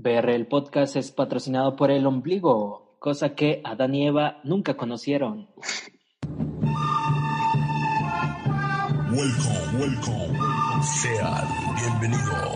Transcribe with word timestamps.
BR 0.00 0.32
el 0.32 0.46
podcast 0.46 0.94
es 0.94 1.10
patrocinado 1.10 1.74
por 1.74 1.90
el 1.90 2.06
ombligo, 2.06 2.94
cosa 3.00 3.34
que 3.34 3.60
Adán 3.64 3.96
y 3.96 4.06
Eva 4.06 4.38
nunca 4.44 4.76
conocieron. 4.76 5.48
Welcome, 9.10 9.76
welcome. 9.76 10.38
Sean 10.84 11.48
bienvenidos. 11.74 12.54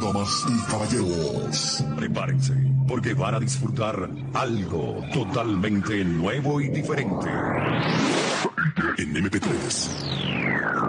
Damas 0.00 0.46
y 0.48 0.70
caballeros, 0.70 1.84
prepárense, 1.96 2.54
porque 2.86 3.14
van 3.14 3.34
a 3.34 3.40
disfrutar 3.40 4.08
algo 4.34 5.02
totalmente 5.12 6.04
nuevo 6.04 6.60
y 6.60 6.68
diferente. 6.68 7.28
En 8.98 9.16
MP3. 9.16 10.81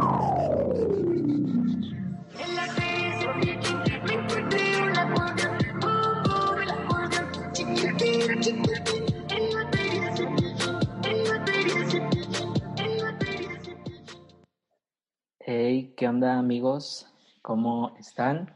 Hey, 15.55 15.93
¿qué 15.95 16.07
onda 16.07 16.39
amigos? 16.39 17.05
¿Cómo 17.43 17.95
están? 17.99 18.55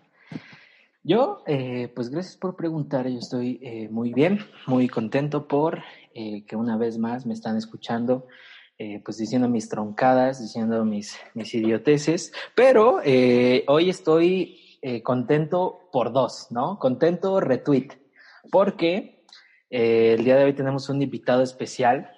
Yo, 1.04 1.44
eh, 1.46 1.92
pues 1.94 2.10
gracias 2.10 2.38
por 2.38 2.56
preguntar, 2.56 3.08
yo 3.08 3.20
estoy 3.20 3.60
eh, 3.62 3.88
muy 3.92 4.14
bien, 4.14 4.40
muy 4.66 4.88
contento 4.88 5.48
por 5.48 5.84
eh, 6.16 6.44
que 6.48 6.56
una 6.56 6.76
vez 6.76 6.98
más 6.98 7.28
me 7.28 7.36
están 7.36 7.56
escuchando, 7.56 8.26
pues 9.06 9.18
diciendo 9.18 9.48
mis 9.48 9.70
troncadas, 9.70 10.42
diciendo 10.42 10.84
mis, 10.86 11.20
mis 11.36 11.54
idioteces, 11.54 12.34
pero 12.56 12.96
hoy 12.96 13.90
estoy 13.92 14.80
contento 15.04 15.90
por 15.92 16.12
dos, 16.12 16.48
¿no? 16.50 16.80
Contento 16.80 17.40
retweet, 17.40 17.90
porque 18.52 19.24
el 19.70 20.24
día 20.24 20.36
de 20.36 20.46
hoy 20.46 20.54
tenemos 20.54 20.90
un 20.90 21.00
invitado 21.00 21.44
especial, 21.44 22.12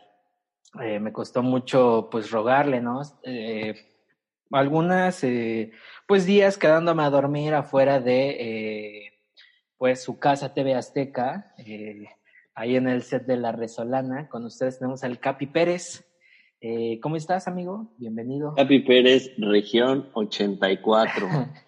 me 0.74 1.12
costó 1.12 1.44
mucho 1.44 2.08
pues 2.10 2.32
rogarle, 2.32 2.80
¿no? 2.80 3.02
Algunas, 4.52 5.24
eh, 5.24 5.72
pues 6.08 6.26
días 6.26 6.58
quedándome 6.58 7.04
a 7.04 7.10
dormir 7.10 7.54
afuera 7.54 8.00
de, 8.00 8.30
eh, 8.30 9.14
pues 9.78 10.04
su 10.04 10.20
casa 10.20 10.54
TV 10.54 10.76
Azteca, 10.76 11.54
eh, 11.58 12.06
ahí 12.56 12.76
en 12.76 12.88
el 12.88 13.04
set 13.04 13.26
de 13.26 13.38
La 13.38 13.52
Resolana. 13.52 14.28
Con 14.28 14.46
ustedes 14.46 14.80
tenemos 14.80 15.04
al 15.04 15.20
Capi 15.20 15.48
Pérez. 15.48 16.06
Eh, 16.62 17.00
¿Cómo 17.02 17.16
estás, 17.16 17.48
amigo? 17.48 17.94
Bienvenido. 17.98 18.56
Capi 18.56 18.80
Pérez, 18.80 19.32
región 19.38 20.10
84. 20.14 21.28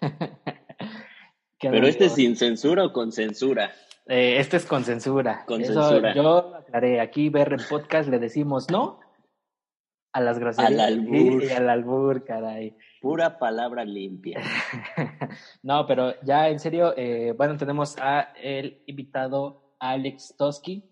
¿Qué 1.58 1.70
Pero 1.70 1.86
este 1.86 2.04
amigo? 2.04 2.16
sin 2.16 2.36
censura 2.36 2.84
o 2.84 2.92
con 2.92 3.12
censura. 3.12 3.72
Eh, 4.06 4.38
este 4.38 4.56
es 4.56 4.66
con 4.66 4.84
censura. 4.84 5.44
Con 5.46 5.62
Eso 5.62 5.72
censura. 5.72 6.14
Yo 6.14 6.22
lo 6.22 6.56
aclaré. 6.56 7.00
Aquí, 7.00 7.28
BR 7.28 7.56
Podcast, 7.70 8.08
le 8.08 8.18
decimos 8.18 8.68
no 8.70 9.01
a 10.12 10.20
las 10.20 10.38
groserías. 10.38 10.72
Al 10.72 10.80
albur. 10.80 11.42
Y, 11.42 11.46
y 11.46 11.50
al 11.50 11.68
albur, 11.70 12.24
caray. 12.24 12.76
Pura 13.00 13.38
palabra 13.38 13.84
limpia. 13.84 14.40
no, 15.62 15.86
pero 15.86 16.14
ya 16.22 16.48
en 16.48 16.58
serio, 16.60 16.94
eh, 16.96 17.32
bueno, 17.36 17.56
tenemos 17.56 17.96
a 17.98 18.32
el 18.40 18.82
invitado 18.86 19.74
Alex 19.80 20.34
Toski. 20.36 20.84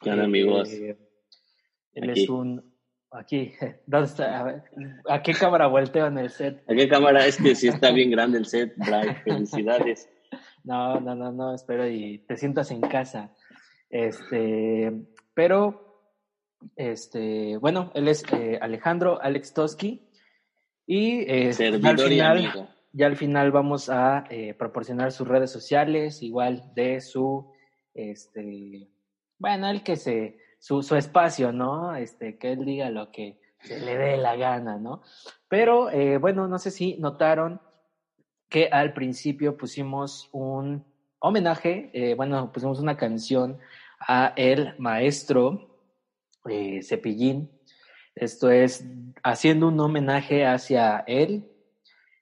¿Qué 0.00 0.10
onda, 0.10 0.22
Eh, 0.22 0.26
amigos? 0.26 0.70
él 0.72 2.10
Aquí. 2.10 2.22
es 2.22 2.28
un... 2.28 2.72
Aquí, 3.10 3.52
¿dónde 3.86 4.06
está? 4.06 4.40
A, 4.40 4.42
ver, 4.44 4.62
¿a 5.08 5.22
qué 5.22 5.34
cámara 5.34 5.66
volteo 5.66 6.06
en 6.06 6.16
el 6.18 6.30
set? 6.30 6.62
¿A 6.68 6.74
qué 6.74 6.88
cámara? 6.88 7.26
Es 7.26 7.36
que 7.36 7.54
sí 7.54 7.68
está 7.68 7.90
bien 7.92 8.10
grande 8.10 8.38
el 8.38 8.46
set, 8.46 8.74
Bray. 8.76 9.14
Felicidades. 9.24 10.08
No, 10.64 11.00
no, 11.00 11.14
no, 11.16 11.32
no, 11.32 11.54
espero 11.54 11.86
y 11.88 12.18
te 12.20 12.36
sientas 12.36 12.70
en 12.70 12.80
casa. 12.82 13.34
Este, 13.90 14.92
pero, 15.34 15.91
este, 16.76 17.56
bueno, 17.58 17.90
él 17.94 18.08
es 18.08 18.24
eh, 18.32 18.58
Alejandro 18.60 19.20
Alex 19.20 19.54
Toski 19.54 20.08
y 20.86 21.20
eh, 21.30 21.52
ya 21.52 21.90
al 21.90 21.98
final, 21.98 22.68
ya 22.92 23.06
al 23.06 23.16
final 23.16 23.52
vamos 23.52 23.88
a 23.88 24.24
eh, 24.30 24.54
proporcionar 24.54 25.12
sus 25.12 25.28
redes 25.28 25.50
sociales, 25.50 26.22
igual 26.22 26.72
de 26.74 27.00
su, 27.00 27.52
este, 27.94 28.88
bueno, 29.38 29.68
el 29.68 29.82
que 29.82 29.96
se, 29.96 30.38
su, 30.58 30.82
su 30.82 30.96
espacio, 30.96 31.52
¿no? 31.52 31.94
Este, 31.94 32.38
que 32.38 32.52
él 32.52 32.64
diga 32.64 32.90
lo 32.90 33.10
que 33.10 33.40
se 33.60 33.80
le 33.80 33.96
dé 33.96 34.16
la 34.16 34.36
gana, 34.36 34.78
¿no? 34.78 35.02
Pero, 35.48 35.88
bueno, 36.18 36.48
no 36.48 36.58
sé 36.58 36.70
si 36.70 36.96
notaron 36.98 37.60
que 38.48 38.68
al 38.68 38.92
principio 38.92 39.56
pusimos 39.56 40.28
un 40.32 40.84
homenaje, 41.20 42.14
bueno, 42.16 42.50
pusimos 42.50 42.80
una 42.80 42.96
canción 42.96 43.58
a 44.00 44.32
el 44.36 44.74
maestro 44.78 45.71
eh, 46.48 46.82
Cepillín. 46.82 47.50
Esto 48.14 48.50
es 48.50 48.84
haciendo 49.22 49.68
un 49.68 49.80
homenaje 49.80 50.44
hacia 50.44 51.04
él. 51.06 51.48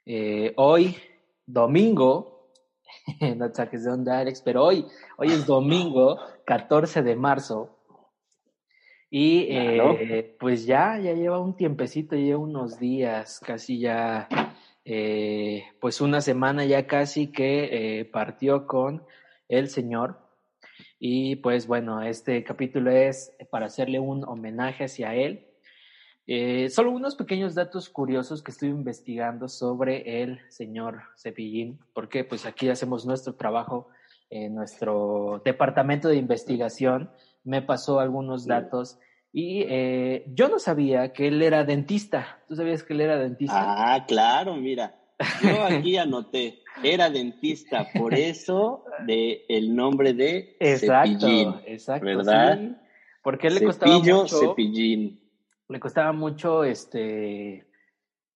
Eh, 0.07 0.53
hoy, 0.57 0.97
domingo, 1.47 2.53
no 3.37 3.53
saques 3.53 3.85
de 3.85 3.91
onda, 3.91 4.19
Alex, 4.21 4.43
pero 4.43 4.65
hoy, 4.65 4.87
hoy 5.17 5.29
es 5.29 5.47
domingo, 5.47 6.19
14 6.47 7.03
de 7.03 7.17
marzo. 7.17 7.77
Y 9.11 9.49
Claro. 9.49 9.97
eh, 9.99 10.37
pues 10.39 10.67
ya, 10.67 10.97
ya 10.99 11.15
lleva 11.15 11.41
un 11.41 11.57
tiempecito, 11.57 12.15
lleva 12.15 12.39
unos 12.39 12.79
días, 12.79 13.41
casi 13.41 13.81
ya, 13.81 14.29
pues 15.81 16.01
una 16.01 16.21
semana 16.21 16.65
ya 16.65 16.87
casi 16.87 17.33
que 17.33 18.09
partió 18.13 18.69
con 18.69 19.03
el 19.49 19.69
Señor. 19.69 20.30
Y 21.03 21.37
pues 21.37 21.66
bueno, 21.66 22.03
este 22.03 22.44
capítulo 22.44 22.91
es 22.91 23.34
para 23.50 23.66
hacerle 23.66 23.99
un 23.99 24.22
homenaje 24.25 24.84
hacia 24.84 25.15
él. 25.15 25.47
Eh, 26.27 26.69
solo 26.69 26.91
unos 26.91 27.16
pequeños 27.16 27.55
datos 27.55 27.88
curiosos 27.88 28.43
que 28.43 28.50
estoy 28.50 28.69
investigando 28.69 29.49
sobre 29.49 30.22
el 30.22 30.41
señor 30.50 31.00
Cepillín, 31.16 31.81
porque 31.94 32.22
pues 32.22 32.44
aquí 32.44 32.69
hacemos 32.69 33.06
nuestro 33.06 33.34
trabajo 33.34 33.89
en 34.28 34.55
nuestro 34.55 35.41
departamento 35.43 36.09
de 36.09 36.16
investigación. 36.16 37.10
Me 37.44 37.62
pasó 37.62 37.99
algunos 37.99 38.47
datos 38.47 38.99
y 39.33 39.62
eh, 39.62 40.25
yo 40.34 40.50
no 40.50 40.59
sabía 40.59 41.15
que 41.15 41.28
él 41.28 41.41
era 41.41 41.65
dentista. 41.65 42.43
¿Tú 42.47 42.56
sabías 42.56 42.83
que 42.83 42.93
él 42.93 43.00
era 43.00 43.16
dentista? 43.16 43.94
Ah, 43.94 44.05
claro, 44.06 44.55
mira. 44.55 45.00
Yo 45.43 45.65
aquí 45.65 45.97
anoté, 45.97 46.61
era 46.83 47.11
dentista, 47.11 47.89
por 47.97 48.15
eso 48.15 48.85
de 49.07 49.45
el 49.49 49.75
nombre 49.75 50.15
de 50.15 50.57
exacto, 50.61 51.21
Cepillín. 51.21 51.55
exacto. 51.67 52.07
¿verdad? 52.07 52.59
sí, 52.59 52.75
porque 53.23 53.49
él 53.49 53.55
le 53.57 53.65
costaba 53.65 53.99
mucho. 53.99 54.27
cepillín. 54.27 55.21
le 55.69 55.81
costaba 55.81 56.13
mucho, 56.13 56.65
este, 56.65 57.67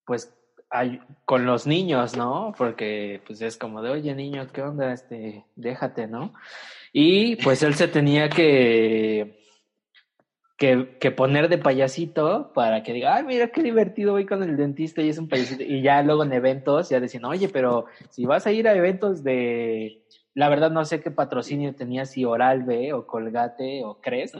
pues, 0.05 0.33
ay- 0.71 1.00
con 1.25 1.47
los 1.47 1.67
niños, 1.67 2.17
¿no? 2.17 2.55
Porque, 2.59 3.21
pues, 3.27 3.41
es 3.41 3.56
como 3.56 3.81
de, 3.83 3.91
oye, 3.91 4.15
niño, 4.15 4.47
¿qué 4.53 4.63
onda? 4.63 4.92
Este, 4.92 5.45
déjate, 5.57 6.07
¿no? 6.07 6.33
Y, 6.92 7.37
pues, 7.37 7.63
él 7.63 7.75
se 7.75 7.89
tenía 7.89 8.28
que, 8.28 9.43
que, 10.65 10.97
que 10.99 11.11
poner 11.11 11.51
de 11.51 11.59
payasito 11.59 12.51
para 12.55 12.83
que 12.83 12.95
diga, 12.95 13.16
ay, 13.16 13.25
mira 13.25 13.49
qué 13.49 13.63
divertido 13.63 14.13
voy 14.13 14.25
con 14.25 14.43
el 14.43 14.57
dentista 14.57 15.03
y 15.03 15.11
es 15.11 15.19
un 15.19 15.28
payasito. 15.28 15.63
Y 15.63 15.83
ya 15.83 16.03
luego 16.03 16.25
en 16.25 16.33
eventos 16.33 16.89
ya 16.89 17.01
decían, 17.01 17.27
oye, 17.27 17.51
pero 17.51 17.84
si 18.09 18.25
vas 18.25 18.47
a 18.47 18.53
ir 18.53 18.66
a 18.66 18.75
eventos 18.75 19.22
de, 19.22 20.03
la 20.33 20.49
verdad 20.49 20.71
no 20.71 20.87
sé 20.87 21.03
qué 21.03 21.11
patrocinio 21.11 21.75
tenía, 21.75 22.07
si 22.07 22.25
Oral 22.25 22.63
B 22.63 22.95
o 22.95 23.07
Colgate 23.07 23.84
o 23.84 24.01
Crest, 24.01 24.37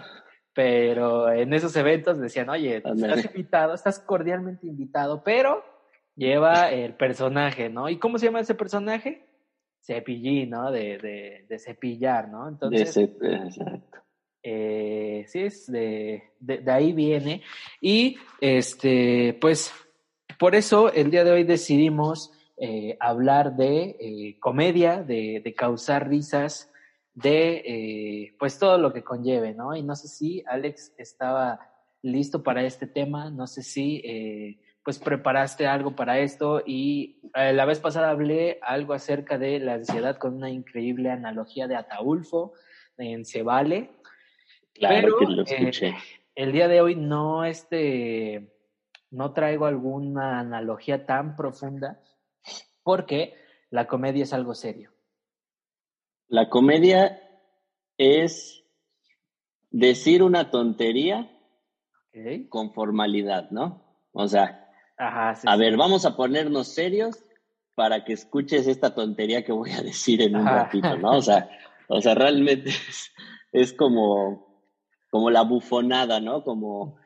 pero 0.55 1.31
en 1.31 1.53
esos 1.53 1.77
eventos 1.77 2.19
decían, 2.19 2.49
oye, 2.49 2.79
estás 2.79 3.27
invitado, 3.27 3.75
estás 3.75 3.99
cordialmente 3.99 4.67
invitado, 4.67 5.23
pero 5.23 5.63
lleva 6.17 6.71
el 6.71 6.95
personaje, 6.95 7.69
¿no? 7.69 7.91
¿Y 7.91 7.99
cómo 7.99 8.17
se 8.17 8.27
llama 8.27 8.41
ese 8.41 8.55
personaje? 8.55 9.27
Cepillín, 9.83 10.49
¿no? 10.49 10.71
De, 10.71 10.97
de, 10.97 11.45
de 11.51 11.59
cepillar, 11.59 12.31
¿no? 12.31 12.47
De 12.47 12.53
Entonces, 12.53 12.97
exacto. 12.97 14.04
Eh, 14.47 15.25
sí, 15.27 15.41
es 15.41 15.73
de, 15.73 16.23
de, 16.39 16.71
ahí 16.71 16.93
viene. 16.93 17.43
Y 17.81 18.19
este, 18.41 19.37
pues, 19.41 19.73
por 20.39 20.55
eso 20.55 20.93
el 20.93 21.11
día 21.11 21.25
de 21.25 21.33
hoy 21.33 21.45
decidimos 21.45 22.31
eh, 22.59 22.97
hablar 23.01 23.57
de 23.57 23.97
eh, 23.99 24.39
comedia, 24.39 25.03
de, 25.03 25.41
de, 25.43 25.55
causar 25.55 26.09
risas, 26.09 26.71
de 27.15 27.63
eh, 27.65 28.37
pues 28.39 28.59
todo 28.59 28.77
lo 28.77 28.93
que 28.93 29.03
conlleve, 29.03 29.55
¿no? 29.55 29.75
Y 29.75 29.83
no 29.83 29.97
sé 29.97 30.09
si 30.09 30.45
Alex 30.47 30.93
estaba 30.99 31.59
listo 32.03 32.43
para 32.43 32.63
este 32.63 32.87
tema, 32.87 33.31
no 33.31 33.47
sé 33.47 33.63
si 33.63 34.61
pues 34.85 34.99
preparaste 34.99 35.67
algo 35.67 35.97
para 35.97 36.19
esto 36.19 36.63
y 36.67 37.19
la 37.35 37.65
vez 37.65 37.81
pasada 37.81 38.11
hablé 38.11 38.59
algo 38.61 38.93
acerca 38.93 39.39
de 39.39 39.59
la 39.59 39.75
ansiedad 39.75 40.19
con 40.19 40.35
una 40.35 40.51
increíble 40.51 41.11
analogía 41.11 41.67
de 41.67 41.77
Ataulfo 41.77 42.53
en 42.99 43.25
Cebale. 43.25 43.91
Claro 44.75 45.17
que 45.19 45.27
lo 45.27 45.43
escuché. 45.43 45.95
el 46.35 46.53
día 46.53 46.69
de 46.69 46.81
hoy 46.81 46.97
no 46.97 47.45
este 47.45 48.53
no 49.11 49.33
traigo 49.33 49.67
alguna 49.67 50.41
analogía 50.41 51.07
tan 51.07 51.37
profunda 51.37 52.01
porque 52.83 53.35
la 53.71 53.87
comedia 53.87 54.25
es 54.25 54.33
algo 54.33 54.55
serio. 54.55 54.91
La 56.29 56.49
comedia 56.49 57.21
es 57.97 58.65
decir 59.71 60.23
una 60.23 60.51
tontería 60.51 61.31
Okay. 62.17 62.47
con 62.49 62.73
formalidad, 62.73 63.51
¿no? 63.51 63.83
O 64.13 64.29
sea, 64.29 64.71
Ajá, 64.97 65.35
sí, 65.35 65.49
a 65.51 65.55
sí. 65.55 65.59
ver, 65.59 65.77
vamos 65.77 66.07
a 66.07 66.15
ponernos 66.17 66.69
serios 66.69 67.25
para 67.75 68.05
que 68.05 68.13
escuches 68.13 68.69
esta 68.69 68.95
tontería 68.95 69.45
que 69.45 69.51
voy 69.51 69.73
a 69.73 69.83
decir 69.83 70.23
en 70.23 70.37
un 70.37 70.47
Ajá. 70.47 70.63
ratito, 70.65 70.97
¿no? 70.97 71.11
O 71.17 71.21
sea, 71.23 71.51
o 71.89 72.01
sea, 72.01 72.15
realmente 72.15 72.71
es, 72.89 73.13
es 73.51 73.73
como, 73.73 74.54
como 75.15 75.31
la 75.31 75.43
bufonada, 75.43 76.19
¿no? 76.19 76.43
Como, 76.43 76.97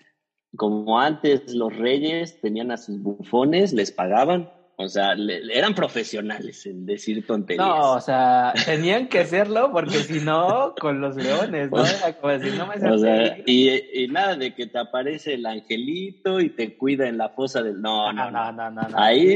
como 0.56 0.98
antes 0.98 1.52
los 1.54 1.76
reyes 1.76 2.40
tenían 2.40 2.70
a 2.70 2.78
sus 2.78 3.02
bufones, 3.02 3.74
les 3.74 3.92
pagaban, 3.92 4.50
o 4.78 4.88
sea, 4.88 5.14
le- 5.14 5.42
eran 5.54 5.74
profesionales 5.74 6.64
en 6.64 6.86
decir 6.86 7.26
tonterías. 7.26 7.66
No, 7.68 7.92
o 7.92 8.00
sea, 8.00 8.54
tenían 8.64 9.08
que 9.08 9.18
hacerlo 9.18 9.70
porque 9.72 9.98
si 9.98 10.20
no, 10.20 10.74
con 10.80 11.02
los 11.02 11.16
leones, 11.16 11.70
¿no? 11.70 11.84
Era 11.84 12.14
como 12.18 12.32
decir, 12.32 12.54
no 12.56 12.66
me 12.66 12.76
O 12.90 12.96
sea, 12.98 13.36
y, 13.44 13.68
y 13.92 14.08
nada 14.08 14.36
de 14.36 14.54
que 14.54 14.66
te 14.66 14.78
aparece 14.78 15.34
el 15.34 15.44
angelito 15.44 16.40
y 16.40 16.48
te 16.48 16.78
cuida 16.78 17.08
en 17.08 17.18
la 17.18 17.28
fosa 17.28 17.62
del... 17.62 17.82
No, 17.82 18.10
no, 18.10 18.30
no. 18.30 18.52
no, 18.52 18.52
no, 18.52 18.70
no, 18.70 18.88
no. 18.88 18.98
Ahí 18.98 19.26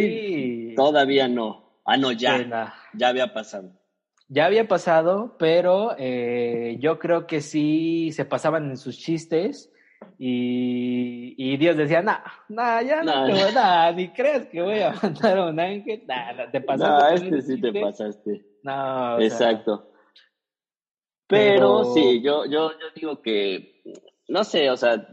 Sí. 0.70 0.74
todavía 0.76 1.28
no. 1.28 1.78
Ah, 1.84 1.98
no, 1.98 2.10
ya. 2.12 2.38
Sí, 2.38 2.44
no. 2.48 2.72
Ya 2.94 3.08
había 3.08 3.34
pasado. 3.34 3.70
Ya 4.34 4.46
había 4.46 4.66
pasado, 4.66 5.36
pero 5.38 5.94
eh, 5.98 6.78
yo 6.80 6.98
creo 6.98 7.26
que 7.26 7.42
sí 7.42 8.12
se 8.12 8.24
pasaban 8.24 8.70
en 8.70 8.78
sus 8.78 8.96
chistes 8.98 9.70
y, 10.18 11.34
y 11.36 11.56
Dios 11.58 11.76
decía, 11.76 12.00
no, 12.00 12.16
no, 12.48 12.80
ya 12.80 13.02
no, 13.02 13.26
No. 13.28 13.34
te 13.34 13.52
nah, 13.52 13.92
ni 13.92 14.08
creas 14.14 14.46
que 14.46 14.62
voy 14.62 14.80
a 14.80 14.94
mandar 15.02 15.36
a 15.36 15.50
un 15.50 15.60
ángel, 15.60 16.04
nah, 16.06 16.50
te 16.50 16.62
pasaste. 16.62 17.24
No, 17.24 17.30
con 17.30 17.38
este 17.38 17.54
sí 17.56 17.60
te 17.60 17.78
pasaste. 17.78 18.46
No, 18.62 19.18
sea, 19.18 19.26
Exacto. 19.26 19.92
Pero, 21.28 21.82
pero- 21.82 21.84
sí, 21.92 22.22
yo, 22.22 22.46
yo, 22.46 22.70
yo 22.72 22.86
digo 22.94 23.20
que, 23.20 23.82
no 24.28 24.44
sé, 24.44 24.70
o 24.70 24.78
sea, 24.78 25.06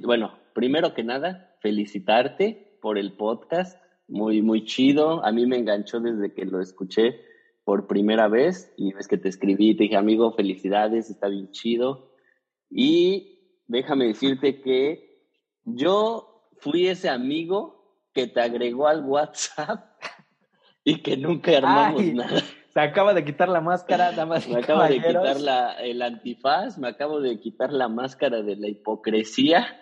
bueno, 0.00 0.36
primero 0.54 0.92
que 0.92 1.04
nada, 1.04 1.56
felicitarte 1.60 2.78
por 2.82 2.98
el 2.98 3.16
podcast, 3.16 3.80
muy, 4.08 4.42
muy 4.42 4.64
chido. 4.64 5.24
A 5.24 5.32
mí 5.32 5.46
me 5.46 5.56
enganchó 5.56 6.00
desde 6.00 6.32
que 6.34 6.44
lo 6.44 6.60
escuché 6.60 7.20
por 7.64 7.86
primera 7.86 8.28
vez 8.28 8.72
y 8.76 8.92
ves 8.92 9.08
que 9.08 9.16
te 9.16 9.28
escribí 9.28 9.70
y 9.70 9.76
te 9.76 9.84
dije, 9.84 9.96
amigo, 9.96 10.32
felicidades, 10.32 11.10
está 11.10 11.28
bien 11.28 11.50
chido. 11.50 12.10
Y 12.70 13.62
déjame 13.66 14.06
decirte 14.06 14.60
que 14.60 15.22
yo 15.64 16.48
fui 16.58 16.88
ese 16.88 17.08
amigo 17.08 18.00
que 18.12 18.26
te 18.26 18.40
agregó 18.40 18.86
al 18.86 19.04
WhatsApp 19.04 20.00
y 20.84 21.02
que 21.02 21.16
nunca 21.16 21.56
armamos 21.56 22.02
Ay, 22.02 22.14
nada. 22.14 22.42
se 22.72 22.80
acaba 22.80 23.14
de 23.14 23.24
quitar 23.24 23.48
la 23.48 23.60
máscara, 23.60 24.12
damas 24.12 24.46
Me 24.48 24.58
acabo 24.58 24.82
de 24.82 24.96
quitar 24.96 25.40
la, 25.40 25.72
el 25.80 26.02
antifaz, 26.02 26.78
me 26.78 26.88
acabo 26.88 27.20
de 27.20 27.40
quitar 27.40 27.72
la 27.72 27.88
máscara 27.88 28.42
de 28.42 28.56
la 28.56 28.68
hipocresía. 28.68 29.80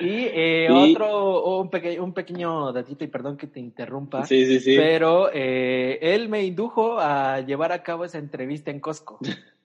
Y, 0.00 0.24
eh, 0.32 0.68
Y- 0.70 0.92
otro, 0.92 1.58
un, 1.60 1.70
peque- 1.70 2.00
un 2.00 2.12
pequeño 2.14 2.72
datito, 2.72 3.04
y 3.04 3.08
perdón 3.08 3.36
que 3.36 3.46
te 3.46 3.60
interrumpa, 3.60 4.24
Sí, 4.26 4.46
sí, 4.46 4.60
sí. 4.60 4.76
pero 4.76 5.30
eh, 5.32 5.98
él 6.00 6.28
me 6.28 6.44
indujo 6.44 6.98
a 6.98 7.40
llevar 7.40 7.72
a 7.72 7.82
cabo 7.82 8.04
esa 8.04 8.18
entrevista 8.18 8.70
en 8.70 8.80
Costco. 8.80 9.18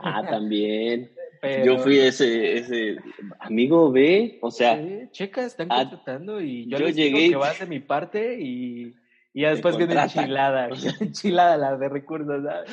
Ah, 0.00 0.22
también. 0.28 1.12
Pero- 1.42 1.64
Yo 1.64 1.78
fui 1.82 1.98
ese, 1.98 2.58
ese 2.58 2.96
amigo 3.40 3.90
B, 3.90 4.38
o 4.40 4.50
sea, 4.50 4.76
Sí, 4.78 5.08
checa, 5.10 5.44
están 5.44 5.66
ah, 5.70 5.80
contratando 5.88 6.40
y 6.40 6.66
yo, 6.68 6.78
yo 6.78 6.86
les 6.86 6.96
digo 6.96 7.16
llegué 7.18 7.30
que 7.30 7.36
va 7.36 7.50
a 7.50 7.54
ser 7.54 7.68
mi 7.68 7.80
parte 7.80 8.38
y, 8.40 8.94
y 9.34 9.42
después 9.42 9.76
viene 9.76 9.94
enchilada, 10.00 10.68
enchilada 11.00 11.56
la 11.58 11.76
de 11.76 11.88
recursos, 11.88 12.42
¿sabes? 12.44 12.70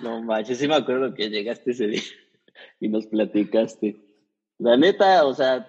no 0.00 0.22
manches, 0.22 0.58
sí 0.58 0.66
me 0.68 0.74
acuerdo 0.74 1.14
que 1.14 1.28
llegaste 1.30 1.70
ese 1.72 1.86
día 1.86 2.02
y 2.80 2.88
nos 2.88 3.06
platicaste. 3.06 3.96
La 4.60 4.76
neta, 4.76 5.24
o 5.26 5.34
sea, 5.34 5.66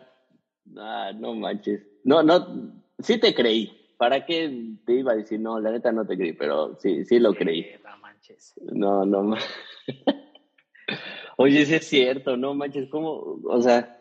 ah, 0.77 1.11
no 1.17 1.33
manches. 1.33 1.81
No, 2.03 2.21
no, 2.23 2.73
sí 2.99 3.17
te 3.19 3.33
creí. 3.33 3.77
¿Para 3.97 4.25
qué 4.25 4.75
te 4.85 4.93
iba 4.93 5.11
a 5.11 5.15
decir? 5.15 5.39
No, 5.39 5.59
la 5.59 5.71
neta 5.71 5.91
no 5.91 6.05
te 6.05 6.17
creí, 6.17 6.33
pero 6.33 6.75
sí, 6.79 7.03
sí 7.05 7.19
lo 7.19 7.33
creí. 7.33 7.67
No 7.83 7.97
manches. 7.97 8.53
No, 8.73 9.05
no. 9.05 9.23
ma- 9.23 9.39
Oye, 11.37 11.65
sí 11.65 11.75
es 11.75 11.87
cierto, 11.87 12.37
no 12.37 12.53
manches, 12.53 12.89
¿cómo? 12.89 13.39
O 13.45 13.61
sea, 13.61 13.97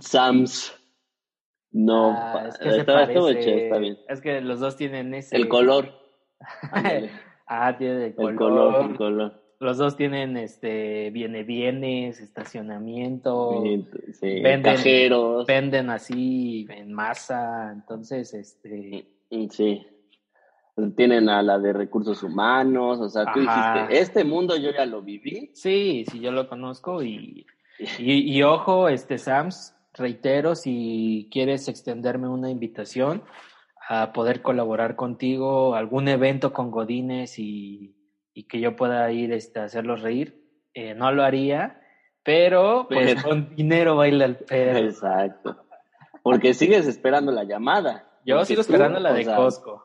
Sams. 0.00 0.74
No, 1.70 2.12
Ah, 2.16 2.46
es 2.48 2.58
que 2.58 2.70
se 2.70 2.78
está, 2.80 3.02
estuvo 3.02 3.26
parece- 3.26 3.64
está 3.64 3.78
bien. 3.78 3.98
Es 4.08 4.20
que 4.20 4.40
los 4.40 4.58
dos 4.60 4.76
tienen 4.76 5.12
ese... 5.14 5.36
El 5.36 5.48
color. 5.48 5.92
Ah, 7.50 7.76
tiene 7.78 8.06
el 8.06 8.14
color. 8.14 8.30
el 8.30 8.36
color, 8.36 8.90
el 8.90 8.96
color. 8.96 9.42
Los 9.60 9.76
dos 9.76 9.96
tienen 9.96 10.36
este 10.36 11.10
viene 11.10 11.42
bienes, 11.42 12.20
estacionamiento, 12.20 13.62
Sí, 14.20 14.40
venden- 14.40 14.62
Cajeros. 14.76 15.46
venden 15.46 15.90
así 15.90 16.66
en 16.70 16.92
masa, 16.92 17.72
entonces 17.72 18.34
este 18.34 19.06
Sí. 19.50 19.86
Tienen 20.94 21.28
a 21.28 21.42
la 21.42 21.58
de 21.58 21.72
recursos 21.72 22.22
humanos, 22.22 23.00
o 23.00 23.08
sea, 23.08 23.32
tú 23.32 23.40
dijiste, 23.40 23.98
este 24.00 24.22
mundo 24.22 24.56
yo 24.56 24.70
ya 24.70 24.86
lo 24.86 25.02
viví. 25.02 25.50
sí, 25.54 26.04
sí 26.08 26.20
yo 26.20 26.30
lo 26.30 26.48
conozco 26.48 27.02
y, 27.02 27.44
y, 27.98 28.36
y 28.36 28.42
ojo, 28.44 28.88
este 28.88 29.18
Sams, 29.18 29.74
reitero, 29.94 30.54
si 30.54 31.28
quieres 31.32 31.66
extenderme 31.66 32.28
una 32.28 32.48
invitación 32.50 33.22
a 33.88 34.12
poder 34.12 34.40
colaborar 34.40 34.94
contigo, 34.94 35.74
algún 35.74 36.06
evento 36.06 36.52
con 36.52 36.70
Godines 36.70 37.40
y, 37.40 37.96
y 38.38 38.44
que 38.44 38.60
yo 38.60 38.76
pueda 38.76 39.10
ir 39.10 39.32
este, 39.32 39.58
a 39.58 39.64
hacerlos 39.64 40.00
reír, 40.00 40.48
eh, 40.72 40.94
no 40.94 41.10
lo 41.10 41.24
haría, 41.24 41.80
pero 42.22 42.86
pues 42.88 43.14
Pero- 43.16 43.28
con 43.28 43.54
dinero 43.56 43.96
baila 43.96 44.26
el 44.26 44.36
perro. 44.44 44.78
Exacto. 44.78 45.66
Porque 46.22 46.54
sigues 46.54 46.86
esperando 46.86 47.32
la 47.32 47.42
llamada. 47.42 48.08
Yo 48.24 48.44
sigo 48.44 48.58
tú, 48.62 48.70
esperando 48.70 49.00
la 49.00 49.12
de 49.12 49.24
sea, 49.24 49.34
Costco. 49.36 49.82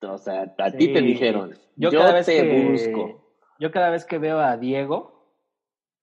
O 0.00 0.16
sea, 0.18 0.54
a 0.58 0.70
ti 0.70 0.92
te 0.94 1.02
dijeron, 1.02 1.52
Yo 1.76 1.90
yo, 1.90 1.98
cada 1.98 2.12
vez 2.14 2.26
te 2.26 2.42
que 2.42 2.64
busco. 2.70 3.36
yo 3.58 3.70
cada 3.70 3.90
vez 3.90 4.04
que 4.06 4.18
veo 4.18 4.38
a 4.38 4.56
Diego, 4.56 5.34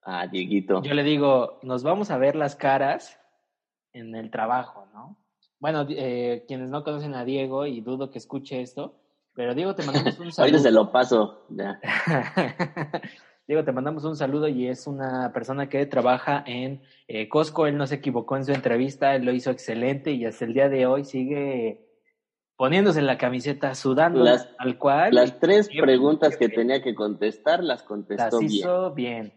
Ah, 0.03 0.27
Dieguito. 0.27 0.81
yo 0.83 0.93
le 0.93 1.03
digo, 1.03 1.59
nos 1.63 1.81
vamos 1.83 2.11
a 2.11 2.17
ver 2.17 2.35
las 2.35 2.55
caras 2.55 3.19
en 3.93 4.15
el 4.15 4.29
trabajo, 4.29 4.85
¿no? 4.93 5.17
Bueno, 5.59 5.85
eh, 5.89 6.43
quienes 6.47 6.69
no 6.69 6.83
conocen 6.83 7.13
a 7.15 7.23
Diego 7.25 7.65
y 7.65 7.81
dudo 7.81 8.09
que 8.11 8.17
escuche 8.19 8.61
esto, 8.61 8.99
pero 9.35 9.53
Diego 9.55 9.75
te 9.75 9.83
mandamos 9.83 10.19
un 10.19 10.25
Ahorita 10.37 10.57
se 10.57 10.63
saludo. 10.65 10.83
lo 10.85 10.91
paso. 10.91 11.45
Ya. 11.49 11.79
Diego, 13.47 13.63
te 13.65 13.71
mandamos 13.71 14.03
un 14.05 14.15
saludo 14.15 14.47
y 14.47 14.67
es 14.67 14.87
una 14.87 15.33
persona 15.33 15.67
que 15.67 15.85
trabaja 15.85 16.43
en 16.45 16.83
eh, 17.07 17.27
Costco. 17.27 17.67
Él 17.67 17.77
no 17.77 17.85
se 17.87 17.95
equivocó 17.95 18.37
en 18.37 18.45
su 18.45 18.53
entrevista, 18.53 19.15
él 19.15 19.25
lo 19.25 19.33
hizo 19.33 19.51
excelente 19.51 20.11
y 20.11 20.25
hasta 20.25 20.45
el 20.45 20.53
día 20.53 20.69
de 20.69 20.85
hoy 20.85 21.03
sigue 21.03 21.87
poniéndose 22.55 23.01
la 23.01 23.17
camiseta, 23.17 23.73
sudando 23.75 24.23
Las- 24.23 24.47
al 24.59 24.77
cual. 24.77 25.15
Las 25.15 25.39
tres 25.39 25.67
preguntas 25.69 26.37
que 26.37 26.47
tenía 26.47 26.81
que 26.81 26.93
contestar 26.93 27.59
las 27.63 27.79
Las 27.79 27.83
contestó 27.83 28.39
bien. 28.39 28.51
hizo 28.51 28.91
bien. 28.93 29.33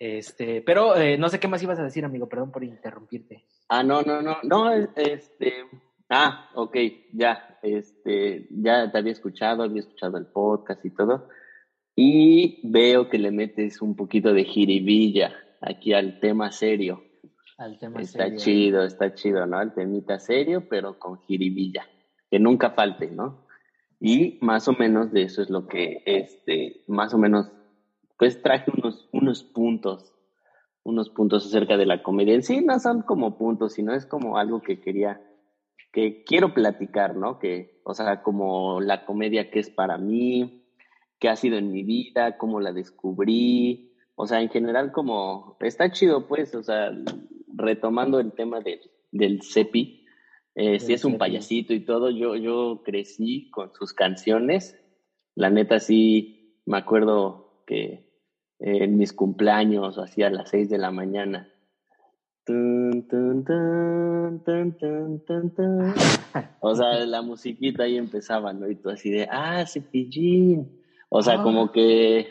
Este, 0.00 0.60
pero 0.60 0.96
eh, 0.96 1.16
no 1.16 1.28
sé 1.28 1.38
qué 1.38 1.46
más 1.48 1.62
ibas 1.62 1.78
a 1.78 1.84
decir, 1.84 2.04
amigo, 2.04 2.28
perdón 2.28 2.50
por 2.50 2.64
interrumpirte. 2.64 3.46
Ah, 3.68 3.82
no, 3.84 4.02
no, 4.02 4.20
no, 4.20 4.38
no, 4.42 4.70
es- 4.72 4.88
este, 4.96 5.52
ah, 6.14 6.50
ok, 6.54 6.76
ya, 7.12 7.58
este, 7.62 8.46
ya 8.50 8.90
te 8.90 8.98
había 8.98 9.12
escuchado, 9.12 9.62
había 9.62 9.80
escuchado 9.80 10.16
el 10.16 10.26
podcast 10.26 10.84
y 10.84 10.90
todo, 10.90 11.28
y 11.96 12.60
veo 12.70 13.08
que 13.08 13.18
le 13.18 13.30
metes 13.30 13.82
un 13.82 13.96
poquito 13.96 14.32
de 14.32 14.44
jiribilla 14.44 15.32
aquí 15.60 15.92
al 15.92 16.20
tema 16.20 16.50
serio. 16.50 17.02
Al 17.58 17.78
tema 17.78 18.00
Está 18.00 18.24
serio. 18.24 18.38
chido, 18.38 18.84
está 18.84 19.14
chido, 19.14 19.46
¿no? 19.46 19.60
El 19.60 19.74
temita 19.74 20.18
serio, 20.18 20.68
pero 20.68 20.98
con 20.98 21.18
jiribilla, 21.20 21.86
que 22.30 22.38
nunca 22.38 22.70
falte, 22.70 23.10
¿no? 23.10 23.46
Y 24.00 24.38
más 24.42 24.68
o 24.68 24.72
menos 24.72 25.12
de 25.12 25.22
eso 25.22 25.42
es 25.42 25.50
lo 25.50 25.66
que, 25.66 26.02
este, 26.04 26.84
más 26.88 27.14
o 27.14 27.18
menos, 27.18 27.50
pues 28.18 28.42
traje 28.42 28.70
unos, 28.76 29.08
unos 29.12 29.42
puntos 29.42 30.14
unos 30.84 31.08
puntos 31.08 31.46
acerca 31.46 31.76
de 31.76 31.86
la 31.86 32.02
comedia. 32.02 32.34
En 32.34 32.42
sí 32.42 32.60
no 32.60 32.78
son 32.78 33.02
como 33.02 33.36
puntos, 33.36 33.72
sino 33.72 33.94
es 33.94 34.06
como 34.06 34.38
algo 34.38 34.60
que 34.60 34.80
quería, 34.80 35.20
que 35.94 36.24
quiero 36.24 36.52
platicar, 36.52 37.14
¿no? 37.14 37.38
Que, 37.38 37.80
o 37.84 37.94
sea, 37.94 38.20
como 38.22 38.80
la 38.80 39.06
comedia 39.06 39.50
que 39.52 39.60
es 39.60 39.70
para 39.70 39.96
mí, 39.96 40.66
qué 41.20 41.28
ha 41.28 41.36
sido 41.36 41.56
en 41.56 41.70
mi 41.70 41.84
vida, 41.84 42.36
cómo 42.36 42.60
la 42.60 42.72
descubrí, 42.72 43.94
o 44.16 44.26
sea, 44.26 44.42
en 44.42 44.48
general 44.48 44.90
como, 44.90 45.56
está 45.60 45.92
chido 45.92 46.26
pues, 46.26 46.52
o 46.56 46.64
sea, 46.64 46.90
retomando 47.54 48.18
el 48.18 48.32
tema 48.32 48.60
del, 48.60 48.80
del 49.12 49.40
CEPI, 49.42 50.04
eh, 50.56 50.80
si 50.80 50.94
es 50.94 51.04
un 51.04 51.16
payasito 51.16 51.72
y 51.72 51.84
todo, 51.84 52.10
yo, 52.10 52.34
yo 52.34 52.82
crecí 52.84 53.48
con 53.50 53.72
sus 53.72 53.92
canciones, 53.92 54.76
la 55.36 55.48
neta 55.48 55.78
sí, 55.78 56.60
me 56.66 56.76
acuerdo 56.76 57.62
que 57.68 58.12
en 58.58 58.96
mis 58.96 59.12
cumpleaños, 59.12 59.98
hacía 59.98 60.28
las 60.30 60.50
seis 60.50 60.68
de 60.70 60.78
la 60.78 60.90
mañana. 60.90 61.53
O 66.60 66.74
sea, 66.74 67.06
la 67.06 67.22
musiquita 67.22 67.84
ahí 67.84 67.96
empezaba, 67.96 68.52
¿no? 68.52 68.68
Y 68.68 68.76
tú 68.76 68.90
así 68.90 69.10
de, 69.10 69.26
ah, 69.30 69.64
cepillín. 69.66 70.82
O 71.08 71.22
sea, 71.22 71.42
como 71.42 71.64
ah. 71.64 71.72
que 71.72 72.28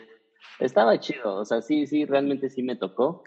estaba 0.60 1.00
chido. 1.00 1.34
O 1.36 1.44
sea, 1.44 1.62
sí, 1.62 1.86
sí, 1.86 2.04
realmente 2.04 2.48
sí 2.48 2.62
me 2.62 2.76
tocó. 2.76 3.24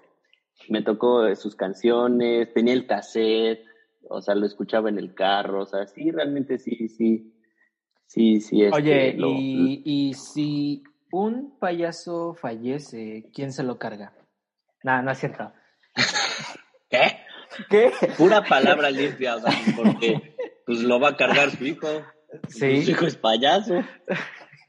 Me 0.70 0.82
tocó 0.82 1.36
sus 1.36 1.56
canciones, 1.56 2.53
tenía 2.53 2.74
el 2.74 2.88
cassette, 2.88 3.63
o 4.10 4.22
sea, 4.22 4.34
lo 4.36 4.46
escuchaba 4.46 4.89
en 4.89 4.98
el 4.98 5.13
carro. 5.13 5.63
O 5.63 5.65
sea, 5.65 5.86
sí, 5.88 6.10
realmente 6.12 6.58
sí, 6.58 6.88
sí. 6.88 7.34
Sí, 8.06 8.39
sí. 8.39 8.63
Este, 8.63 8.77
Oye, 8.77 9.15
y, 9.17 9.82
y 9.84 10.13
si 10.13 10.84
un 11.12 11.58
payaso 11.60 12.34
fallece, 12.34 13.29
¿quién 13.34 13.51
se 13.51 13.63
lo 13.63 13.77
carga? 13.77 14.13
Nada, 14.84 15.01
no 15.01 15.12
es 15.12 15.17
cierto. 15.17 15.51
¿Qué? 17.70 17.92
Pura 18.18 18.44
palabra 18.44 18.90
limpia, 18.92 19.36
o 19.36 19.40
sea, 19.40 19.52
porque 19.76 20.36
pues 20.66 20.80
lo 20.80 21.00
va 21.00 21.10
a 21.10 21.18
cargar 21.18 21.52
su 21.52 21.66
hijo. 21.66 21.88
Sí. 22.50 22.84
Su 22.84 22.92
hijo 22.92 23.06
es 23.06 23.16
payaso. 23.16 23.84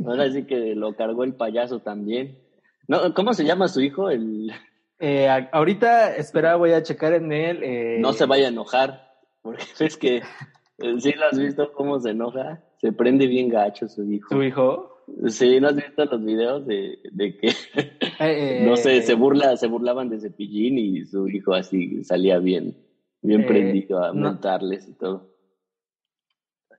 Ahora 0.07 0.31
sí 0.31 0.45
que 0.45 0.75
lo 0.75 0.95
cargó 0.95 1.25
el 1.25 1.35
payaso 1.35 1.81
también. 1.81 2.39
No, 2.87 3.13
¿Cómo 3.15 3.35
se 3.35 3.45
llama 3.45 3.69
su 3.69 3.81
hijo? 3.81 4.11
El... 4.11 4.53
Eh, 5.01 5.29
ahorita, 5.53 6.17
espera, 6.17 6.57
voy 6.57 6.73
a 6.73 6.83
checar 6.83 7.13
en 7.13 7.33
él. 7.33 7.61
Eh... 7.63 7.97
No 8.01 8.13
se 8.13 8.27
vaya 8.27 8.47
a 8.47 8.51
enojar, 8.51 9.13
porque 9.43 9.65
es 9.81 9.97
que 9.97 10.17
eh, 10.17 10.95
sí 10.99 11.13
lo 11.13 11.27
has 11.27 11.39
visto 11.39 11.73
cómo 11.73 12.01
se 12.01 12.11
enoja. 12.11 12.63
Se 12.81 12.93
prende 12.93 13.27
bien 13.27 13.49
gacho 13.49 13.89
su 13.89 14.05
hijo. 14.11 14.29
¿Su 14.31 14.43
hijo? 14.43 14.98
Sí, 15.29 15.61
¿no 15.61 15.69
has 15.69 15.77
visto 15.77 16.05
los 16.05 16.25
videos 16.25 16.67
de, 16.67 16.99
de 17.11 17.37
que, 17.37 17.49
eh, 18.21 18.63
no 18.65 18.77
sé, 18.77 19.03
se 19.03 19.15
burla, 19.15 19.57
se 19.57 19.67
burlaban 19.67 20.09
de 20.09 20.21
Cepillín 20.21 20.79
y 20.79 21.05
su 21.05 21.29
hijo 21.29 21.55
así 21.55 22.05
salía 22.05 22.39
bien, 22.39 22.77
bien 23.23 23.47
prendido 23.47 24.03
a 24.03 24.13
montarles 24.13 24.89
y 24.89 24.93
todo. 24.95 25.35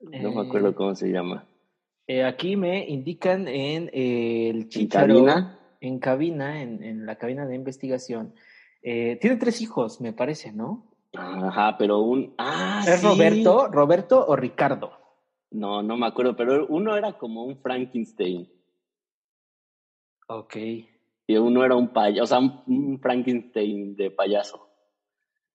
No 0.02 0.32
me 0.32 0.42
acuerdo 0.42 0.74
cómo 0.76 0.96
se 0.96 1.12
llama. 1.12 1.46
Eh, 2.08 2.24
aquí 2.24 2.56
me 2.56 2.88
indican 2.88 3.48
en 3.48 3.90
eh, 3.94 4.50
el 4.50 4.70
Chicharo, 4.70 5.20
¿En 5.20 5.26
cabina? 5.26 5.60
En 5.82 6.00
cabina, 6.00 6.62
en, 6.62 7.06
la 7.06 7.18
cabina 7.18 7.46
de 7.46 7.56
investigación. 7.56 8.34
Eh, 8.82 9.18
tiene 9.22 9.36
tres 9.36 9.62
hijos, 9.62 10.02
me 10.02 10.14
parece, 10.14 10.52
¿no? 10.52 10.86
Ajá, 11.14 11.76
pero 11.78 12.00
un... 12.00 12.34
Ah, 12.38 12.84
¿Es 12.88 13.04
Roberto? 13.04 13.68
¿Roberto 13.68 14.26
o 14.28 14.36
Ricardo? 14.36 14.99
No, 15.52 15.82
no 15.82 15.98
me 15.98 16.08
acuerdo, 16.08 16.36
pero 16.36 16.68
uno 16.68 16.96
era 16.96 17.18
como 17.18 17.44
un 17.44 17.62
Frankenstein. 17.62 18.50
Ok. 20.28 20.56
Y 21.28 21.38
uno 21.38 21.64
era 21.64 21.76
un 21.76 21.94
payaso, 21.94 22.24
o 22.24 22.28
sea, 22.28 22.40
un, 22.40 23.00
Frankenstein 23.02 23.96
de 23.96 24.12
payaso. 24.12 24.68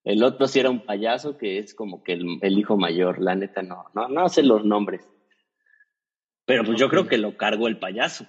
El 0.03 0.23
otro 0.23 0.47
sí 0.47 0.61
era 0.61 0.71
un 0.71 0.85
payaso 0.85 1.39
que 1.39 1.59
es 1.59 1.75
como 1.75 2.03
que 2.03 2.13
el, 2.13 2.39
el 2.43 2.59
hijo 2.59 2.77
mayor, 2.77 3.21
la 3.21 3.35
neta 3.35 3.63
no, 3.63 3.87
no, 3.95 4.09
no 4.09 4.29
sé 4.29 4.43
los 4.43 4.65
nombres. 4.65 5.09
Pero 6.45 6.65
pues 6.65 6.79
yo 6.79 6.89
creo 6.89 7.07
que 7.07 7.17
lo 7.17 7.37
cargó 7.37 7.69
el 7.69 7.79
payaso. 7.79 8.27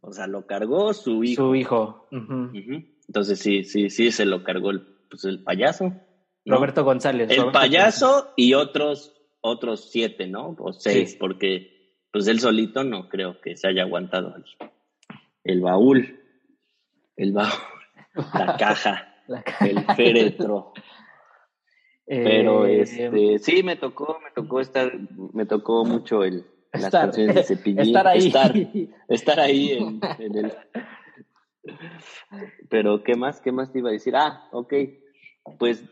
O 0.00 0.12
sea, 0.12 0.26
lo 0.26 0.46
cargó 0.46 0.92
su 0.94 1.24
hijo. 1.24 1.48
Su 1.48 1.54
hijo. 1.54 2.08
Entonces 2.10 3.38
sí, 3.38 3.64
sí, 3.64 3.90
sí, 3.90 4.10
se 4.12 4.24
lo 4.24 4.42
cargó 4.42 4.70
el, 4.70 4.82
pues, 5.10 5.24
el 5.24 5.42
payaso. 5.42 5.92
Roberto 6.44 6.84
González. 6.84 7.30
El 7.30 7.50
payaso 7.50 8.32
y 8.36 8.54
otros, 8.54 9.15
otros 9.40 9.90
siete, 9.90 10.26
¿no? 10.26 10.56
O 10.58 10.72
seis, 10.72 11.16
porque 11.18 11.76
pues 12.12 12.26
él 12.28 12.40
solito 12.40 12.82
no 12.84 13.08
creo 13.08 13.40
que 13.40 13.56
se 13.56 13.68
haya 13.68 13.82
aguantado 13.82 14.34
el, 15.44 15.60
baúl. 15.60 16.20
El 17.16 17.32
baúl. 17.32 17.50
La 18.14 18.56
caja. 18.58 19.14
El 19.60 19.84
féretro. 19.94 20.72
Pero 22.06 22.66
eh, 22.66 22.82
este, 22.82 23.38
sí, 23.40 23.62
me 23.64 23.76
tocó, 23.76 24.20
me 24.22 24.30
tocó 24.30 24.60
estar, 24.60 24.92
me 25.32 25.44
tocó 25.44 25.84
mucho 25.84 26.22
el, 26.22 26.46
estar, 26.72 27.10
estar 27.18 28.06
ahí. 28.06 28.32
Estar, 29.08 29.40
ahí 29.40 29.72
en, 29.72 30.36
el... 30.36 30.52
Pero, 32.68 33.02
¿qué 33.02 33.16
más? 33.16 33.40
¿Qué 33.40 33.50
más 33.50 33.72
te 33.72 33.80
iba 33.80 33.88
a 33.88 33.92
decir? 33.92 34.14
Ah, 34.14 34.48
ok. 34.52 34.72
Pues 35.58 35.84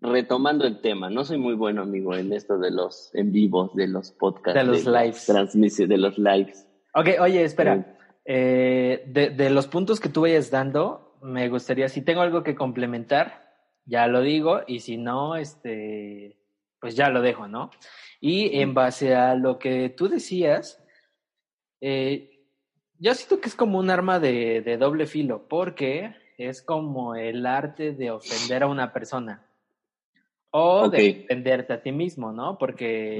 retomando 0.00 0.66
el 0.66 0.80
tema, 0.80 1.10
no 1.10 1.24
soy 1.24 1.38
muy 1.38 1.54
bueno, 1.54 1.82
amigo, 1.82 2.14
en 2.14 2.32
esto 2.32 2.58
de 2.58 2.70
los 2.70 3.14
en 3.14 3.32
vivos, 3.32 3.74
de 3.74 3.86
los 3.86 4.12
podcasts. 4.12 4.58
De 4.58 4.64
los 4.64 4.86
lives. 4.86 5.26
Transmisión, 5.26 5.88
de 5.88 5.98
los 5.98 6.18
lives. 6.18 6.66
Ok, 6.94 7.08
oye, 7.20 7.44
espera. 7.44 7.96
Eh, 8.24 9.04
de, 9.06 9.30
de 9.30 9.50
los 9.50 9.66
puntos 9.66 10.00
que 10.00 10.08
tú 10.08 10.22
vayas 10.22 10.50
dando, 10.50 11.18
me 11.22 11.48
gustaría, 11.48 11.88
si 11.88 12.02
tengo 12.02 12.22
algo 12.22 12.42
que 12.42 12.54
complementar, 12.54 13.50
ya 13.84 14.06
lo 14.06 14.22
digo, 14.22 14.60
y 14.66 14.80
si 14.80 14.96
no, 14.96 15.36
este, 15.36 16.38
pues 16.80 16.96
ya 16.96 17.10
lo 17.10 17.20
dejo, 17.20 17.48
¿no? 17.48 17.70
Y 18.20 18.60
en 18.60 18.74
base 18.74 19.14
a 19.14 19.34
lo 19.34 19.58
que 19.58 19.90
tú 19.90 20.08
decías, 20.08 20.82
eh, 21.80 22.46
yo 22.98 23.14
siento 23.14 23.40
que 23.40 23.48
es 23.48 23.54
como 23.54 23.78
un 23.78 23.90
arma 23.90 24.18
de, 24.18 24.60
de, 24.60 24.76
doble 24.76 25.06
filo, 25.06 25.46
porque 25.48 26.14
es 26.38 26.62
como 26.62 27.14
el 27.14 27.46
arte 27.46 27.92
de 27.92 28.10
ofender 28.10 28.62
a 28.62 28.66
una 28.66 28.92
persona 28.92 29.49
o 30.50 30.88
de 30.88 31.02
defenderte 31.02 31.72
a 31.72 31.82
ti 31.82 31.92
mismo, 31.92 32.32
¿no? 32.32 32.58
Porque 32.58 33.18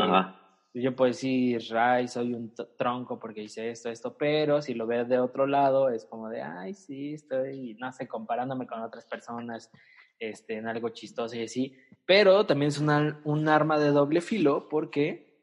yo 0.73 0.95
puedo 0.95 1.11
decir, 1.11 1.63
Ray, 1.71 2.07
soy 2.07 2.33
un 2.33 2.55
tronco 2.79 3.19
porque 3.19 3.43
hice 3.43 3.71
esto, 3.71 3.91
esto, 3.91 4.17
pero 4.17 4.63
si 4.63 4.75
lo 4.75 4.87
ves 4.87 5.09
de 5.09 5.19
otro 5.19 5.47
lado, 5.47 5.91
es 5.91 6.05
como 6.05 6.29
de, 6.29 6.43
ay, 6.43 6.75
sí, 6.75 7.15
estoy, 7.15 7.75
no 7.81 7.91
sé, 7.93 8.07
comparándome 8.07 8.67
con 8.67 8.81
otras 8.81 9.05
personas 9.07 9.71
este, 10.19 10.59
en 10.59 10.69
algo 10.69 10.91
chistoso 10.91 11.37
y 11.37 11.43
así, 11.43 11.77
pero 12.07 12.47
también 12.47 12.69
es 12.69 12.79
una, 12.79 13.21
un 13.25 13.49
arma 13.49 13.79
de 13.79 13.89
doble 13.89 14.21
filo 14.21 14.69
porque, 14.69 15.43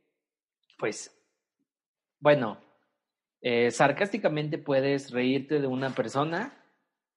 pues, 0.77 1.13
bueno, 2.20 2.60
eh, 3.41 3.70
sarcásticamente 3.72 4.58
puedes 4.58 5.12
reírte 5.12 5.60
de 5.60 5.67
una 5.67 5.94
persona 5.94 6.63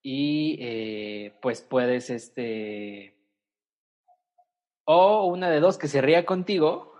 y 0.01 0.57
eh, 0.59 1.37
pues 1.41 1.61
puedes, 1.61 2.09
este, 2.09 3.20
o 4.93 5.25
una 5.25 5.49
de 5.49 5.61
dos 5.61 5.77
que 5.77 5.87
se 5.87 6.01
ría 6.01 6.25
contigo 6.25 6.93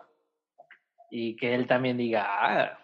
y 1.10 1.36
que 1.36 1.54
él 1.54 1.68
también 1.68 1.98
diga, 1.98 2.26
ah, 2.26 2.80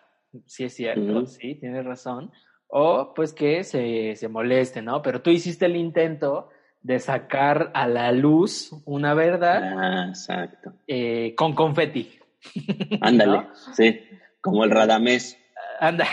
sí 0.46 0.66
es 0.66 0.76
cierto, 0.76 1.26
sí, 1.26 1.56
tienes 1.56 1.86
razón, 1.86 2.32
o 2.68 3.14
pues 3.14 3.32
que 3.32 3.64
se, 3.64 4.18
se 4.18 4.28
moleste, 4.28 4.82
¿no? 4.82 5.02
Pero 5.02 5.22
tú 5.22 5.30
hiciste 5.30 5.66
el 5.66 5.78
intento 5.78 6.50
de 6.82 7.00
sacar 7.00 7.72
a 7.74 7.88
la 7.88 8.12
luz 8.12 8.74
una 8.86 9.14
verdad. 9.14 9.62
Ah, 9.78 10.06
exacto. 10.10 10.74
Eh, 10.86 11.34
con 11.36 11.56
confeti. 11.56 12.20
Ándale, 13.02 13.48
sí, 13.74 14.02
como 14.42 14.66
el 14.66 14.72
Radamés. 14.72 15.40
Anda. 15.80 16.06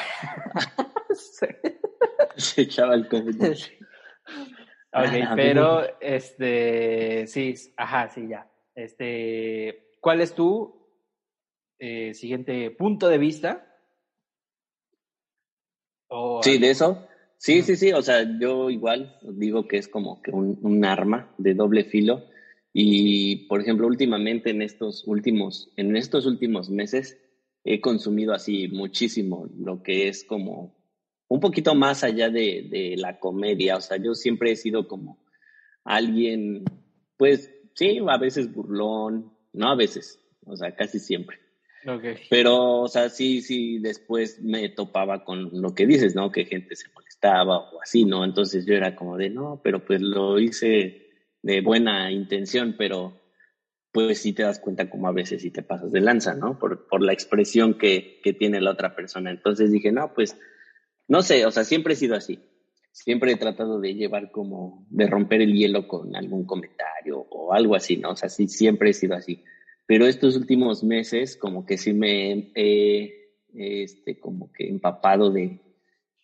Se 2.37 2.63
echaba 2.63 2.95
el 2.95 3.09
confeti. 3.09 3.73
Ok, 4.93 5.15
ah, 5.27 5.33
pero 5.35 6.01
este, 6.01 7.27
sí, 7.27 7.55
ajá, 7.77 8.09
sí, 8.09 8.29
ya. 8.29 8.47
Este, 8.75 9.93
¿cuál 10.01 10.21
es 10.21 10.35
tu 10.35 10.75
eh, 11.79 12.15
siguiente 12.15 12.71
punto 12.71 13.09
de 13.09 13.19
vista? 13.19 13.71
sí, 16.43 16.59
de 16.59 16.71
eso. 16.71 17.07
Sí, 17.39 17.63
sí, 17.63 17.77
sí, 17.77 17.93
o 17.93 18.01
sea, 18.01 18.39
yo 18.39 18.71
igual 18.71 19.19
digo 19.23 19.67
que 19.67 19.77
es 19.77 19.89
como 19.89 20.23
que 20.23 20.31
un, 20.31 20.85
arma 20.85 21.35
de 21.37 21.55
doble 21.55 21.85
filo 21.85 22.25
y, 22.73 23.47
por 23.49 23.61
ejemplo, 23.61 23.87
últimamente 23.87 24.51
en 24.51 24.63
estos 24.63 25.07
últimos, 25.07 25.71
en 25.77 25.97
estos 25.97 26.27
últimos 26.27 26.71
meses 26.71 27.19
he 27.65 27.81
consumido 27.81 28.33
así 28.33 28.69
muchísimo 28.69 29.49
lo 29.59 29.83
que 29.83 30.09
es 30.09 30.25
como 30.25 30.75
un 31.29 31.41
poquito 31.41 31.75
más 31.75 32.05
allá 32.05 32.31
de, 32.31 32.69
de 32.71 32.95
la 32.97 33.19
comedia, 33.19 33.77
o 33.77 33.81
sea, 33.81 33.97
yo 33.97 34.15
siempre 34.15 34.53
he 34.53 34.57
sido 34.57 34.87
como 34.87 35.19
alguien, 35.85 36.65
pues 37.17 37.54
sí, 37.75 38.01
a 38.09 38.19
veces 38.19 38.53
burlón, 38.53 39.33
no 39.53 39.69
a 39.71 39.77
veces, 39.77 40.21
o 40.45 40.57
sea, 40.57 40.75
casi 40.75 40.99
siempre. 40.99 41.39
Okay. 41.87 42.17
Pero, 42.31 42.81
o 42.81 42.89
sea, 42.89 43.11
sí, 43.11 43.43
sí, 43.43 43.79
después 43.79 44.41
me 44.43 44.71
topaba 44.71 45.23
con 45.23 45.51
lo 45.53 45.75
que 45.75 45.87
dices, 45.87 46.15
¿no? 46.15 46.33
Que 46.33 46.47
gente 46.47 46.77
se 46.77 46.89
molesta 46.89 47.05
molestaba 47.15 47.71
o 47.71 47.83
así, 47.83 48.05
¿no? 48.05 48.25
Entonces 48.25 48.67
yo 48.67 48.75
era 48.75 48.95
como 48.97 49.17
de, 49.17 49.31
no, 49.31 49.61
pero 49.63 49.85
pues 49.85 50.01
lo 50.01 50.39
hice 50.39 51.09
de 51.43 51.61
buena 51.61 52.11
intención, 52.11 52.75
pero 52.79 53.21
pues 53.93 54.19
sí 54.19 54.33
te 54.33 54.43
das 54.43 54.59
cuenta 54.59 54.91
como 54.91 55.07
a 55.07 55.13
veces 55.13 55.43
sí 55.43 55.51
te 55.51 55.63
pasas 55.63 55.93
de 55.93 56.01
lanza, 56.01 56.35
¿no? 56.35 56.59
Por, 56.59 56.89
por 56.89 57.03
la 57.03 57.13
expresión 57.13 57.75
que, 57.75 58.21
que 58.23 58.33
tiene 58.33 58.61
la 58.61 58.73
otra 58.73 58.97
persona. 58.97 59.31
Entonces 59.31 59.71
dije, 59.71 59.93
no, 59.93 60.13
pues, 60.15 60.37
no 61.07 61.23
sé, 61.23 61.47
o 61.47 61.51
sea, 61.51 61.65
siempre 61.65 61.95
he 61.95 61.97
sido 61.97 62.17
así. 62.17 62.41
Siempre 62.95 63.33
he 63.33 63.37
tratado 63.37 63.81
de 63.81 63.95
llevar 63.95 64.31
como, 64.31 64.87
de 64.89 65.09
romper 65.09 65.43
el 65.43 65.53
hielo 65.53 65.89
con 65.89 66.15
algún 66.15 66.47
comentario 66.47 67.27
o 67.29 67.53
algo 67.53 67.75
así, 67.75 67.97
¿no? 67.97 68.13
O 68.13 68.17
sea, 68.17 68.29
sí, 68.29 68.47
siempre 68.47 68.91
he 68.91 68.93
sido 68.93 69.17
así. 69.17 69.43
Pero 69.85 70.07
estos 70.07 70.37
últimos 70.37 70.85
meses 70.85 71.37
como 71.37 71.67
que 71.67 71.77
sí 71.77 71.93
me 71.93 72.53
he, 72.55 73.33
este, 73.53 74.21
como 74.21 74.53
que 74.53 74.69
empapado 74.69 75.33
de, 75.33 75.59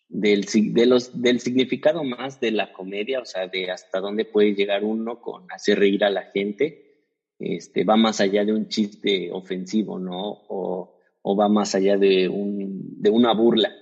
del, 0.07 0.45
de 0.45 0.85
los, 0.85 1.21
del 1.21 1.41
significado 1.41 2.05
más 2.05 2.39
de 2.39 2.51
la 2.51 2.71
comedia, 2.71 3.19
o 3.19 3.25
sea, 3.25 3.49
de 3.49 3.69
hasta 3.69 3.99
dónde 3.99 4.23
puede 4.23 4.55
llegar 4.55 4.85
uno 4.85 5.19
con 5.19 5.51
hacer 5.51 5.77
reír 5.77 6.05
a 6.05 6.09
la 6.09 6.23
gente 6.31 6.87
este, 7.37 7.83
va 7.83 7.97
más 7.97 8.21
allá 8.21 8.45
de 8.45 8.53
un 8.53 8.67
chiste 8.67 9.29
ofensivo, 9.31 9.99
¿no? 9.99 10.43
O, 10.47 10.95
o 11.21 11.35
va 11.35 11.49
más 11.49 11.75
allá 11.75 11.97
de, 11.97 12.29
un, 12.29 13.01
de 13.01 13.09
una 13.09 13.33
burla. 13.33 13.73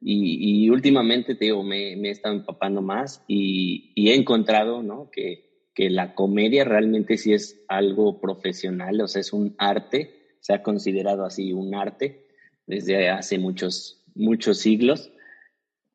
Y, 0.00 0.68
últimamente, 0.70 1.34
te 1.34 1.46
digo, 1.46 1.62
me, 1.62 1.96
me, 1.96 2.08
he 2.08 2.10
estado 2.12 2.34
empapando 2.34 2.82
más 2.82 3.24
y, 3.26 3.92
y 3.94 4.10
he 4.10 4.14
encontrado, 4.14 4.82
¿no? 4.82 5.10
Que, 5.10 5.68
que, 5.74 5.90
la 5.90 6.14
comedia 6.14 6.64
realmente 6.64 7.16
sí 7.16 7.32
es 7.32 7.64
algo 7.66 8.20
profesional, 8.20 9.00
o 9.00 9.08
sea, 9.08 9.20
es 9.20 9.32
un 9.32 9.54
arte, 9.58 10.36
se 10.40 10.54
ha 10.54 10.62
considerado 10.62 11.24
así 11.24 11.52
un 11.52 11.74
arte 11.74 12.26
desde 12.66 13.08
hace 13.08 13.38
muchos, 13.38 14.04
muchos 14.14 14.58
siglos. 14.58 15.10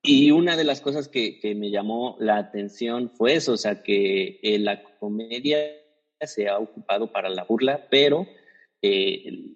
Y 0.03 0.31
una 0.31 0.58
de 0.58 0.63
las 0.63 0.81
cosas 0.81 1.08
que, 1.08 1.39
que 1.39 1.53
me 1.53 1.70
llamó 1.70 2.17
la 2.20 2.38
atención 2.38 3.12
fue 3.12 3.36
eso, 3.36 3.53
o 3.53 3.58
sea, 3.58 3.84
que 3.84 4.39
eh, 4.41 4.58
la 4.58 4.84
comedia 5.00 5.60
se 6.20 6.48
ha 6.48 6.58
ocupado 6.58 7.12
para 7.12 7.29
la 7.29 7.43
burla, 7.43 7.88
pero 7.89 8.27
eh, 8.81 9.53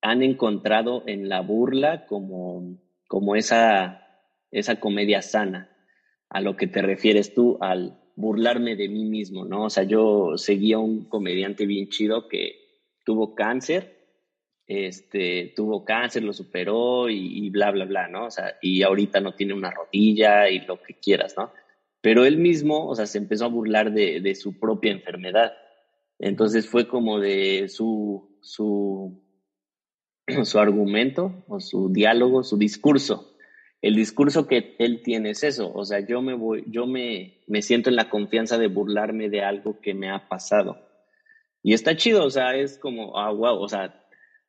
han 0.00 0.22
encontrado 0.22 1.02
en 1.06 1.28
la 1.28 1.40
burla 1.40 2.06
como, 2.06 2.78
como 3.14 3.36
esa, 3.36 4.08
esa 4.50 4.80
comedia 4.80 5.22
sana, 5.22 5.70
a 6.28 6.40
lo 6.40 6.56
que 6.56 6.66
te 6.66 6.82
refieres 6.82 7.32
tú 7.32 7.58
al 7.60 7.96
burlarme 8.16 8.74
de 8.74 8.88
mí 8.88 9.04
mismo, 9.04 9.44
¿no? 9.44 9.66
O 9.66 9.70
sea, 9.70 9.84
yo 9.84 10.36
seguía 10.36 10.80
un 10.80 11.08
comediante 11.08 11.64
bien 11.64 11.88
chido 11.90 12.26
que 12.26 12.56
tuvo 13.04 13.36
cáncer, 13.36 14.04
este, 14.66 15.52
tuvo 15.54 15.84
cáncer, 15.84 16.24
lo 16.24 16.32
superó 16.32 17.08
y, 17.08 17.48
bla, 17.50 17.70
bla, 17.70 17.84
bla, 17.84 18.08
¿no? 18.08 18.26
O 18.26 18.30
sea, 18.32 18.56
y 18.60 18.82
ahorita 18.82 19.20
no 19.20 19.36
tiene 19.36 19.54
una 19.54 19.70
rodilla 19.70 20.50
y 20.50 20.66
lo 20.66 20.82
que 20.82 20.94
quieras, 20.94 21.36
¿no? 21.36 21.52
Pero 22.00 22.24
él 22.24 22.38
mismo, 22.38 22.88
o 22.88 22.96
sea, 22.96 23.06
se 23.06 23.18
empezó 23.18 23.44
a 23.44 23.48
burlar 23.56 23.92
de, 23.92 24.20
de 24.20 24.34
su 24.34 24.58
propia 24.58 24.90
enfermedad. 24.90 25.52
Entonces 26.18 26.68
fue 26.68 26.88
como 26.88 27.20
de 27.20 27.68
su, 27.68 28.40
su, 28.42 29.23
su 30.44 30.58
argumento 30.58 31.44
o 31.48 31.60
su 31.60 31.92
diálogo, 31.92 32.42
su 32.42 32.56
discurso. 32.56 33.36
El 33.82 33.96
discurso 33.96 34.46
que 34.46 34.76
él 34.78 35.02
tiene 35.02 35.30
es 35.30 35.44
eso, 35.44 35.70
o 35.74 35.84
sea, 35.84 36.00
yo 36.00 36.22
me 36.22 36.32
voy, 36.32 36.64
yo 36.68 36.86
me, 36.86 37.42
me 37.46 37.60
siento 37.60 37.90
en 37.90 37.96
la 37.96 38.08
confianza 38.08 38.56
de 38.56 38.68
burlarme 38.68 39.28
de 39.28 39.42
algo 39.42 39.80
que 39.80 39.92
me 39.92 40.10
ha 40.10 40.26
pasado. 40.28 40.78
Y 41.62 41.74
está 41.74 41.94
chido, 41.94 42.24
o 42.24 42.30
sea, 42.30 42.56
es 42.56 42.78
como, 42.78 43.18
ah, 43.18 43.30
wow, 43.30 43.58
o 43.58 43.68
sea, 43.68 44.02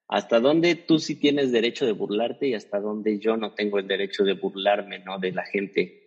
hasta 0.07 0.39
dónde 0.39 0.75
tú 0.75 0.99
sí 0.99 1.15
tienes 1.15 1.51
derecho 1.51 1.85
de 1.85 1.91
burlarte 1.91 2.47
y 2.47 2.53
hasta 2.53 2.79
dónde 2.79 3.19
yo 3.19 3.35
no 3.35 3.53
tengo 3.53 3.77
el 3.77 3.87
derecho 3.87 4.23
de 4.23 4.33
burlarme, 4.33 4.99
¿no? 4.99 5.19
De 5.19 5.33
la 5.33 5.43
gente 5.43 6.05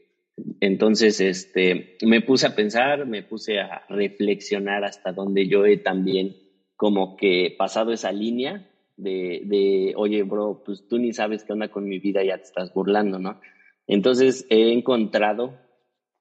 entonces, 0.61 1.21
este, 1.21 1.97
me 2.03 2.21
puse 2.21 2.47
a 2.47 2.55
pensar, 2.55 3.07
me 3.07 3.23
puse 3.23 3.61
a 3.61 3.85
reflexionar 3.89 4.85
hasta 4.85 5.13
donde 5.13 5.49
yo 5.49 5.65
he 5.67 5.77
también 5.77 6.37
como 6.77 7.17
que 7.17 7.55
pasado 7.59 7.93
esa 7.93 8.13
línea 8.13 8.69
de, 8.99 9.43
de, 9.45 9.95
oye, 9.97 10.23
bro, 10.25 10.63
pues 10.65 10.87
tú 10.87 10.99
ni 10.99 11.13
sabes 11.13 11.45
qué 11.45 11.55
onda 11.55 11.69
con 11.71 11.89
mi 11.89 11.99
vida, 11.99 12.23
ya 12.23 12.37
te 12.37 12.45
estás 12.45 12.73
burlando, 12.75 13.19
¿no? 13.19 13.41
Entonces 13.87 14.47
he 14.51 14.73
encontrado 14.73 15.59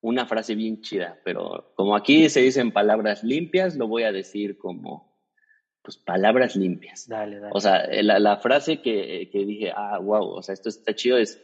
una 0.01 0.25
frase 0.25 0.55
bien 0.55 0.81
chida, 0.81 1.19
pero 1.25 1.73
como 1.75 1.95
aquí 1.95 2.29
se 2.29 2.41
dicen 2.41 2.71
palabras 2.71 3.23
limpias, 3.23 3.75
lo 3.75 3.87
voy 3.87 4.03
a 4.03 4.11
decir 4.11 4.57
como, 4.57 5.19
pues 5.81 5.97
palabras 5.97 6.55
limpias. 6.55 7.07
Dale, 7.07 7.39
dale. 7.39 7.51
O 7.53 7.59
sea, 7.59 7.87
la, 8.03 8.19
la 8.19 8.37
frase 8.37 8.81
que, 8.81 9.29
que, 9.31 9.45
dije, 9.45 9.71
ah, 9.75 9.99
wow, 9.99 10.27
o 10.27 10.41
sea, 10.41 10.53
esto 10.53 10.69
está 10.69 10.93
chido 10.93 11.17
es, 11.17 11.41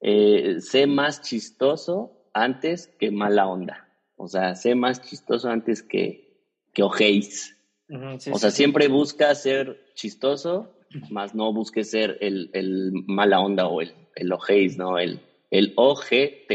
eh, 0.00 0.60
sé 0.60 0.86
más 0.86 1.22
chistoso 1.22 2.30
antes 2.32 2.86
que 2.98 3.10
mala 3.10 3.48
onda. 3.48 3.88
O 4.16 4.28
sea, 4.28 4.54
sé 4.54 4.74
más 4.74 5.02
chistoso 5.02 5.48
antes 5.48 5.82
que, 5.82 6.42
que 6.72 6.82
ojéis. 6.82 7.55
Uh 7.88 7.94
-huh, 7.94 8.18
sí, 8.18 8.30
o 8.32 8.38
sea, 8.38 8.50
sí, 8.50 8.56
siempre 8.56 8.86
sí. 8.86 8.90
busca 8.90 9.34
ser 9.34 9.84
chistoso, 9.94 10.72
más 11.10 11.34
no 11.34 11.52
busque 11.52 11.84
ser 11.84 12.18
el, 12.20 12.50
el, 12.52 12.92
mala 13.06 13.40
onda 13.40 13.66
o 13.66 13.80
el, 13.80 13.94
el 14.14 14.32
ojéis, 14.32 14.76
¿no? 14.76 14.98
El, 14.98 15.20
el 15.50 15.72
OGT, 15.76 16.52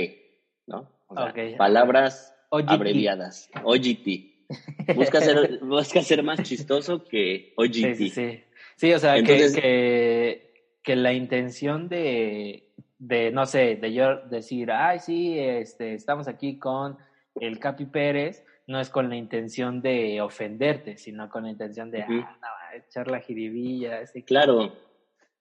¿no? 0.67 0.91
O 1.07 1.15
sea, 1.15 1.25
okay. 1.25 1.55
palabras 1.55 2.33
OGT. 2.49 2.69
abreviadas. 2.69 3.49
OGT. 3.63 4.31
Busca 4.95 5.21
ser, 5.21 5.59
busca 5.59 6.01
ser 6.01 6.23
más 6.23 6.43
chistoso 6.43 7.05
que 7.05 7.53
OGT. 7.55 7.73
Sí, 7.73 7.95
sí, 7.95 8.09
sí. 8.09 8.43
sí 8.75 8.93
o 8.93 8.99
sea, 8.99 9.15
Entonces, 9.15 9.55
que, 9.55 9.61
que, 9.61 10.53
que 10.83 10.95
la 10.97 11.13
intención 11.13 11.87
de 11.87 12.71
de, 13.01 13.31
no 13.31 13.47
sé, 13.47 13.77
de 13.77 13.93
yo 13.93 14.17
decir, 14.27 14.71
ay, 14.71 14.99
sí, 14.99 15.39
este, 15.39 15.95
estamos 15.95 16.27
aquí 16.27 16.59
con 16.59 16.97
el 17.39 17.57
Capi 17.57 17.85
Pérez, 17.85 18.45
no 18.67 18.79
es 18.79 18.89
con 18.89 19.09
la 19.09 19.15
intención 19.15 19.81
de 19.81 20.21
ofenderte, 20.21 20.97
sino 20.97 21.29
con 21.29 21.43
la 21.43 21.51
intención 21.51 21.91
de, 21.91 21.99
uh 21.99 22.01
-huh. 22.01 22.25
ah, 22.25 22.37
no, 22.41 22.77
echar 22.77 23.09
la 23.09 23.19
jiribilla. 23.19 24.01
Ese 24.01 24.23
claro. 24.23 24.73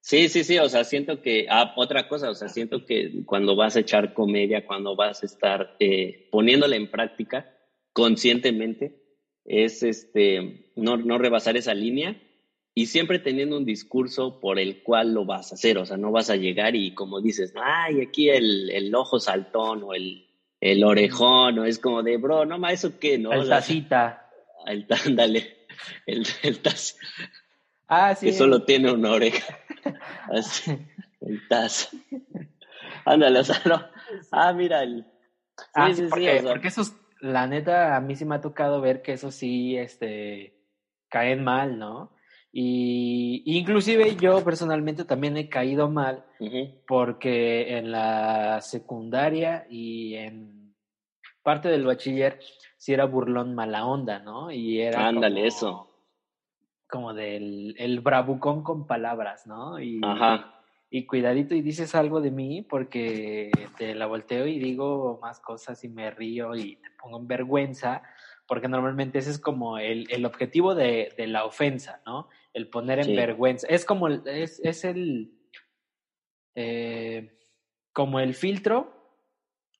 Sí, 0.00 0.28
sí, 0.28 0.44
sí, 0.44 0.58
o 0.58 0.68
sea, 0.68 0.84
siento 0.84 1.20
que, 1.20 1.46
ah, 1.50 1.74
otra 1.76 2.08
cosa, 2.08 2.30
o 2.30 2.34
sea, 2.34 2.48
siento 2.48 2.86
que 2.86 3.22
cuando 3.26 3.54
vas 3.54 3.76
a 3.76 3.80
echar 3.80 4.14
comedia, 4.14 4.66
cuando 4.66 4.96
vas 4.96 5.22
a 5.22 5.26
estar 5.26 5.76
eh, 5.78 6.28
poniéndola 6.30 6.76
en 6.76 6.90
práctica 6.90 7.54
conscientemente, 7.92 9.02
es 9.44 9.82
este, 9.82 10.72
no, 10.76 10.96
no 10.96 11.18
rebasar 11.18 11.56
esa 11.56 11.74
línea 11.74 12.20
y 12.74 12.86
siempre 12.86 13.18
teniendo 13.18 13.58
un 13.58 13.66
discurso 13.66 14.40
por 14.40 14.58
el 14.58 14.82
cual 14.82 15.12
lo 15.12 15.26
vas 15.26 15.52
a 15.52 15.56
hacer, 15.56 15.76
o 15.76 15.84
sea, 15.84 15.98
no 15.98 16.12
vas 16.12 16.30
a 16.30 16.36
llegar 16.36 16.76
y 16.76 16.94
como 16.94 17.20
dices, 17.20 17.52
ay, 17.62 18.00
aquí 18.00 18.30
el, 18.30 18.70
el 18.70 18.94
ojo 18.94 19.18
saltón 19.20 19.82
o 19.82 19.92
el, 19.92 20.29
el 20.60 20.84
orejón, 20.84 21.58
o 21.58 21.64
es 21.64 21.78
como 21.78 22.02
de, 22.02 22.16
bro, 22.16 22.44
no 22.44 22.58
más, 22.58 22.74
¿eso 22.74 22.98
qué? 22.98 23.18
¿No? 23.18 23.32
El 23.32 23.48
tacita. 23.48 24.30
El, 24.66 24.86
ándale, 25.06 25.66
el, 26.06 26.26
el 26.42 26.60
taz. 26.60 26.96
Ah, 27.88 28.14
sí. 28.14 28.26
Que 28.26 28.32
solo 28.32 28.64
tiene 28.64 28.92
una 28.92 29.12
oreja. 29.12 29.58
Así, 30.32 30.78
el 31.20 31.48
taz. 31.48 31.90
Ándale, 33.04 33.40
o 33.40 33.44
sea, 33.44 33.60
no. 33.64 33.84
Ah, 34.30 34.52
mira, 34.52 34.82
el... 34.82 35.04
Sí, 35.56 35.64
ah, 35.74 35.92
sí, 35.92 36.02
porque, 36.08 36.30
sí, 36.30 36.38
o 36.38 36.42
sea, 36.42 36.52
porque 36.52 36.68
esos, 36.68 36.94
la 37.20 37.46
neta, 37.46 37.96
a 37.96 38.00
mí 38.00 38.16
sí 38.16 38.24
me 38.24 38.36
ha 38.36 38.40
tocado 38.40 38.80
ver 38.80 39.02
que 39.02 39.12
eso 39.12 39.30
sí, 39.30 39.76
este, 39.76 40.54
caen 41.08 41.42
mal, 41.42 41.78
¿no? 41.78 42.12
Y 42.52 43.42
inclusive 43.46 44.16
yo 44.16 44.42
personalmente 44.42 45.04
también 45.04 45.36
he 45.36 45.48
caído 45.48 45.88
mal 45.88 46.24
uh 46.40 46.44
-huh. 46.44 46.74
porque 46.86 47.78
en 47.78 47.92
la 47.92 48.60
secundaria 48.60 49.66
y 49.70 50.14
en 50.14 50.74
parte 51.42 51.68
del 51.68 51.86
bachiller 51.86 52.40
sí 52.76 52.92
era 52.92 53.04
burlón 53.04 53.54
mala 53.54 53.86
onda, 53.86 54.18
¿no? 54.18 54.50
Y 54.50 54.80
era 54.80 55.06
Ándale, 55.06 55.36
como, 55.36 55.46
eso. 55.46 55.90
Como 56.88 57.14
del 57.14 57.74
el 57.78 58.00
bravucón 58.00 58.64
con 58.64 58.86
palabras, 58.86 59.46
¿no? 59.46 59.78
Y, 59.80 60.00
Ajá. 60.02 60.54
y 60.90 61.06
cuidadito 61.06 61.54
y 61.54 61.62
dices 61.62 61.94
algo 61.94 62.20
de 62.20 62.32
mí 62.32 62.62
porque 62.62 63.52
te 63.78 63.94
la 63.94 64.06
volteo 64.06 64.46
y 64.48 64.58
digo 64.58 65.20
más 65.22 65.38
cosas 65.38 65.84
y 65.84 65.88
me 65.88 66.10
río 66.10 66.56
y 66.56 66.76
te 66.76 66.90
pongo 67.00 67.18
en 67.18 67.28
vergüenza 67.28 68.02
porque 68.48 68.66
normalmente 68.66 69.20
ese 69.20 69.30
es 69.30 69.38
como 69.38 69.78
el, 69.78 70.08
el 70.10 70.26
objetivo 70.26 70.74
de, 70.74 71.14
de, 71.16 71.28
la 71.28 71.44
ofensa, 71.44 72.02
¿no? 72.04 72.28
El 72.52 72.68
poner 72.68 73.00
en 73.00 73.14
vergüenza. 73.14 73.66
Es 73.68 73.84
como, 73.84 74.08
el, 74.08 74.22
es, 74.26 74.60
es 74.64 74.84
el, 74.84 75.32
eh, 76.54 77.38
como 77.92 78.20
el 78.20 78.34
filtro, 78.34 78.96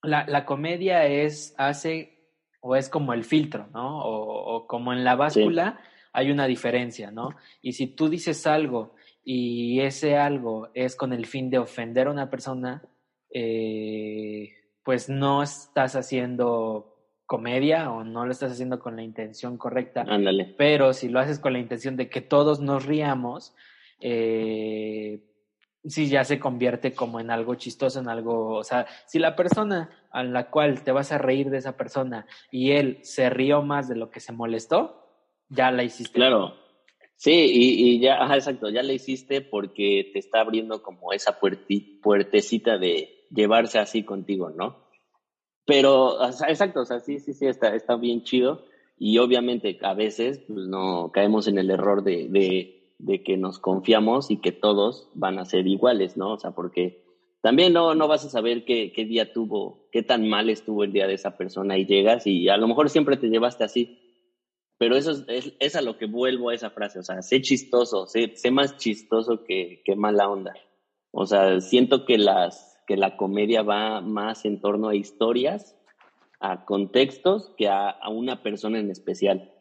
la, 0.03 0.25
la, 0.27 0.45
comedia 0.45 1.07
es, 1.07 1.55
hace, 1.59 2.31
o 2.61 2.77
es 2.77 2.89
como 2.89 3.13
el 3.13 3.25
filtro, 3.25 3.69
¿no? 3.73 4.03
O, 4.03 4.57
o 4.57 4.67
como 4.67 4.93
en 4.93 5.05
la 5.05 5.17
báscula 5.17 5.81
sí. 5.81 5.89
hay 6.13 6.31
una 6.31 6.47
diferencia, 6.47 7.11
¿no? 7.11 7.31
Y 7.61 7.73
si 7.73 7.89
tú 7.89 8.09
dices 8.09 8.47
algo 8.47 8.95
y 9.25 9.81
ese 9.81 10.17
algo 10.17 10.71
es 10.75 10.97
con 10.97 11.13
el 11.13 11.27
fin 11.27 11.51
de 11.51 11.59
ofender 11.59 12.07
a 12.07 12.13
una 12.13 12.31
persona, 12.31 12.83
eh, 13.33 14.53
pues 14.83 15.09
no 15.09 15.43
estás 15.43 15.97
haciendo 15.97 17.00
comedia 17.31 17.93
o 17.93 18.03
no 18.03 18.27
lo 18.27 18.33
estás 18.33 18.51
haciendo 18.51 18.81
con 18.81 18.97
la 18.97 19.05
intención 19.05 19.57
correcta. 19.57 20.05
Ándale. 20.09 20.53
Pero 20.59 20.93
si 20.93 21.09
lo 21.09 21.21
haces 21.21 21.39
con 21.39 21.53
la 21.53 21.61
intención 21.61 21.97
de 21.97 22.09
que 22.09 22.21
todos 22.21 22.59
nos 22.59 22.87
riamos, 22.87 23.55
eh, 24.01 25.23
si 25.85 26.09
ya 26.09 26.25
se 26.25 26.41
convierte 26.41 26.93
como 26.93 27.21
en 27.21 27.31
algo 27.31 27.55
chistoso, 27.55 28.01
en 28.01 28.09
algo, 28.09 28.57
o 28.57 28.65
sea, 28.65 28.89
si 29.07 29.21
la 29.21 29.37
persona 29.37 30.09
a 30.11 30.25
la 30.25 30.51
cual 30.51 30.83
te 30.83 30.91
vas 30.91 31.13
a 31.13 31.19
reír 31.19 31.51
de 31.51 31.59
esa 31.59 31.77
persona 31.77 32.27
y 32.51 32.73
él 32.73 32.99
se 33.03 33.31
rió 33.31 33.63
más 33.63 33.89
de 33.89 33.95
lo 33.95 34.11
que 34.11 34.19
se 34.19 34.33
molestó, 34.33 35.07
ya 35.49 35.71
la 35.71 35.85
hiciste. 35.85 36.15
Claro. 36.15 36.57
Sí, 37.15 37.31
y, 37.33 38.01
ya, 38.01 38.25
ajá, 38.25 38.35
exacto, 38.35 38.71
ya 38.71 38.83
la 38.83 38.93
hiciste 38.93 39.41
porque 39.41 40.11
te 40.13 40.19
está 40.19 40.41
abriendo 40.41 40.83
como 40.83 41.13
esa 41.13 41.39
puertecita 41.39 42.77
de 42.77 43.25
llevarse 43.31 43.79
así 43.79 44.03
contigo, 44.03 44.51
¿no? 44.51 44.90
Pero, 45.71 46.21
exacto, 46.49 46.81
o 46.81 46.85
sea, 46.85 46.99
sí, 46.99 47.21
sí, 47.21 47.33
sí, 47.33 47.47
está, 47.47 47.77
está 47.77 47.95
bien 47.95 48.25
chido. 48.25 48.65
Y 48.99 49.19
obviamente 49.19 49.79
a 49.83 49.95
veces 49.95 50.41
pues, 50.49 50.67
no 50.67 51.13
caemos 51.13 51.47
en 51.47 51.59
el 51.59 51.71
error 51.71 52.03
de, 52.03 52.27
de, 52.99 53.23
que 53.23 53.37
nos 53.37 53.61
confiamos 53.61 54.33
y 54.33 54.39
que 54.39 54.51
todos 54.51 55.09
van 55.15 55.39
a 55.39 55.45
ser 55.45 55.69
iguales, 55.69 56.17
¿no? 56.17 56.33
O 56.33 56.39
sea, 56.39 56.51
porque 56.51 57.05
también 57.41 57.73
no, 57.73 57.95
no 57.95 58.09
vas 58.09 58.25
a 58.25 58.31
saber 58.31 58.65
qué, 58.65 58.93
día 58.97 59.33
tuvo, 59.33 59.89
qué 59.93 60.03
tan 60.03 60.29
mal 60.29 60.51
estuvo 60.51 60.83
el 60.83 60.93
día 60.93 61.07
de 61.07 61.15
esa 61.15 61.37
persona 61.37 61.79
y 61.79 61.87
llegas 61.87 62.27
y 62.27 62.49
a 62.49 62.57
lo 62.57 62.67
mejor 62.67 62.91
siempre 62.91 63.17
te 63.17 63.29
llevaste 63.29 63.63
así. 63.63 63.97
Pero 64.77 64.97
eso 64.97 65.13
es, 65.29 65.55
es, 65.61 65.77
a 65.77 65.83
lo 65.83 65.99
que 65.99 66.07
vuelvo 66.07 66.49
a 66.49 66.55
esa 66.55 66.71
frase, 66.71 66.99
o 66.99 67.05
sea, 67.05 67.23
sé 67.23 67.43
chistoso, 67.43 68.07
sé, 68.07 68.33
sé 68.35 68.51
más 68.51 68.77
chistoso 68.77 69.45
que, 69.45 69.83
que 69.85 69.95
mala 69.95 70.29
onda. 70.29 70.53
O 71.13 71.27
sea, 71.27 71.61
siento 71.61 72.05
que 72.05 72.19
las, 72.19 72.70
que 72.91 72.97
la 72.97 73.17
comedia 73.17 73.63
va 73.63 74.01
más 74.01 74.45
en 74.45 74.61
torno 74.61 74.89
a 74.89 74.97
historias, 74.97 75.79
a 76.41 76.65
contextos, 76.65 77.55
que 77.57 77.69
a, 77.69 77.97
una 78.11 78.43
persona 78.43 78.81
en 78.81 78.91
especial. 78.91 79.53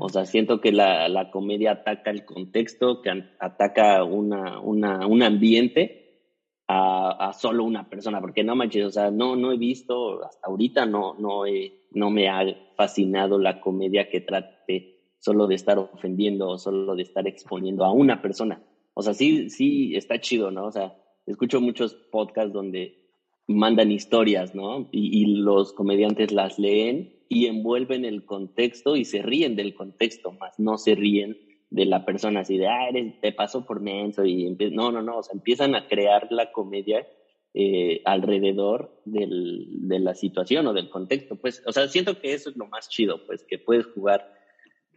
O 0.00 0.08
sea, 0.08 0.24
siento 0.24 0.62
que 0.62 0.72
la, 0.72 1.06
la, 1.10 1.30
comedia 1.30 1.72
ataca 1.72 2.10
el 2.10 2.24
contexto, 2.24 3.02
que 3.02 3.10
ataca 3.40 4.04
una, 4.04 4.58
una, 4.60 5.06
un 5.06 5.22
ambiente 5.22 6.22
a, 6.66 7.28
a, 7.28 7.34
solo 7.34 7.62
una 7.64 7.90
persona, 7.90 8.22
porque 8.22 8.42
no 8.42 8.56
manches, 8.56 8.86
o 8.86 8.90
sea, 8.90 9.10
no, 9.10 9.36
no 9.36 9.52
he 9.52 9.58
visto, 9.58 10.24
hasta 10.24 10.46
ahorita 10.46 10.86
no, 10.86 11.12
no, 11.18 11.42
no 11.90 12.10
me 12.10 12.30
ha 12.30 12.42
fascinado 12.74 13.38
la 13.38 13.60
comedia 13.60 14.08
que 14.08 14.22
trate 14.22 15.12
solo 15.18 15.46
de 15.46 15.56
estar 15.56 15.78
ofendiendo 15.78 16.48
o 16.48 16.58
solo 16.58 16.96
de 16.96 17.02
estar 17.02 17.28
exponiendo 17.28 17.84
a 17.84 17.92
una 17.92 18.22
persona. 18.22 18.62
O 18.94 19.02
sea, 19.02 19.12
sí, 19.12 19.50
sí, 19.50 19.94
está 19.94 20.18
chido, 20.20 20.50
¿no? 20.50 20.64
O 20.64 20.72
sea, 20.72 20.96
escucho 21.26 21.60
muchos 21.60 21.94
podcasts 21.94 22.52
donde 22.52 23.02
mandan 23.46 23.90
historias, 23.90 24.54
¿no? 24.54 24.88
Y, 24.92 25.26
los 25.36 25.72
comediantes 25.72 26.32
las 26.32 26.58
leen 26.58 27.16
y 27.28 27.46
envuelven 27.46 28.04
el 28.04 28.24
contexto 28.24 28.96
y 28.96 29.04
se 29.04 29.22
ríen 29.22 29.56
del 29.56 29.74
contexto, 29.74 30.32
más 30.32 30.58
no 30.58 30.78
se 30.78 30.94
ríen 30.94 31.38
de 31.70 31.86
la 31.86 32.04
persona 32.04 32.40
así 32.40 32.58
de, 32.58 32.68
ah, 32.68 32.88
eres, 32.88 33.20
te 33.20 33.32
pasó 33.32 33.64
por 33.64 33.80
menso 33.80 34.24
y 34.24 34.50
no, 34.72 34.92
no, 34.92 35.02
no, 35.02 35.18
o 35.18 35.22
sea, 35.22 35.32
empiezan 35.34 35.74
a 35.74 35.88
crear 35.88 36.28
la 36.30 36.52
comedia 36.52 37.06
eh, 37.54 38.02
alrededor 38.04 39.00
del, 39.04 39.88
de 39.88 39.98
la 39.98 40.14
situación 40.14 40.66
o 40.66 40.72
del 40.72 40.90
contexto, 40.90 41.36
pues, 41.36 41.62
o 41.66 41.72
sea, 41.72 41.88
siento 41.88 42.20
que 42.20 42.34
eso 42.34 42.50
es 42.50 42.56
lo 42.56 42.66
más 42.66 42.88
chido, 42.88 43.26
pues, 43.26 43.42
que 43.44 43.58
puedes 43.58 43.86
jugar 43.86 44.32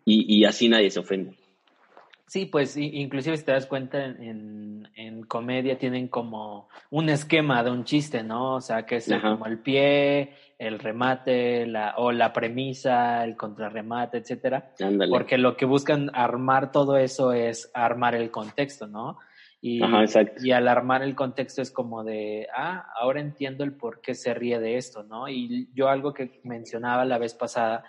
y, 0.03 0.25
y 0.33 0.45
así 0.45 0.67
nadie 0.67 0.91
se 0.91 0.99
ofende. 0.99 1.37
Sí, 2.27 2.47
pues 2.47 2.75
inclusive 2.75 3.37
si 3.37 3.45
te 3.45 3.51
das 3.51 3.67
cuenta 3.67 4.03
en, 4.03 4.89
en, 4.95 5.23
comedia 5.25 5.77
tienen 5.77 6.07
como 6.07 6.69
un 6.89 7.09
esquema 7.09 7.63
de 7.63 7.69
un 7.69 7.83
chiste, 7.83 8.23
¿no? 8.23 8.55
O 8.55 8.61
sea, 8.61 8.85
que 8.85 8.95
es 8.95 9.13
como 9.21 9.45
el 9.45 9.59
pie, 9.59 10.33
el 10.57 10.79
remate, 10.79 11.67
la, 11.67 11.93
o 11.97 12.11
la 12.11 12.33
premisa, 12.33 13.23
el 13.23 13.37
contrarremate, 13.37 14.17
etcétera. 14.17 14.71
Porque 15.09 15.37
lo 15.37 15.55
que 15.55 15.65
buscan 15.65 16.09
armar 16.15 16.71
todo 16.71 16.97
eso 16.97 17.31
es 17.31 17.69
armar 17.75 18.15
el 18.15 18.31
contexto, 18.31 18.87
¿no? 18.87 19.19
Y, 19.61 19.81
y 20.43 20.51
al 20.51 20.67
armar 20.67 21.03
el 21.03 21.15
contexto 21.15 21.61
es 21.61 21.71
como 21.71 22.03
de, 22.03 22.47
ah, 22.55 22.87
ahora 22.99 23.19
entiendo 23.19 23.63
el 23.63 23.73
por 23.73 24.01
qué 24.01 24.15
se 24.15 24.33
ríe 24.33 24.59
de 24.59 24.77
esto, 24.77 25.03
¿no? 25.03 25.27
Y 25.27 25.69
yo 25.73 25.89
algo 25.89 26.13
que 26.13 26.39
mencionaba 26.43 27.05
la 27.05 27.19
vez 27.19 27.35
pasada 27.35 27.83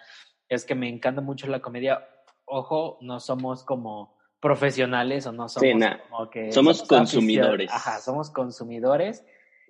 es 0.49 0.65
que 0.65 0.75
me 0.75 0.89
encanta 0.89 1.23
mucho 1.23 1.47
la 1.49 1.61
comedia. 1.61 2.07
Ojo, 2.45 2.99
no 3.01 3.19
somos 3.19 3.65
como 3.65 4.16
profesionales 4.41 5.27
o 5.27 5.33
no 5.33 5.49
somos 5.49 5.99
como 6.09 6.31
que 6.31 6.53
somos, 6.53 6.83
consumidores. 6.83 7.71
Ajá, 7.71 7.99
somos 8.01 8.31
consumidores. 8.31 9.25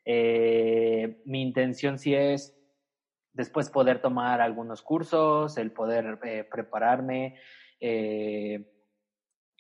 Eh, 0.05 1.21
mi 1.25 1.43
intención 1.43 1.99
sí 1.99 2.15
es 2.15 2.57
después 3.33 3.71
poder 3.71 4.01
tomar 4.01 4.41
algunos 4.41 4.83
cursos, 4.83 5.57
el 5.59 5.71
poder 5.71 6.19
eh, 6.25 6.45
prepararme, 6.45 7.39
eh, 7.81 8.73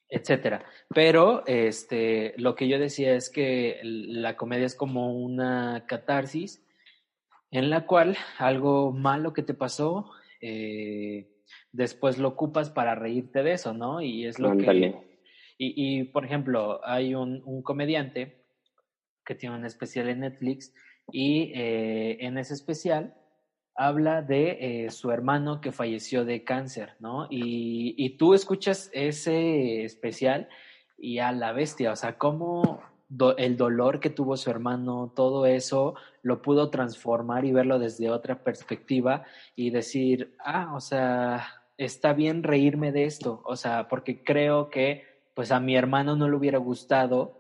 etcétera. 0.08 0.64
Pero 0.88 1.46
este, 1.46 2.34
lo 2.38 2.54
que 2.54 2.68
yo 2.68 2.78
decía 2.78 3.14
es 3.14 3.28
que 3.28 3.80
la 3.82 4.36
comedia 4.36 4.66
es 4.66 4.74
como 4.74 5.14
una 5.14 5.84
catarsis 5.86 6.64
en 7.50 7.70
la 7.70 7.86
cual 7.86 8.16
algo 8.38 8.92
malo 8.92 9.32
que 9.32 9.42
te 9.42 9.54
pasó 9.54 10.10
eh, 10.40 11.35
después 11.76 12.18
lo 12.18 12.28
ocupas 12.28 12.70
para 12.70 12.94
reírte 12.94 13.42
de 13.42 13.52
eso, 13.52 13.74
¿no? 13.74 14.00
Y 14.00 14.26
es 14.26 14.38
lo 14.38 14.56
que... 14.56 14.94
Y, 15.58 16.00
y, 16.00 16.04
por 16.04 16.24
ejemplo, 16.24 16.80
hay 16.84 17.14
un, 17.14 17.42
un, 17.46 17.62
comediante 17.62 18.44
que 19.24 19.34
tiene 19.34 19.56
un 19.56 19.64
especial 19.64 20.10
en 20.10 20.20
Netflix 20.20 20.74
y 21.10 21.50
eh, 21.54 22.18
en 22.20 22.36
ese 22.36 22.52
especial 22.52 23.14
habla 23.74 24.20
de 24.20 24.84
eh, 24.84 24.90
su 24.90 25.10
hermano 25.10 25.62
que 25.62 25.72
falleció 25.72 26.26
de 26.26 26.44
cáncer, 26.44 26.92
¿no? 26.98 27.26
Y, 27.30 27.94
y 27.96 28.18
tú 28.18 28.34
escuchas 28.34 28.90
ese 28.92 29.84
especial 29.84 30.48
y 30.98 31.20
a 31.20 31.32
la 31.32 31.52
bestia, 31.52 31.92
o 31.92 31.96
sea, 31.96 32.18
cómo 32.18 32.82
el 33.38 33.56
dolor 33.56 34.00
que 34.00 34.10
tuvo 34.10 34.36
su 34.36 34.50
hermano, 34.50 35.12
todo 35.14 35.46
eso 35.46 35.94
lo 36.22 36.42
pudo 36.42 36.70
transformar 36.70 37.44
y 37.44 37.52
verlo 37.52 37.78
desde 37.78 38.10
otra 38.10 38.42
perspectiva 38.42 39.24
y 39.54 39.70
decir, 39.70 40.36
ah, 40.44 40.74
o 40.74 40.80
sea, 40.80 41.55
está 41.78 42.12
bien 42.12 42.42
reírme 42.42 42.92
de 42.92 43.04
esto, 43.04 43.42
o 43.44 43.56
sea, 43.56 43.88
porque 43.88 44.22
creo 44.22 44.70
que 44.70 45.04
pues 45.34 45.52
a 45.52 45.60
mi 45.60 45.76
hermano 45.76 46.16
no 46.16 46.28
le 46.28 46.36
hubiera 46.36 46.58
gustado 46.58 47.38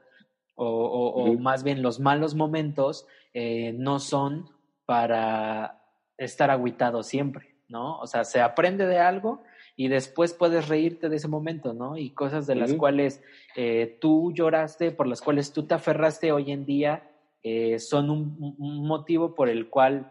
o, 0.54 0.66
o, 0.66 1.34
más 1.38 1.62
bien 1.62 1.82
los 1.82 2.00
malos 2.00 2.34
momentos 2.34 3.06
eh, 3.34 3.74
no 3.74 3.98
son 3.98 4.50
para 4.86 5.82
estar 6.16 6.50
aguitado 6.50 7.02
siempre, 7.02 7.56
¿no? 7.68 7.98
O 7.98 8.06
sea, 8.06 8.24
se 8.24 8.40
aprende 8.40 8.86
de 8.86 8.98
algo 8.98 9.42
y 9.76 9.88
después 9.88 10.32
puedes 10.32 10.68
reírte 10.68 11.10
de 11.10 11.16
ese 11.16 11.28
momento, 11.28 11.74
¿no? 11.74 11.98
Y 11.98 12.10
cosas 12.10 12.46
de 12.46 12.54
las 12.54 12.72
cuales 12.72 13.22
eh, 13.56 13.98
tú 14.00 14.32
lloraste, 14.32 14.92
por 14.92 15.06
las 15.06 15.20
cuales 15.20 15.52
tú 15.52 15.66
te 15.66 15.74
aferraste 15.74 16.32
hoy 16.32 16.52
en 16.52 16.64
día, 16.64 17.10
eh, 17.42 17.78
son 17.78 18.08
un, 18.08 18.56
un, 18.58 18.86
motivo 18.86 19.34
por 19.34 19.50
el 19.50 19.68
cual 19.68 20.10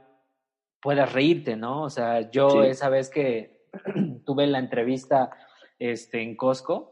puedas 0.80 1.12
reírte, 1.12 1.56
¿no? 1.56 1.82
O 1.82 1.90
sea, 1.90 2.30
yo 2.30 2.64
esa 2.64 2.90
vez 2.90 3.10
que 3.10 3.66
tuve 4.36 4.48
la 4.48 4.60
entrevista 4.60 5.30
este, 5.80 6.22
en 6.22 6.36
Costco, 6.36 6.92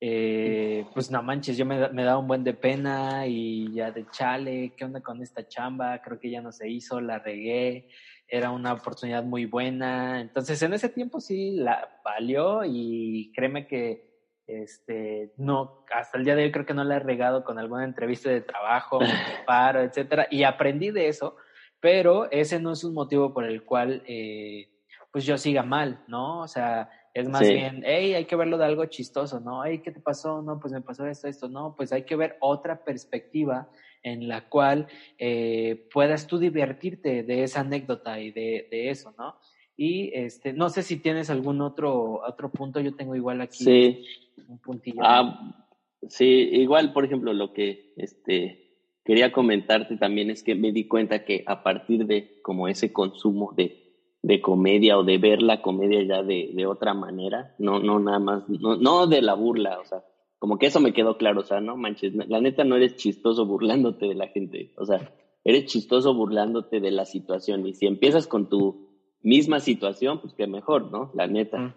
eh, 0.00 0.84
pues 0.92 1.12
no 1.12 1.22
manches, 1.22 1.56
yo 1.56 1.64
me, 1.64 1.88
me 1.90 2.02
daba 2.02 2.18
un 2.18 2.26
buen 2.26 2.42
de 2.42 2.54
pena 2.54 3.24
y 3.28 3.72
ya 3.72 3.92
de 3.92 4.04
chale, 4.10 4.74
¿qué 4.76 4.84
onda 4.84 5.00
con 5.00 5.22
esta 5.22 5.46
chamba? 5.46 6.02
Creo 6.02 6.18
que 6.18 6.28
ya 6.28 6.42
no 6.42 6.50
se 6.50 6.68
hizo, 6.68 7.00
la 7.00 7.20
regué, 7.20 7.88
era 8.26 8.50
una 8.50 8.72
oportunidad 8.72 9.22
muy 9.22 9.46
buena. 9.46 10.20
Entonces, 10.20 10.60
en 10.62 10.74
ese 10.74 10.88
tiempo 10.88 11.20
sí 11.20 11.52
la 11.52 12.00
valió 12.04 12.62
y 12.64 13.30
créeme 13.32 13.68
que 13.68 14.16
este, 14.48 15.32
no, 15.36 15.84
hasta 15.94 16.18
el 16.18 16.24
día 16.24 16.34
de 16.34 16.44
hoy 16.44 16.52
creo 16.52 16.66
que 16.66 16.74
no 16.74 16.82
la 16.82 16.96
he 16.96 17.00
regado 17.00 17.44
con 17.44 17.60
alguna 17.60 17.84
entrevista 17.84 18.28
de 18.28 18.40
trabajo, 18.40 18.98
paro, 19.46 19.82
etcétera, 19.82 20.26
y 20.32 20.42
aprendí 20.42 20.90
de 20.90 21.06
eso, 21.06 21.36
pero 21.78 22.28
ese 22.32 22.58
no 22.58 22.72
es 22.72 22.82
un 22.82 22.94
motivo 22.94 23.32
por 23.32 23.44
el 23.44 23.62
cual 23.62 24.02
eh, 24.06 24.75
pues 25.16 25.24
yo 25.24 25.38
siga 25.38 25.62
mal, 25.62 26.04
¿no? 26.08 26.42
O 26.42 26.46
sea, 26.46 26.90
es 27.14 27.26
más 27.26 27.40
bien, 27.40 27.82
hey, 27.86 28.12
hay 28.12 28.26
que 28.26 28.36
verlo 28.36 28.58
de 28.58 28.66
algo 28.66 28.84
chistoso, 28.84 29.40
¿no? 29.40 29.64
Hey, 29.64 29.80
¿qué 29.82 29.90
te 29.90 29.98
pasó? 29.98 30.42
No, 30.42 30.60
pues 30.60 30.74
me 30.74 30.82
pasó 30.82 31.06
esto, 31.06 31.26
esto, 31.26 31.48
no, 31.48 31.74
pues 31.74 31.90
hay 31.94 32.02
que 32.02 32.16
ver 32.16 32.36
otra 32.38 32.84
perspectiva 32.84 33.66
en 34.02 34.28
la 34.28 34.46
cual 34.50 34.88
eh, 35.16 35.88
puedas 35.90 36.26
tú 36.26 36.36
divertirte 36.36 37.22
de 37.22 37.44
esa 37.44 37.60
anécdota 37.60 38.20
y 38.20 38.30
de, 38.30 38.68
de, 38.70 38.90
eso, 38.90 39.14
¿no? 39.16 39.36
Y 39.74 40.10
este, 40.12 40.52
no 40.52 40.68
sé 40.68 40.82
si 40.82 40.98
tienes 40.98 41.30
algún 41.30 41.62
otro, 41.62 42.20
otro 42.20 42.50
punto, 42.50 42.80
yo 42.80 42.94
tengo 42.94 43.16
igual 43.16 43.40
aquí 43.40 43.64
sí. 43.64 44.04
un 44.46 44.58
puntillo. 44.58 45.00
Ah, 45.00 45.64
sí, 46.10 46.26
igual, 46.26 46.92
por 46.92 47.06
ejemplo, 47.06 47.32
lo 47.32 47.54
que 47.54 47.94
este, 47.96 48.82
quería 49.02 49.32
comentarte 49.32 49.96
también 49.96 50.28
es 50.28 50.42
que 50.42 50.54
me 50.54 50.72
di 50.72 50.86
cuenta 50.86 51.24
que 51.24 51.42
a 51.46 51.62
partir 51.62 52.04
de 52.04 52.38
como 52.42 52.68
ese 52.68 52.92
consumo 52.92 53.54
de 53.56 53.85
de 54.26 54.40
comedia 54.40 54.98
o 54.98 55.04
de 55.04 55.18
ver 55.18 55.40
la 55.40 55.62
comedia 55.62 56.02
ya 56.02 56.24
de, 56.24 56.50
de 56.52 56.66
otra 56.66 56.94
manera, 56.94 57.54
no, 57.60 57.78
no 57.78 58.00
nada 58.00 58.18
más, 58.18 58.48
no, 58.48 58.74
no 58.74 59.06
de 59.06 59.22
la 59.22 59.34
burla, 59.34 59.78
o 59.78 59.84
sea, 59.84 60.02
como 60.40 60.58
que 60.58 60.66
eso 60.66 60.80
me 60.80 60.92
quedó 60.92 61.16
claro, 61.16 61.42
o 61.42 61.44
sea, 61.44 61.60
no 61.60 61.76
manches, 61.76 62.12
la 62.12 62.40
neta 62.40 62.64
no 62.64 62.74
eres 62.74 62.96
chistoso 62.96 63.46
burlándote 63.46 64.08
de 64.08 64.16
la 64.16 64.26
gente, 64.26 64.74
o 64.78 64.84
sea, 64.84 65.14
eres 65.44 65.66
chistoso 65.66 66.12
burlándote 66.12 66.80
de 66.80 66.90
la 66.90 67.04
situación 67.04 67.68
y 67.68 67.74
si 67.74 67.86
empiezas 67.86 68.26
con 68.26 68.48
tu 68.48 68.88
misma 69.22 69.60
situación, 69.60 70.20
pues 70.20 70.34
que 70.34 70.48
mejor, 70.48 70.90
¿no? 70.90 71.12
La 71.14 71.28
neta. 71.28 71.76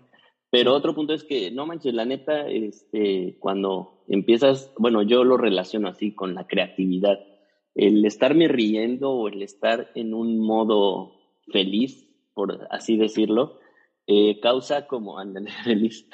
Pero 0.49 0.73
otro 0.73 0.95
punto 0.95 1.13
es 1.13 1.23
que, 1.23 1.51
no 1.51 1.67
manches, 1.67 1.93
la 1.93 2.05
neta, 2.05 2.49
este, 2.49 3.37
cuando 3.39 4.03
empiezas, 4.07 4.73
bueno, 4.79 5.03
yo 5.03 5.23
lo 5.23 5.37
relaciono 5.37 5.87
así 5.87 6.15
con 6.15 6.33
la 6.33 6.47
creatividad. 6.47 7.19
El 7.75 8.03
estarme 8.05 8.47
riendo 8.47 9.11
o 9.11 9.27
el 9.27 9.43
estar 9.43 9.91
en 9.93 10.15
un 10.15 10.39
modo 10.39 11.11
feliz, 11.51 12.08
por 12.33 12.67
así 12.71 12.97
decirlo, 12.97 13.59
eh, 14.07 14.39
causa 14.39 14.87
como, 14.87 15.19
ándale, 15.19 15.51
feliz, 15.63 16.07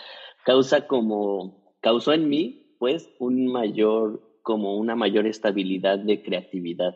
causa 0.45 0.87
como, 0.87 1.75
causó 1.81 2.13
en 2.13 2.29
mí, 2.29 2.75
pues, 2.79 3.09
un 3.19 3.47
mayor, 3.47 4.39
como 4.41 4.77
una 4.77 4.95
mayor 4.95 5.27
estabilidad 5.27 5.99
de 5.99 6.21
creatividad. 6.21 6.95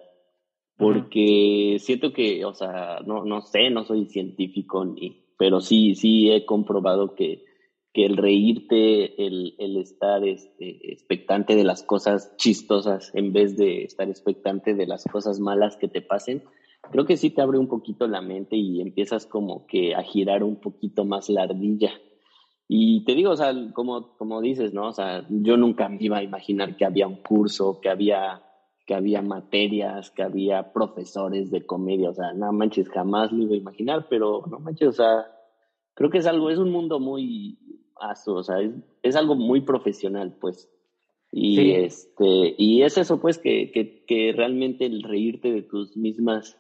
Porque 0.77 1.77
siento 1.79 2.13
que, 2.13 2.45
o 2.45 2.53
sea, 2.53 2.99
no, 3.05 3.25
no 3.25 3.41
sé, 3.41 3.69
no 3.69 3.83
soy 3.83 4.05
científico 4.05 4.85
ni, 4.85 5.25
pero 5.37 5.59
sí, 5.61 5.95
sí 5.95 6.31
he 6.31 6.45
comprobado 6.45 7.15
que, 7.15 7.43
que 7.93 8.05
el 8.05 8.17
reírte, 8.17 9.25
el, 9.25 9.55
el 9.57 9.77
estar 9.77 10.25
este, 10.25 10.91
expectante 10.91 11.55
de 11.55 11.63
las 11.63 11.83
cosas 11.83 12.35
chistosas 12.37 13.11
en 13.15 13.33
vez 13.33 13.57
de 13.57 13.83
estar 13.83 14.09
expectante 14.09 14.73
de 14.73 14.85
las 14.85 15.05
cosas 15.05 15.39
malas 15.39 15.77
que 15.77 15.87
te 15.87 16.01
pasen, 16.01 16.43
creo 16.91 17.05
que 17.05 17.17
sí 17.17 17.29
te 17.29 17.41
abre 17.41 17.57
un 17.57 17.67
poquito 17.67 18.07
la 18.07 18.21
mente 18.21 18.55
y 18.55 18.81
empiezas 18.81 19.25
como 19.25 19.65
que 19.67 19.95
a 19.95 20.03
girar 20.03 20.43
un 20.43 20.57
poquito 20.57 21.05
más 21.05 21.29
la 21.29 21.43
ardilla. 21.43 21.91
Y 22.67 23.03
te 23.03 23.15
digo, 23.15 23.31
o 23.31 23.35
sea, 23.35 23.53
como, 23.73 24.15
como 24.17 24.41
dices, 24.41 24.73
¿no? 24.73 24.87
O 24.87 24.93
sea, 24.93 25.25
yo 25.29 25.57
nunca 25.57 25.89
me 25.89 25.97
iba 25.99 26.17
a 26.17 26.23
imaginar 26.23 26.77
que 26.77 26.85
había 26.85 27.07
un 27.07 27.17
curso, 27.17 27.79
que 27.81 27.89
había, 27.89 28.43
que 28.85 28.93
había 28.93 29.21
materias, 29.21 30.11
que 30.11 30.21
había 30.21 30.71
profesores 30.71 31.49
de 31.49 31.65
comedia, 31.65 32.11
o 32.11 32.13
sea, 32.13 32.33
no 32.33 32.51
manches, 32.53 32.89
jamás 32.89 33.31
lo 33.31 33.43
iba 33.43 33.55
a 33.55 33.57
imaginar, 33.57 34.07
pero 34.09 34.43
no 34.49 34.59
manches, 34.59 34.89
o 34.89 34.93
sea, 34.93 35.25
creo 35.95 36.09
que 36.11 36.19
es 36.19 36.27
algo, 36.27 36.51
es 36.51 36.59
un 36.59 36.71
mundo 36.71 36.99
muy 36.99 37.57
o 38.25 38.43
sea, 38.43 38.57
es, 39.03 39.15
algo 39.15 39.35
muy 39.35 39.61
profesional, 39.61 40.37
pues. 40.39 40.69
Y 41.31 41.71
este, 41.71 42.55
y 42.57 42.81
es 42.81 42.97
eso, 42.97 43.19
pues, 43.19 43.37
que, 43.37 43.71
que, 43.71 44.03
que, 44.05 44.33
realmente 44.35 44.85
el 44.85 45.03
reírte 45.03 45.51
de 45.51 45.61
tus 45.61 45.95
mismas 45.95 46.57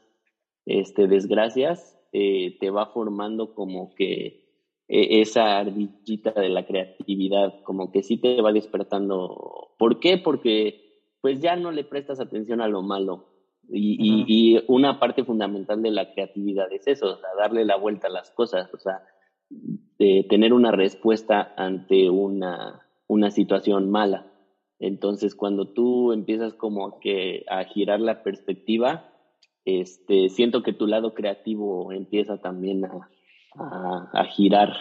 este, 0.69 1.07
desgracias 1.07 1.97
eh, 2.11 2.57
te 2.59 2.69
va 2.69 2.87
formando 2.87 3.53
como 3.53 3.93
que 3.95 4.49
e, 4.87 5.21
esa 5.21 5.59
ardillita 5.59 6.31
de 6.31 6.49
la 6.49 6.65
creatividad, 6.65 7.61
como 7.63 7.91
que 7.91 8.03
sí 8.03 8.17
te 8.17 8.41
va 8.41 8.51
despertando. 8.51 9.71
¿Por 9.77 9.99
qué? 9.99 10.17
Porque 10.17 10.89
pues 11.21 11.41
ya 11.41 11.55
no 11.55 11.71
le 11.71 11.83
prestas 11.83 12.19
atención 12.19 12.61
a 12.61 12.67
lo 12.67 12.81
malo. 12.81 13.25
Y, 13.71 14.25
y, 14.27 14.63
una 14.67 14.99
parte 14.99 15.23
fundamental 15.23 15.83
de 15.83 15.91
la 15.91 16.11
creatividad 16.11 16.71
es 16.73 16.87
eso, 16.87 17.13
o 17.13 17.17
sea, 17.17 17.29
darle 17.37 17.65
la 17.65 17.75
vuelta 17.75 18.07
a 18.07 18.11
las 18.11 18.31
cosas, 18.31 18.73
o 18.73 18.79
sea, 18.79 19.03
de 19.99 20.25
tener 20.27 20.53
una 20.53 20.71
respuesta 20.71 21.53
ante 21.55 22.09
una, 22.09 22.87
una 23.07 23.29
situación 23.29 23.91
mala. 23.91 24.25
Entonces, 24.79 25.35
cuando 25.35 25.67
tú 25.67 26.13
empiezas 26.13 26.53
como 26.53 26.99
que 26.99 27.45
a 27.47 27.63
girar 27.65 27.99
la 27.99 28.23
perspectiva, 28.23 29.09
este, 29.77 30.29
siento 30.29 30.63
que 30.63 30.73
tu 30.73 30.87
lado 30.87 31.13
creativo 31.13 31.91
empieza 31.91 32.37
también 32.37 32.85
a, 32.85 34.09
a, 34.13 34.25
girar, 34.25 34.73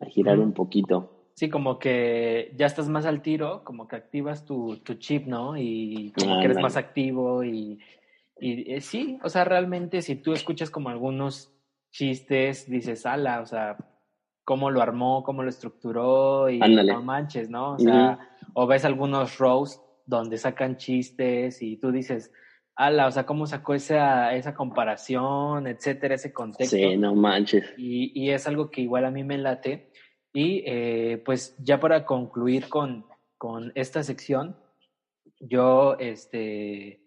a 0.00 0.06
girar 0.06 0.38
un 0.38 0.52
poquito. 0.52 1.30
Sí, 1.34 1.48
como 1.48 1.78
que 1.78 2.52
ya 2.56 2.66
estás 2.66 2.88
más 2.88 3.06
al 3.06 3.22
tiro, 3.22 3.64
como 3.64 3.88
que 3.88 3.96
activas 3.96 4.44
tu, 4.44 4.76
tu 4.78 4.94
chip, 4.94 5.26
¿no? 5.26 5.56
Y 5.56 6.12
como 6.18 6.38
que 6.38 6.44
eres 6.44 6.58
más 6.60 6.76
activo 6.76 7.42
y, 7.42 7.80
y 8.38 8.74
eh, 8.74 8.80
sí, 8.80 9.18
o 9.22 9.28
sea, 9.28 9.44
realmente 9.44 10.02
si 10.02 10.16
tú 10.16 10.32
escuchas 10.32 10.70
como 10.70 10.90
algunos 10.90 11.52
chistes, 11.90 12.68
dices, 12.68 13.06
ala, 13.06 13.40
o 13.40 13.46
sea, 13.46 13.76
cómo 14.44 14.70
lo 14.70 14.82
armó, 14.82 15.22
cómo 15.22 15.42
lo 15.42 15.48
estructuró 15.48 16.50
y 16.50 16.58
no 16.58 17.02
manches, 17.02 17.48
¿no? 17.48 17.74
O 17.74 17.78
sea, 17.78 18.18
o 18.54 18.66
ves 18.66 18.84
algunos 18.84 19.38
rows 19.38 19.80
donde 20.06 20.36
sacan 20.38 20.76
chistes 20.76 21.62
y 21.62 21.76
tú 21.76 21.92
dices, 21.92 22.32
ala, 22.76 23.06
o 23.06 23.10
sea, 23.10 23.26
cómo 23.26 23.46
sacó 23.46 23.74
esa, 23.74 24.34
esa 24.34 24.54
comparación, 24.54 25.66
etcétera, 25.66 26.14
ese 26.14 26.32
contexto. 26.32 26.76
Sí, 26.76 26.96
no 26.96 27.14
manches. 27.14 27.74
Y, 27.76 28.12
y 28.14 28.30
es 28.30 28.46
algo 28.46 28.70
que 28.70 28.80
igual 28.80 29.04
a 29.04 29.10
mí 29.10 29.24
me 29.24 29.38
late. 29.38 29.90
Y 30.32 30.62
eh, 30.66 31.22
pues 31.24 31.54
ya 31.58 31.78
para 31.78 32.06
concluir 32.06 32.68
con, 32.68 33.06
con 33.36 33.72
esta 33.74 34.02
sección, 34.02 34.56
yo, 35.40 35.96
este, 35.98 37.04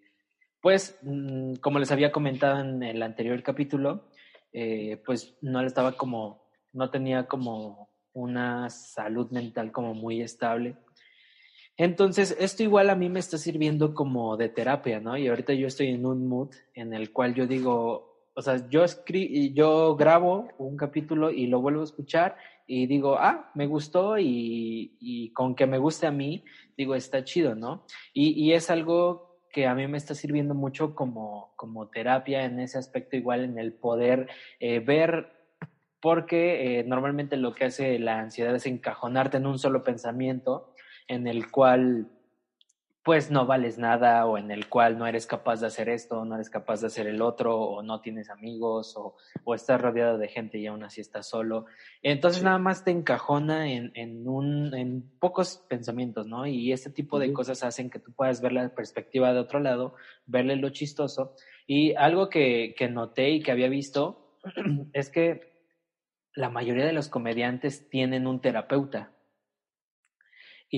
pues, 0.60 0.98
mm, 1.02 1.54
como 1.56 1.78
les 1.78 1.90
había 1.90 2.12
comentado 2.12 2.60
en 2.60 2.82
el 2.82 3.02
anterior 3.02 3.42
capítulo, 3.42 4.08
eh, 4.52 5.02
pues 5.04 5.36
no 5.42 5.60
estaba 5.60 5.92
como, 5.92 6.48
no 6.72 6.90
tenía 6.90 7.26
como 7.26 7.90
una 8.12 8.70
salud 8.70 9.30
mental 9.30 9.72
como 9.72 9.94
muy 9.94 10.22
estable. 10.22 10.76
Entonces, 11.76 12.34
esto 12.40 12.62
igual 12.62 12.88
a 12.88 12.94
mí 12.94 13.08
me 13.10 13.20
está 13.20 13.36
sirviendo 13.36 13.94
como 13.94 14.36
de 14.36 14.48
terapia, 14.48 14.98
¿no? 14.98 15.16
Y 15.16 15.28
ahorita 15.28 15.52
yo 15.52 15.66
estoy 15.66 15.88
en 15.88 16.06
un 16.06 16.26
mood 16.26 16.54
en 16.74 16.94
el 16.94 17.12
cual 17.12 17.34
yo 17.34 17.46
digo, 17.46 18.30
o 18.34 18.42
sea, 18.42 18.68
yo 18.68 18.82
escri 18.84 19.52
yo 19.52 19.94
grabo 19.96 20.48
un 20.58 20.76
capítulo 20.76 21.30
y 21.30 21.46
lo 21.46 21.60
vuelvo 21.60 21.82
a 21.82 21.84
escuchar 21.84 22.36
y 22.66 22.86
digo, 22.86 23.16
ah, 23.18 23.50
me 23.54 23.66
gustó 23.66 24.18
y, 24.18 24.96
y 25.00 25.32
con 25.32 25.54
que 25.54 25.66
me 25.66 25.78
guste 25.78 26.06
a 26.06 26.10
mí, 26.10 26.44
digo, 26.76 26.94
está 26.94 27.24
chido, 27.24 27.54
¿no? 27.54 27.84
Y, 28.12 28.30
y, 28.42 28.54
es 28.54 28.70
algo 28.70 29.38
que 29.52 29.66
a 29.66 29.74
mí 29.74 29.86
me 29.86 29.98
está 29.98 30.14
sirviendo 30.14 30.54
mucho 30.54 30.94
como, 30.94 31.52
como 31.56 31.88
terapia 31.88 32.44
en 32.44 32.58
ese 32.60 32.78
aspecto, 32.78 33.16
igual 33.16 33.44
en 33.44 33.58
el 33.58 33.72
poder 33.72 34.28
eh, 34.60 34.80
ver, 34.80 35.32
porque 36.00 36.80
eh, 36.80 36.84
normalmente 36.84 37.36
lo 37.36 37.54
que 37.54 37.66
hace 37.66 37.98
la 37.98 38.18
ansiedad 38.18 38.54
es 38.54 38.66
encajonarte 38.66 39.38
en 39.38 39.46
un 39.46 39.58
solo 39.58 39.82
pensamiento 39.82 40.74
en 41.08 41.26
el 41.26 41.50
cual 41.50 42.08
pues 43.06 43.30
no 43.30 43.46
vales 43.46 43.78
nada 43.78 44.26
o 44.26 44.36
en 44.36 44.50
el 44.50 44.68
cual 44.68 44.98
no 44.98 45.06
eres 45.06 45.28
capaz 45.28 45.60
de 45.60 45.68
hacer 45.68 45.88
esto, 45.88 46.24
no 46.24 46.34
eres 46.34 46.50
capaz 46.50 46.80
de 46.80 46.88
hacer 46.88 47.06
el 47.06 47.22
otro 47.22 47.56
o 47.56 47.80
no 47.80 48.00
tienes 48.00 48.30
amigos 48.30 48.96
o, 48.96 49.14
o 49.44 49.54
estás 49.54 49.80
rodeado 49.80 50.18
de 50.18 50.26
gente 50.26 50.58
y 50.58 50.66
aún 50.66 50.82
así 50.82 51.02
estás 51.02 51.28
solo. 51.28 51.66
Entonces 52.02 52.42
nada 52.42 52.58
más 52.58 52.82
te 52.82 52.90
encajona 52.90 53.70
en, 53.70 53.92
en, 53.94 54.26
un, 54.26 54.74
en 54.74 55.08
pocos 55.20 55.64
pensamientos, 55.68 56.26
¿no? 56.26 56.48
Y 56.48 56.72
este 56.72 56.90
tipo 56.90 57.20
de 57.20 57.32
cosas 57.32 57.62
hacen 57.62 57.90
que 57.90 58.00
tú 58.00 58.12
puedas 58.12 58.40
ver 58.40 58.50
la 58.50 58.74
perspectiva 58.74 59.32
de 59.32 59.38
otro 59.38 59.60
lado, 59.60 59.94
verle 60.26 60.56
lo 60.56 60.70
chistoso. 60.70 61.36
Y 61.64 61.94
algo 61.94 62.28
que, 62.28 62.74
que 62.76 62.88
noté 62.88 63.30
y 63.30 63.40
que 63.40 63.52
había 63.52 63.68
visto 63.68 64.36
es 64.92 65.10
que 65.10 65.62
la 66.34 66.50
mayoría 66.50 66.84
de 66.84 66.92
los 66.92 67.08
comediantes 67.08 67.88
tienen 67.88 68.26
un 68.26 68.40
terapeuta. 68.40 69.12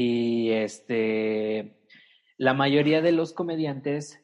Y 0.01 0.53
este, 0.53 1.83
la 2.37 2.55
mayoría 2.55 3.03
de 3.03 3.11
los 3.11 3.33
comediantes 3.33 4.23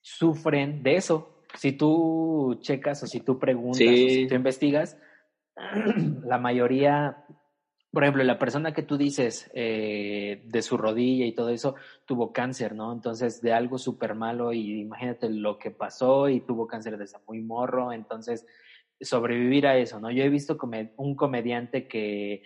sufren 0.00 0.82
de 0.82 0.96
eso. 0.96 1.44
Si 1.54 1.70
tú 1.70 2.58
checas 2.62 3.00
o 3.04 3.06
si 3.06 3.20
tú 3.20 3.38
preguntas 3.38 3.80
o 3.80 4.08
si 4.08 4.26
tú 4.26 4.34
investigas, 4.34 4.98
la 6.24 6.38
mayoría, 6.38 7.24
por 7.92 8.02
ejemplo, 8.02 8.24
la 8.24 8.40
persona 8.40 8.74
que 8.74 8.82
tú 8.82 8.96
dices 8.96 9.52
eh, 9.54 10.42
de 10.46 10.62
su 10.62 10.76
rodilla 10.76 11.26
y 11.26 11.32
todo 11.32 11.50
eso, 11.50 11.76
tuvo 12.04 12.32
cáncer, 12.32 12.74
¿no? 12.74 12.92
Entonces, 12.92 13.40
de 13.40 13.52
algo 13.52 13.78
súper 13.78 14.16
malo 14.16 14.52
y 14.52 14.80
imagínate 14.80 15.30
lo 15.30 15.58
que 15.58 15.70
pasó 15.70 16.28
y 16.28 16.40
tuvo 16.40 16.66
cáncer 16.66 16.98
desde 16.98 17.18
muy 17.28 17.40
morro, 17.40 17.92
entonces 17.92 18.44
sobrevivir 19.00 19.68
a 19.68 19.76
eso, 19.76 20.00
¿no? 20.00 20.10
Yo 20.10 20.24
he 20.24 20.28
visto 20.28 20.58
un 20.96 21.14
comediante 21.14 21.86
que 21.86 22.42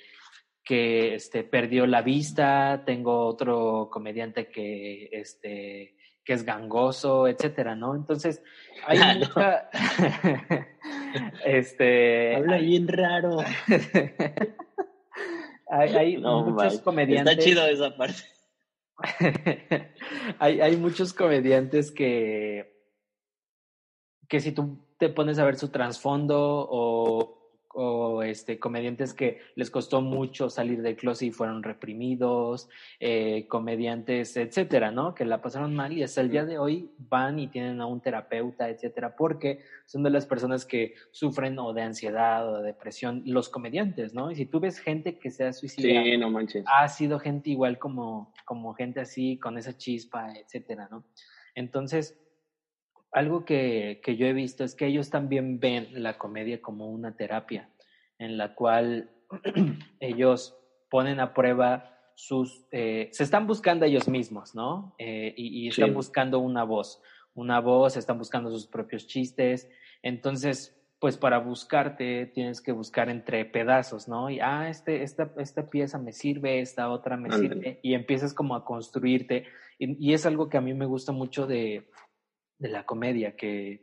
que 0.66 1.14
este, 1.14 1.44
perdió 1.44 1.86
la 1.86 2.02
vista, 2.02 2.82
tengo 2.84 3.24
otro 3.24 3.88
comediante 3.88 4.50
que, 4.50 5.08
este, 5.12 5.96
que 6.24 6.32
es 6.32 6.42
gangoso, 6.42 7.28
etcétera, 7.28 7.76
¿no? 7.76 7.94
Entonces, 7.94 8.42
hay 8.84 8.98
mucha... 9.20 9.70
este... 11.46 12.34
Habla 12.34 12.58
bien 12.58 12.88
raro. 12.88 13.38
hay, 15.70 16.18
muchos 16.18 16.80
comediantes... 16.80 17.38
Está 17.38 17.44
chido 17.44 17.64
esa 17.66 17.96
parte. 17.96 18.22
hay, 20.40 20.60
hay 20.60 20.76
muchos 20.76 21.12
comediantes 21.12 21.92
que, 21.92 22.90
que 24.28 24.40
si 24.40 24.50
tú 24.50 24.84
te 24.98 25.10
pones 25.10 25.38
a 25.38 25.44
ver 25.44 25.54
su 25.54 25.68
trasfondo 25.68 26.66
o 26.68 27.35
o 27.78 28.22
este, 28.22 28.58
comediantes 28.58 29.12
que 29.12 29.40
les 29.54 29.70
costó 29.70 30.00
mucho 30.00 30.48
salir 30.48 30.80
del 30.80 30.96
closet 30.96 31.28
y 31.28 31.30
fueron 31.30 31.62
reprimidos, 31.62 32.70
eh, 33.00 33.46
comediantes, 33.48 34.36
etcétera, 34.38 34.90
¿no? 34.90 35.14
Que 35.14 35.26
la 35.26 35.42
pasaron 35.42 35.74
mal 35.74 35.92
y 35.92 36.02
hasta 36.02 36.22
el 36.22 36.30
día 36.30 36.46
de 36.46 36.58
hoy 36.58 36.90
van 36.98 37.38
y 37.38 37.48
tienen 37.48 37.82
a 37.82 37.86
un 37.86 38.00
terapeuta, 38.00 38.70
etcétera, 38.70 39.14
porque 39.14 39.60
son 39.84 40.02
de 40.02 40.10
las 40.10 40.24
personas 40.24 40.64
que 40.64 40.94
sufren 41.10 41.58
o 41.58 41.74
de 41.74 41.82
ansiedad 41.82 42.48
o 42.48 42.58
de 42.58 42.68
depresión, 42.68 43.22
los 43.26 43.50
comediantes, 43.50 44.14
¿no? 44.14 44.30
Y 44.30 44.36
si 44.36 44.46
tú 44.46 44.58
ves 44.58 44.78
gente 44.78 45.18
que 45.18 45.30
se 45.30 45.44
ha 45.44 45.52
suicidado, 45.52 46.02
sí, 46.02 46.16
no 46.16 46.30
manches. 46.30 46.64
ha 46.66 46.88
sido 46.88 47.18
gente 47.18 47.50
igual 47.50 47.78
como, 47.78 48.32
como 48.46 48.72
gente 48.72 49.00
así, 49.00 49.36
con 49.36 49.58
esa 49.58 49.76
chispa, 49.76 50.32
etcétera, 50.34 50.88
¿no? 50.90 51.04
Entonces, 51.54 52.18
algo 53.12 53.44
que, 53.44 54.00
que, 54.02 54.16
yo 54.16 54.26
he 54.26 54.32
visto 54.32 54.64
es 54.64 54.74
que 54.74 54.86
ellos 54.86 55.10
también 55.10 55.60
ven 55.60 55.88
la 56.02 56.18
comedia 56.18 56.60
como 56.60 56.90
una 56.90 57.16
terapia, 57.16 57.70
en 58.18 58.36
la 58.36 58.54
cual 58.54 59.10
ellos 60.00 60.56
ponen 60.90 61.20
a 61.20 61.34
prueba 61.34 61.96
sus, 62.16 62.66
eh, 62.72 63.10
se 63.12 63.22
están 63.22 63.46
buscando 63.46 63.84
ellos 63.84 64.08
mismos, 64.08 64.54
¿no? 64.54 64.94
Eh, 64.98 65.34
y, 65.36 65.68
están 65.68 65.92
buscando 65.92 66.38
una 66.38 66.64
voz, 66.64 67.02
una 67.34 67.60
voz, 67.60 67.96
están 67.96 68.18
buscando 68.18 68.50
sus 68.50 68.66
propios 68.66 69.06
chistes. 69.06 69.68
Entonces, 70.02 70.74
pues 70.98 71.18
para 71.18 71.38
buscarte 71.38 72.24
tienes 72.26 72.62
que 72.62 72.72
buscar 72.72 73.10
entre 73.10 73.44
pedazos, 73.44 74.08
¿no? 74.08 74.30
Y, 74.30 74.40
ah, 74.40 74.68
este, 74.70 75.02
esta, 75.02 75.30
esta 75.36 75.68
pieza 75.68 75.98
me 75.98 76.12
sirve, 76.12 76.60
esta 76.60 76.88
otra 76.88 77.18
me 77.18 77.30
sirve, 77.30 77.80
y 77.82 77.92
empiezas 77.92 78.32
como 78.32 78.54
a 78.56 78.64
construirte. 78.64 79.44
Y, 79.78 80.14
es 80.14 80.24
algo 80.24 80.48
que 80.48 80.56
a 80.56 80.62
mí 80.62 80.72
me 80.72 80.86
gusta 80.86 81.12
mucho 81.12 81.46
de, 81.46 81.90
de 82.58 82.68
la 82.68 82.84
comedia, 82.84 83.36
que, 83.36 83.82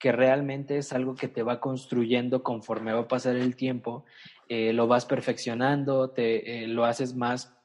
que 0.00 0.12
realmente 0.12 0.78
es 0.78 0.92
algo 0.92 1.14
que 1.14 1.28
te 1.28 1.42
va 1.42 1.60
construyendo 1.60 2.42
conforme 2.42 2.92
va 2.92 3.00
a 3.00 3.08
pasar 3.08 3.36
el 3.36 3.54
tiempo, 3.54 4.04
eh, 4.48 4.72
lo 4.72 4.88
vas 4.88 5.04
perfeccionando, 5.06 6.10
te, 6.10 6.66
lo 6.66 6.84
haces 6.84 7.14
más 7.14 7.56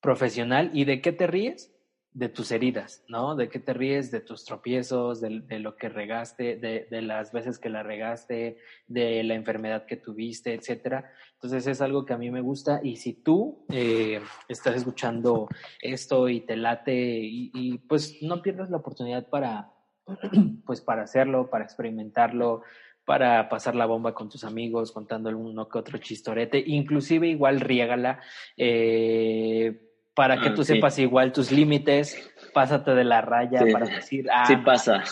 profesional. 0.00 0.70
¿Y 0.74 0.84
de 0.84 1.00
qué 1.00 1.12
te 1.12 1.26
ríes? 1.26 1.74
De 2.12 2.28
tus 2.28 2.52
heridas, 2.52 3.02
¿no? 3.08 3.34
¿De 3.34 3.48
qué 3.48 3.58
te 3.58 3.72
ríes? 3.72 4.10
De 4.10 4.20
tus 4.20 4.44
tropiezos, 4.44 5.22
de, 5.22 5.58
lo 5.58 5.76
que 5.76 5.88
regaste, 5.88 6.56
de, 6.56 7.02
las 7.02 7.32
veces 7.32 7.58
que 7.58 7.70
la 7.70 7.82
regaste, 7.82 8.58
de 8.86 9.22
la 9.24 9.34
enfermedad 9.34 9.86
que 9.86 9.96
tuviste, 9.96 10.52
etcétera. 10.52 11.10
Entonces 11.34 11.66
es 11.66 11.80
algo 11.80 12.04
que 12.04 12.12
a 12.12 12.18
mí 12.18 12.30
me 12.30 12.42
gusta 12.42 12.80
y 12.84 12.96
si 12.96 13.14
tú 13.14 13.64
eh, 13.72 14.20
estás 14.46 14.76
escuchando 14.76 15.48
esto 15.80 16.28
y 16.28 16.42
te 16.42 16.54
late 16.54 16.94
y, 16.94 17.78
pues 17.88 18.22
no 18.22 18.42
pierdas 18.42 18.68
la 18.70 18.76
oportunidad 18.76 19.26
para, 19.28 19.71
pues 20.66 20.80
para 20.80 21.02
hacerlo, 21.02 21.50
para 21.50 21.64
experimentarlo, 21.64 22.62
para 23.04 23.48
pasar 23.48 23.74
la 23.74 23.86
bomba 23.86 24.14
con 24.14 24.28
tus 24.28 24.44
amigos, 24.44 24.92
contando 24.92 25.30
uno 25.36 25.68
que 25.68 25.78
otro 25.78 25.98
chistorete, 25.98 26.62
inclusive 26.64 27.26
igual 27.28 27.60
riégala, 27.60 28.20
eh, 28.56 29.88
para 30.14 30.40
que 30.40 30.48
ah, 30.48 30.54
tú 30.54 30.62
sepas 30.64 30.98
igual 30.98 31.32
tus 31.32 31.50
límites, 31.50 32.32
pásate 32.52 32.94
de 32.94 33.04
la 33.04 33.20
raya 33.20 33.64
para 33.72 33.86
decir, 33.86 34.26
ah, 34.30 34.44
sí 34.46 34.56
pasa. 34.56 35.02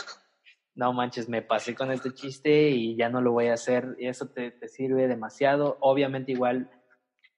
No 0.75 0.93
manches, 0.93 1.29
me 1.29 1.43
pasé 1.43 1.75
con 1.75 1.91
este 1.91 2.15
chiste 2.15 2.71
y 2.71 2.97
ya 2.97 3.09
no 3.09 3.21
lo 3.21 3.33
voy 3.33 3.49
a 3.49 3.55
hacer, 3.55 3.97
y 3.99 4.07
eso 4.07 4.29
te, 4.29 4.53
sirve 4.69 5.09
demasiado. 5.09 5.79
Obviamente 5.81 6.33
igual, 6.33 6.71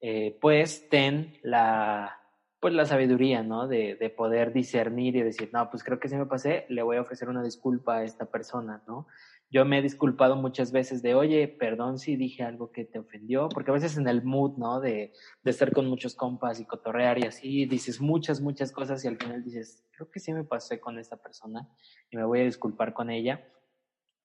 eh, 0.00 0.36
pues 0.40 0.88
ten 0.90 1.38
la, 1.42 2.21
pues 2.62 2.72
la 2.72 2.86
sabiduría, 2.86 3.42
¿no? 3.42 3.68
De, 3.68 3.96
de, 3.96 4.08
poder 4.08 4.54
discernir 4.54 5.16
y 5.16 5.22
decir, 5.22 5.50
no, 5.52 5.68
pues 5.68 5.84
creo 5.84 6.00
que 6.00 6.08
si 6.08 6.16
me 6.16 6.24
pasé, 6.24 6.64
le 6.70 6.82
voy 6.82 6.96
a 6.96 7.02
ofrecer 7.02 7.28
una 7.28 7.42
disculpa 7.42 7.98
a 7.98 8.04
esta 8.04 8.24
persona, 8.24 8.82
¿no? 8.86 9.06
yo 9.52 9.66
me 9.66 9.78
he 9.78 9.82
disculpado 9.82 10.34
muchas 10.34 10.72
veces 10.72 11.02
de, 11.02 11.14
oye, 11.14 11.46
perdón 11.46 11.98
si 11.98 12.16
dije 12.16 12.42
algo 12.42 12.72
que 12.72 12.86
te 12.86 12.98
ofendió, 12.98 13.50
porque 13.50 13.70
a 13.70 13.74
veces 13.74 13.98
en 13.98 14.08
el 14.08 14.24
mood, 14.24 14.56
¿no? 14.56 14.80
De, 14.80 15.12
de 15.42 15.50
estar 15.50 15.72
con 15.72 15.86
muchos 15.88 16.14
compas 16.14 16.58
y 16.58 16.64
cotorrear 16.64 17.18
y 17.18 17.26
así, 17.26 17.66
dices 17.66 18.00
muchas, 18.00 18.40
muchas 18.40 18.72
cosas 18.72 19.04
y 19.04 19.08
al 19.08 19.18
final 19.18 19.44
dices, 19.44 19.84
creo 19.92 20.10
que 20.10 20.20
sí 20.20 20.32
me 20.32 20.44
pasé 20.44 20.80
con 20.80 20.98
esta 20.98 21.18
persona 21.18 21.68
y 22.10 22.16
me 22.16 22.24
voy 22.24 22.40
a 22.40 22.44
disculpar 22.44 22.94
con 22.94 23.10
ella. 23.10 23.46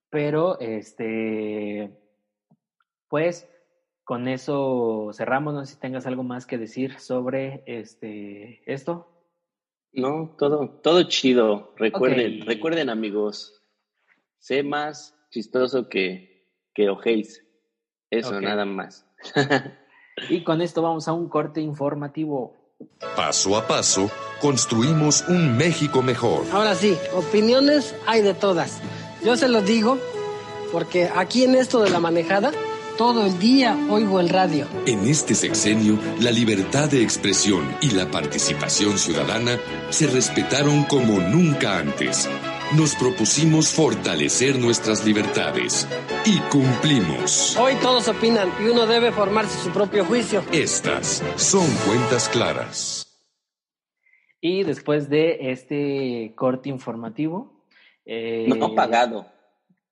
Pero, 0.09 0.57
este, 0.61 1.99
pues, 3.09 3.49
con 4.07 4.29
eso 4.29 5.09
cerramos. 5.11 5.53
No 5.53 5.65
sé 5.65 5.73
si 5.73 5.79
tengas 5.79 6.07
algo 6.07 6.23
más 6.23 6.45
que 6.45 6.57
decir 6.57 6.97
sobre 6.97 7.61
este, 7.65 8.61
esto. 8.65 9.09
No, 9.91 10.33
todo, 10.39 10.69
todo 10.81 11.03
chido. 11.03 11.73
Recuerden, 11.75 12.45
recuerden 12.45 12.89
amigos, 12.89 13.61
sé 14.39 14.63
más 14.63 15.13
chistoso 15.29 15.89
que, 15.89 16.47
que 16.73 16.87
ojéis. 16.89 17.45
Eso, 18.09 18.39
nada 18.39 18.63
más. 18.63 19.05
y 20.29 20.41
con 20.45 20.61
esto 20.61 20.81
vamos 20.81 21.09
a 21.09 21.13
un 21.13 21.27
corte 21.27 21.59
informativo. 21.59 22.55
Paso 23.17 23.57
a 23.57 23.67
paso, 23.67 24.09
construimos 24.39 25.27
un 25.27 25.57
México 25.57 26.01
mejor. 26.01 26.45
Ahora 26.53 26.75
sí, 26.75 26.95
opiniones 27.13 27.93
hay 28.05 28.21
de 28.21 28.33
todas. 28.33 28.81
Yo 29.25 29.35
se 29.35 29.49
lo 29.49 29.61
digo 29.61 29.97
porque 30.71 31.09
aquí 31.13 31.43
en 31.43 31.55
esto 31.55 31.81
de 31.81 31.89
la 31.89 31.99
manejada, 31.99 32.53
todo 32.97 33.25
el 33.25 33.39
día 33.39 33.77
oigo 33.89 34.19
el 34.19 34.29
radio. 34.29 34.67
En 34.85 35.07
este 35.07 35.35
sexenio, 35.35 35.97
la 36.19 36.31
libertad 36.31 36.89
de 36.89 37.03
expresión 37.03 37.63
y 37.81 37.91
la 37.91 38.09
participación 38.09 38.97
ciudadana 38.97 39.57
se 39.89 40.07
respetaron 40.07 40.83
como 40.85 41.19
nunca 41.19 41.77
antes 41.77 42.27
nos 42.75 42.95
propusimos 42.95 43.73
fortalecer 43.73 44.59
nuestras 44.59 45.05
libertades 45.05 45.87
y 46.25 46.37
cumplimos. 46.49 47.55
Hoy 47.57 47.75
todos 47.75 48.09
opinan 48.09 48.51
y 48.61 48.65
uno 48.65 48.85
debe 48.85 49.13
formarse 49.13 49.57
su 49.63 49.69
propio 49.69 50.03
juicio. 50.03 50.43
Estas 50.51 51.23
son 51.37 51.65
cuentas 51.85 52.27
claras. 52.27 53.07
Y 54.41 54.63
después 54.63 55.09
de 55.09 55.51
este 55.51 56.33
corte 56.35 56.67
informativo... 56.67 57.63
Eh, 58.05 58.45
no 58.47 58.75
pagado. 58.75 59.25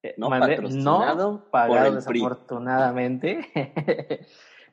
Eh, 0.06 0.14
no 0.18 0.30
patrocinado. 0.30 1.32
No 1.32 1.46
pagado, 1.50 1.96
desafortunadamente. 1.96 3.50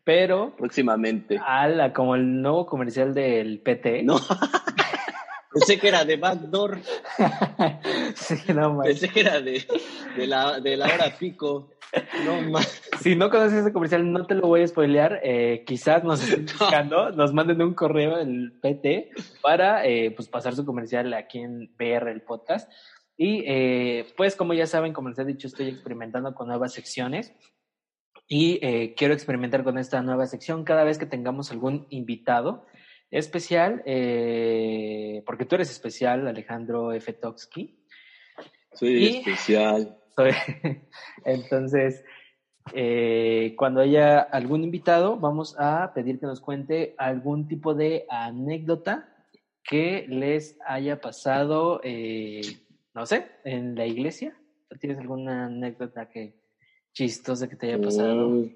pero... 0.05 0.55
Próximamente. 0.57 1.41
Ala, 1.43 1.95
como 1.95 2.15
el 2.15 2.43
nuevo 2.43 2.67
comercial 2.67 3.15
del 3.15 3.61
PT. 3.61 4.03
No. 4.03 4.19
Pensé 5.53 5.79
que 5.79 5.89
era 5.89 6.05
de 6.05 6.17
Backdoor. 6.17 6.81
sí, 8.15 8.35
no, 8.55 8.81
Pensé 8.81 9.09
que 9.09 9.21
era 9.21 9.41
de, 9.41 9.67
de, 10.17 10.27
la, 10.27 10.61
de 10.61 10.77
la 10.77 10.87
hora 10.87 11.17
pico. 11.19 11.71
No 12.25 12.41
más. 12.51 12.83
Si 13.01 13.15
no 13.17 13.29
conoces 13.29 13.61
ese 13.61 13.73
comercial, 13.73 14.11
no 14.13 14.27
te 14.27 14.35
lo 14.35 14.47
voy 14.49 14.63
a 14.63 14.67
spoilear. 14.67 15.21
Eh, 15.23 15.65
quizás 15.67 16.05
nos 16.05 16.23
estén 16.23 16.47
buscando, 16.59 17.11
nos 17.11 17.35
manden 17.35 17.61
un 17.61 17.75
correo 17.75 18.19
el 18.19 18.53
PT 18.61 19.11
para 19.43 19.85
eh, 19.87 20.11
pues 20.11 20.29
pasar 20.29 20.55
su 20.55 20.65
comercial 20.65 21.13
aquí 21.13 21.39
en 21.39 21.71
PR 21.77 22.09
el 22.11 22.23
podcast. 22.23 22.71
Y 23.23 23.45
eh, 23.47 24.05
pues 24.17 24.35
como 24.35 24.53
ya 24.53 24.67
saben, 24.67 24.93
como 24.93 25.09
les 25.09 25.19
he 25.21 25.25
dicho, 25.25 25.47
estoy 25.47 25.69
experimentando 25.69 26.35
con 26.35 26.49
nuevas 26.49 26.73
secciones 26.73 27.33
y 28.27 28.59
eh, 28.67 28.95
quiero 28.97 29.15
experimentar 29.15 29.63
con 29.63 29.79
esta 29.79 30.03
nueva 30.03 30.27
sección 30.27 30.65
cada 30.65 30.83
vez 30.83 30.99
que 30.99 31.07
tengamos 31.07 31.53
algún 31.53 31.87
invitado 31.91 32.67
especial, 33.13 33.81
eh, 33.87 35.23
porque 35.25 35.45
tú 35.45 35.55
eres 35.55 35.71
especial, 35.71 36.27
Alejandro 36.27 36.93
F. 36.93 37.13
Toksky. 37.13 37.79
Soy 38.73 39.19
especial. 39.19 39.97
entonces, 41.25 42.03
eh, 42.75 43.55
cuando 43.57 43.83
haya 43.83 44.19
algún 44.19 44.65
invitado, 44.65 45.17
vamos 45.17 45.55
a 45.61 45.93
pedir 45.95 46.19
que 46.19 46.27
nos 46.27 46.41
cuente 46.41 46.97
algún 46.99 47.47
tipo 47.47 47.73
de 47.73 48.05
anécdota 48.09 49.15
que 49.63 50.07
les 50.09 50.59
haya 50.67 51.01
pasado, 51.01 51.81
eh, 51.85 52.41
no 52.95 53.07
sé, 53.07 53.27
en 53.45 53.75
la 53.75 53.87
iglesia. 53.87 54.37
¿Tienes 54.81 54.99
alguna 54.99 55.47
anécdota 55.47 56.09
que 56.09 56.41
chistosa 56.93 57.49
que 57.49 57.57
te 57.57 57.67
haya 57.67 57.81
pasado? 57.81 58.49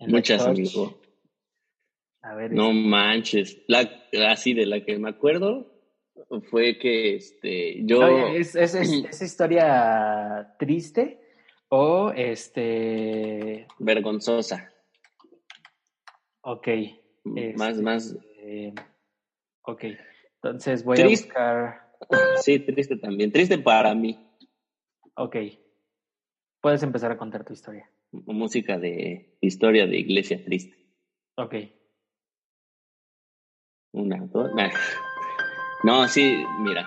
Muchas, 0.00 0.46
amigo 0.46 1.00
no 2.50 2.72
manches. 2.72 3.62
La, 3.68 3.88
así 4.28 4.54
de 4.54 4.66
la 4.66 4.84
que 4.84 4.98
me 4.98 5.10
acuerdo 5.10 5.72
fue 6.50 6.78
que 6.78 7.16
este, 7.16 7.84
yo. 7.84 8.28
¿Es, 8.28 8.54
es, 8.56 9.22
historia 9.22 10.54
triste 10.58 11.20
o 11.68 12.10
este. 12.10 13.66
Vergonzosa. 13.78 14.72
Ok. 16.42 16.68
más, 17.24 17.70
este, 17.70 17.82
más. 17.82 18.16
ok. 19.62 19.84
Entonces 20.42 20.84
voy 20.84 21.00
a 21.00 21.08
buscar. 21.08 21.85
Sí, 22.42 22.58
triste 22.58 22.96
también. 22.96 23.32
Triste 23.32 23.58
para 23.58 23.94
mí. 23.94 24.18
Ok. 25.14 25.36
Puedes 26.60 26.82
empezar 26.82 27.10
a 27.10 27.18
contar 27.18 27.44
tu 27.44 27.52
historia. 27.52 27.90
Música 28.12 28.78
de 28.78 29.36
historia 29.40 29.86
de 29.86 29.98
iglesia 29.98 30.44
triste. 30.44 30.76
Ok. 31.36 31.54
Una, 33.92 34.26
dos. 34.26 34.50
No, 35.84 36.06
sí, 36.08 36.44
mira. 36.60 36.86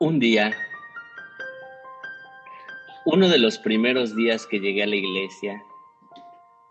Un 0.00 0.18
día, 0.18 0.52
uno 3.04 3.28
de 3.28 3.38
los 3.38 3.58
primeros 3.58 4.16
días 4.16 4.46
que 4.46 4.58
llegué 4.58 4.82
a 4.82 4.86
la 4.86 4.96
iglesia, 4.96 5.62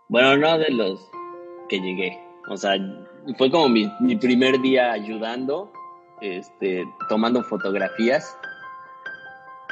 bueno, 0.08 0.36
no 0.36 0.58
de 0.58 0.70
los 0.70 1.08
que 1.68 1.78
llegué, 1.78 2.18
o 2.48 2.56
sea, 2.56 2.74
fue 3.36 3.50
como 3.50 3.68
mi, 3.68 4.16
primer 4.16 4.60
día 4.60 4.92
ayudando, 4.92 5.70
este, 6.20 6.84
tomando 7.08 7.42
fotografías. 7.42 8.36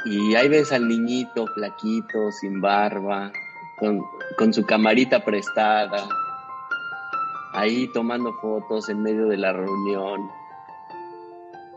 Y 0.05 0.35
ahí 0.35 0.47
ves 0.47 0.71
al 0.71 0.87
niñito 0.87 1.45
flaquito, 1.47 2.31
sin 2.31 2.61
barba, 2.61 3.31
con, 3.77 4.01
con 4.37 4.53
su 4.53 4.65
camarita 4.65 5.25
prestada, 5.25 6.07
ahí 7.53 7.87
tomando 7.93 8.33
fotos 8.33 8.87
en 8.89 9.01
medio 9.03 9.27
de 9.27 9.37
la 9.37 9.51
reunión. 9.51 10.29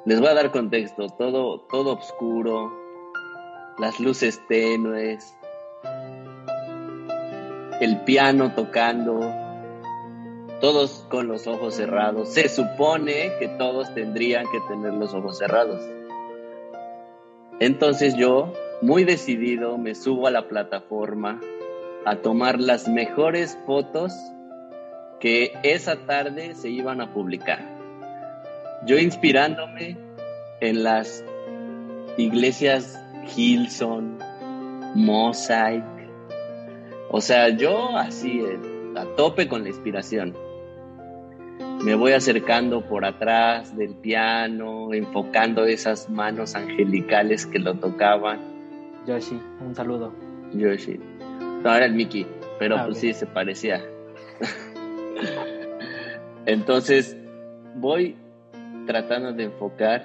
Les 0.04 0.20
voy 0.20 0.28
a 0.28 0.34
dar 0.34 0.50
contexto, 0.50 1.08
todo, 1.08 1.60
todo 1.70 1.94
oscuro, 1.94 2.72
las 3.78 3.98
luces 4.00 4.40
tenues, 4.48 5.34
el 7.80 8.00
piano 8.04 8.52
tocando, 8.54 9.20
todos 10.62 11.04
con 11.08 11.26
los 11.26 11.48
ojos 11.48 11.74
cerrados. 11.74 12.32
Se 12.32 12.48
supone 12.48 13.32
que 13.40 13.48
todos 13.48 13.92
tendrían 13.94 14.46
que 14.52 14.60
tener 14.68 14.94
los 14.94 15.12
ojos 15.12 15.38
cerrados. 15.38 15.82
Entonces 17.58 18.14
yo, 18.14 18.52
muy 18.80 19.02
decidido, 19.02 19.76
me 19.76 19.96
subo 19.96 20.28
a 20.28 20.30
la 20.30 20.46
plataforma 20.46 21.40
a 22.06 22.16
tomar 22.16 22.60
las 22.60 22.86
mejores 22.86 23.58
fotos 23.66 24.12
que 25.18 25.52
esa 25.64 25.96
tarde 26.06 26.54
se 26.54 26.70
iban 26.70 27.00
a 27.00 27.12
publicar. 27.12 27.58
Yo 28.86 28.98
inspirándome 28.98 29.96
en 30.60 30.84
las 30.84 31.24
iglesias 32.16 33.02
Hilson, 33.36 34.16
Mosaic, 34.94 35.82
o 37.10 37.20
sea, 37.20 37.48
yo 37.48 37.96
así, 37.96 38.40
eh, 38.40 38.58
a 38.96 39.04
tope 39.16 39.48
con 39.48 39.64
la 39.64 39.68
inspiración. 39.68 40.36
Me 41.84 41.96
voy 41.96 42.12
acercando 42.12 42.82
por 42.82 43.04
atrás 43.04 43.76
del 43.76 43.94
piano, 43.94 44.94
enfocando 44.94 45.64
esas 45.64 46.08
manos 46.08 46.54
angelicales 46.54 47.44
que 47.44 47.58
lo 47.58 47.74
tocaban. 47.74 48.40
Yoshi, 49.04 49.40
un 49.60 49.74
saludo. 49.74 50.12
Yoshi. 50.52 51.00
No, 51.62 51.74
era 51.74 51.86
el 51.86 51.94
Mickey, 51.94 52.24
pero 52.60 52.76
ah, 52.76 52.84
pues 52.86 52.98
sí, 52.98 53.12
se 53.12 53.26
parecía. 53.26 53.84
Entonces, 56.46 57.16
voy 57.74 58.16
tratando 58.86 59.32
de 59.32 59.44
enfocar, 59.44 60.04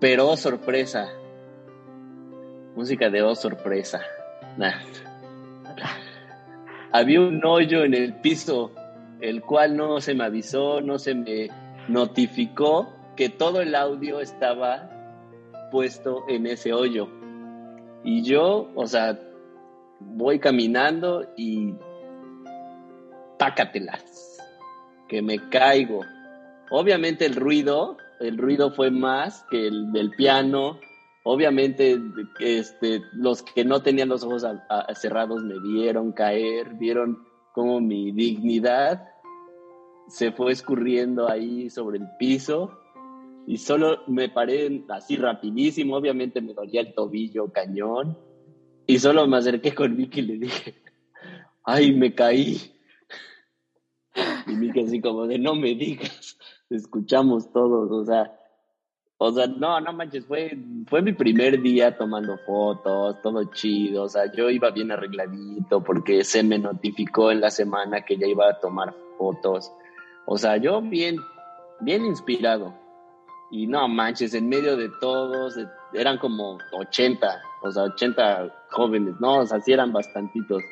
pero 0.00 0.28
oh 0.28 0.36
sorpresa, 0.36 1.08
música 2.74 3.10
de 3.10 3.22
oh 3.22 3.36
sorpresa. 3.36 4.00
Había 6.92 7.20
un 7.20 7.44
hoyo 7.44 7.84
en 7.84 7.94
el 7.94 8.14
piso, 8.14 8.72
el 9.20 9.42
cual 9.42 9.76
no 9.76 10.00
se 10.00 10.14
me 10.14 10.24
avisó, 10.24 10.80
no 10.80 10.98
se 10.98 11.14
me 11.14 11.48
notificó 11.88 12.88
que 13.16 13.28
todo 13.28 13.60
el 13.60 13.74
audio 13.74 14.20
estaba 14.20 14.88
puesto 15.70 16.24
en 16.28 16.46
ese 16.46 16.72
hoyo. 16.72 17.08
Y 18.02 18.22
yo, 18.22 18.70
o 18.74 18.86
sea, 18.86 19.18
voy 20.00 20.38
caminando 20.38 21.26
y 21.36 21.74
pácatelas, 23.38 24.38
que 25.08 25.22
me 25.22 25.38
caigo. 25.50 26.00
Obviamente 26.70 27.26
el 27.26 27.36
ruido, 27.36 27.98
el 28.20 28.38
ruido 28.38 28.70
fue 28.70 28.90
más 28.90 29.44
que 29.50 29.66
el 29.66 29.92
del 29.92 30.10
piano. 30.10 30.78
Obviamente 31.24 32.00
este, 32.38 33.02
los 33.12 33.42
que 33.42 33.64
no 33.64 33.82
tenían 33.82 34.08
los 34.08 34.24
ojos 34.24 34.46
cerrados 34.94 35.42
me 35.42 35.58
vieron 35.58 36.12
caer, 36.12 36.74
vieron 36.74 37.18
como 37.52 37.80
mi 37.80 38.12
dignidad 38.12 39.09
se 40.10 40.32
fue 40.32 40.52
escurriendo 40.52 41.28
ahí 41.28 41.70
sobre 41.70 41.98
el 41.98 42.08
piso 42.18 42.78
y 43.46 43.56
solo 43.56 44.02
me 44.06 44.28
paré 44.28 44.84
así 44.90 45.16
rapidísimo, 45.16 45.96
obviamente 45.96 46.40
me 46.40 46.54
dolía 46.54 46.82
el 46.82 46.94
tobillo 46.94 47.52
cañón 47.52 48.18
y 48.86 48.98
solo 48.98 49.26
me 49.26 49.38
acerqué 49.38 49.74
con 49.74 49.96
Vicky 49.96 50.20
y 50.20 50.22
le 50.22 50.38
dije, 50.38 50.74
ay, 51.64 51.92
me 51.92 52.14
caí. 52.14 52.60
Y 54.46 54.52
Miki 54.52 54.80
así 54.80 55.00
como 55.00 55.26
de, 55.26 55.38
no 55.38 55.54
me 55.54 55.74
digas, 55.74 56.36
escuchamos 56.68 57.52
todos, 57.52 57.90
o 57.90 58.04
sea, 58.04 58.36
o 59.18 59.30
sea, 59.32 59.46
no, 59.46 59.80
no 59.80 59.92
manches, 59.92 60.26
fue, 60.26 60.56
fue 60.86 61.02
mi 61.02 61.12
primer 61.12 61.60
día 61.60 61.96
tomando 61.96 62.38
fotos, 62.38 63.20
todo 63.22 63.44
chido, 63.52 64.04
o 64.04 64.08
sea, 64.08 64.32
yo 64.32 64.50
iba 64.50 64.70
bien 64.70 64.90
arregladito 64.90 65.84
porque 65.84 66.24
se 66.24 66.42
me 66.42 66.58
notificó 66.58 67.30
en 67.30 67.40
la 67.40 67.50
semana 67.50 68.02
que 68.04 68.16
ya 68.16 68.26
iba 68.26 68.48
a 68.48 68.58
tomar 68.58 68.94
fotos, 69.18 69.70
o 70.32 70.38
sea, 70.38 70.58
yo 70.58 70.80
bien, 70.80 71.16
bien 71.80 72.04
inspirado. 72.04 72.72
Y 73.50 73.66
no 73.66 73.88
manches, 73.88 74.32
en 74.32 74.48
medio 74.48 74.76
de 74.76 74.88
todos, 75.00 75.56
eran 75.92 76.18
como 76.18 76.56
80, 76.70 77.42
o 77.64 77.70
sea, 77.72 77.82
80 77.82 78.48
jóvenes, 78.70 79.16
¿no? 79.18 79.38
O 79.38 79.46
sea, 79.46 79.60
sí 79.60 79.72
eran 79.72 79.92
bastantitos 79.92 80.62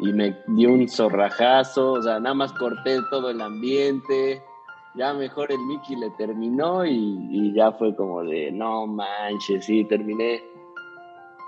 y 0.00 0.12
me 0.12 0.36
dio 0.48 0.72
un 0.72 0.88
zorrajazo, 0.88 1.92
o 1.92 2.02
sea, 2.02 2.18
nada 2.18 2.34
más 2.34 2.52
corté 2.52 2.98
todo 3.10 3.30
el 3.30 3.40
ambiente, 3.40 4.42
ya 4.96 5.14
mejor 5.14 5.52
el 5.52 5.60
Mickey 5.60 5.94
le 5.94 6.10
terminó 6.18 6.84
y, 6.84 7.52
ya 7.54 7.70
fue 7.70 7.94
como 7.94 8.24
de, 8.24 8.50
no 8.50 8.88
manches, 8.88 9.66
sí, 9.66 9.84
terminé. 9.84 10.42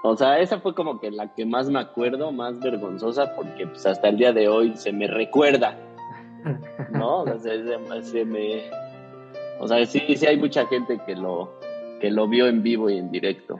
O 0.04 0.16
sea, 0.16 0.38
esa 0.38 0.60
fue 0.60 0.76
como 0.76 1.00
que 1.00 1.10
la 1.10 1.34
que 1.34 1.44
más 1.44 1.68
me 1.68 1.80
acuerdo, 1.80 2.30
más 2.30 2.60
vergonzosa, 2.60 3.34
porque 3.34 3.66
pues 3.66 3.84
hasta 3.84 4.10
el 4.10 4.16
día 4.16 4.32
de 4.32 4.48
hoy 4.48 4.76
se 4.76 4.92
me 4.92 5.08
recuerda, 5.08 5.76
¿no? 6.92 7.22
O 7.22 7.38
sea, 7.38 8.02
se, 8.02 8.24
me... 8.24 8.70
O 9.58 9.68
sea, 9.68 9.84
sí, 9.86 10.00
sí 10.16 10.26
hay 10.26 10.36
mucha 10.36 10.66
gente 10.66 11.00
que 11.06 11.14
lo, 11.14 11.58
que 12.00 12.10
lo 12.10 12.28
vio 12.28 12.46
en 12.46 12.62
vivo 12.62 12.90
y 12.90 12.98
en 12.98 13.10
directo. 13.10 13.58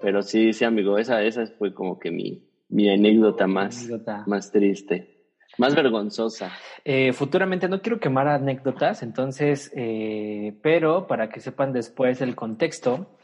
Pero 0.00 0.22
sí, 0.22 0.52
sí, 0.52 0.64
amigo, 0.64 0.98
esa, 0.98 1.22
esa 1.22 1.46
fue 1.46 1.72
como 1.72 1.98
que 1.98 2.10
mi, 2.10 2.42
mi 2.68 2.90
anécdota 2.90 3.46
más, 3.46 3.88
más 4.26 4.50
triste, 4.50 5.26
más 5.58 5.74
vergonzosa. 5.74 6.52
Eh, 6.84 7.12
futuramente 7.12 7.68
no 7.68 7.80
quiero 7.80 8.00
quemar 8.00 8.28
anécdotas, 8.28 9.02
entonces, 9.02 9.72
eh, 9.74 10.58
pero 10.62 11.06
para 11.06 11.30
que 11.30 11.40
sepan 11.40 11.72
después 11.72 12.20
el 12.20 12.34
contexto, 12.34 13.16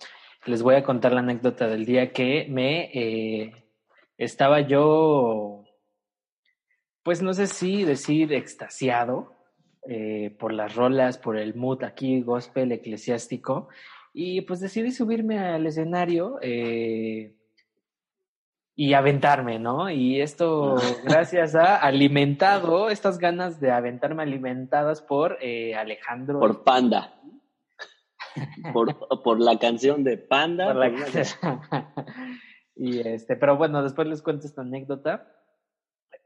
les 0.47 0.63
voy 0.63 0.77
a 0.77 0.83
contar 0.85 1.13
la 1.13 1.21
anécdota 1.21 1.67
del 1.67 1.85
día 1.85 2.13
que 2.13 2.47
me 2.49 2.91
eh, 2.95 3.53
estaba 4.17 4.61
yo, 4.61 5.60
pues 7.03 7.23
no 7.23 7.35
sé 7.35 7.47
si 7.47 7.85
decir 7.85 8.33
extasiado 8.33 9.35
por 10.39 10.53
las 10.53 10.77
rolas, 10.77 11.19
por 11.19 11.37
el 11.37 11.55
mood 11.55 11.83
aquí, 11.83 12.21
gospel 12.21 12.71
eclesiástico, 12.71 13.69
y 14.13 14.43
pues 14.43 14.61
decidí 14.61 14.93
subirme 14.93 15.39
al 15.39 15.67
escenario. 15.67 16.39
Eh, 16.43 17.37
y 18.77 18.95
aventarme, 18.95 19.59
¿no? 19.59 19.91
Y 19.91 20.23
esto 20.23 20.77
gracias 21.05 21.55
a 21.55 21.77
alimentado, 21.77 22.89
estas 22.89 23.19
ganas 23.19 23.61
de 23.61 23.71
aventarme 23.71 24.23
alimentadas 24.23 25.03
por 25.03 25.37
eh, 25.43 25.75
Alejandro. 25.75 26.41
Por 26.41 26.65
Panda. 26.65 27.15
por, 28.73 29.39
la 29.39 29.59
canción 29.59 30.03
de 30.03 30.17
Panda. 30.17 30.75
y 32.75 33.07
este, 33.07 33.37
pero 33.37 33.59
bueno, 33.59 33.83
después 33.83 34.09
les 34.09 34.23
cuento 34.23 34.47
esta 34.47 34.63
anécdota. 34.63 35.31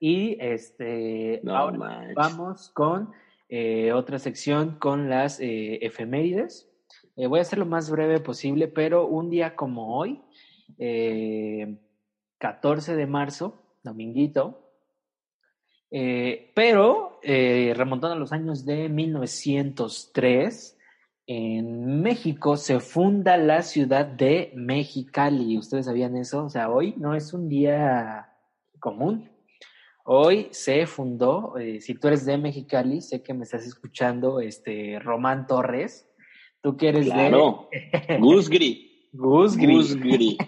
Y 0.06 0.36
este, 0.38 1.40
ahora 1.48 2.12
vamos 2.14 2.68
con 2.74 3.10
eh, 3.48 3.90
otra 3.94 4.18
sección 4.18 4.78
con 4.78 5.08
las 5.08 5.40
eh, 5.40 5.78
efemérides. 5.80 6.70
voy 7.16 7.38
a 7.38 7.40
hacer 7.40 7.58
lo 7.58 7.64
más 7.64 7.90
breve 7.90 8.20
posible, 8.20 8.68
pero 8.68 9.06
un 9.06 9.30
día 9.30 9.56
como 9.56 9.96
hoy, 9.96 10.20
14 12.36 12.96
de 12.96 13.06
marzo, 13.06 13.62
dominguito. 13.82 14.68
Eh, 15.90 16.52
pero 16.54 17.18
eh, 17.22 17.72
remontando 17.74 18.14
a 18.14 18.18
los 18.18 18.32
años 18.32 18.66
de 18.66 18.90
1903, 18.90 20.76
en 21.28 22.02
México 22.02 22.58
se 22.58 22.78
funda 22.78 23.38
la 23.38 23.62
ciudad 23.62 24.04
de 24.04 24.52
Mexicali. 24.54 25.56
¿Ustedes 25.56 25.86
sabían 25.86 26.14
eso? 26.18 26.44
O 26.44 26.50
sea, 26.50 26.68
hoy 26.68 26.92
no 26.98 27.14
es 27.14 27.32
un 27.32 27.48
día 27.48 28.34
común. 28.80 29.30
Hoy 30.06 30.48
se 30.50 30.86
fundó, 30.86 31.56
eh, 31.56 31.80
si 31.80 31.94
tú 31.94 32.08
eres 32.08 32.26
de 32.26 32.36
Mexicali, 32.36 33.00
sé 33.00 33.22
que 33.22 33.32
me 33.32 33.44
estás 33.44 33.66
escuchando, 33.66 34.40
este, 34.40 34.98
Román 34.98 35.46
Torres. 35.46 36.06
Tú 36.60 36.76
que 36.76 36.90
eres 36.90 37.06
claro. 37.06 37.70
de... 37.72 38.18
Gusgri. 38.20 39.08
Gusgri. 39.12 39.74
Gusgri. 39.74 40.38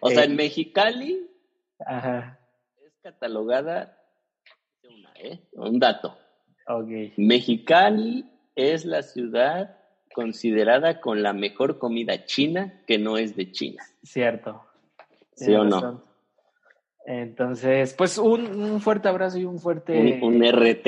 O 0.00 0.08
sea, 0.08 0.24
en 0.24 0.36
Mexicali 0.36 1.28
es 1.78 2.92
catalogada, 3.02 3.98
¿eh? 5.16 5.40
un 5.52 5.78
dato. 5.78 6.16
Mexicali 7.18 8.24
es 8.54 8.86
la 8.86 9.02
ciudad 9.02 9.76
considerada 10.14 11.00
con 11.00 11.22
la 11.22 11.34
mejor 11.34 11.78
comida 11.78 12.24
china 12.24 12.82
que 12.86 12.96
no 12.98 13.18
es 13.18 13.36
de 13.36 13.52
China. 13.52 13.84
Cierto. 14.02 14.62
¿Sí 15.34 15.52
o 15.52 15.64
no? 15.64 16.09
Entonces, 17.06 17.94
pues 17.94 18.18
un, 18.18 18.80
fuerte 18.80 19.08
abrazo 19.08 19.38
y 19.38 19.44
un 19.44 19.58
fuerte... 19.58 20.20
Un, 20.22 20.42
RT. 20.42 20.86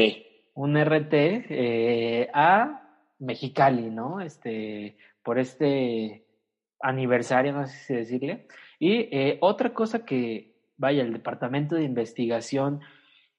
Un 0.55 0.77
RT 0.77 1.15
eh, 1.15 2.29
a 2.33 2.83
Mexicali, 3.19 3.91
¿no? 3.91 4.21
Este, 4.21 4.97
por 5.23 5.39
este 5.39 6.25
aniversario, 6.81 7.53
no 7.53 7.67
sé 7.67 7.77
si 7.79 7.95
decirle. 7.95 8.47
Y 8.79 9.09
eh, 9.11 9.39
otra 9.41 9.73
cosa 9.73 10.05
que, 10.05 10.55
vaya, 10.77 11.03
el 11.03 11.13
Departamento 11.13 11.77
de 11.77 11.85
Investigación 11.85 12.81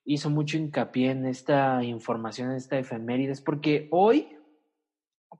hizo 0.05 0.29
mucho 0.29 0.57
hincapié 0.57 1.11
en 1.11 1.25
esta 1.25 1.83
información, 1.83 2.51
en 2.51 2.57
esta 2.57 2.77
efemérides, 2.77 3.41
porque 3.41 3.87
hoy 3.91 4.37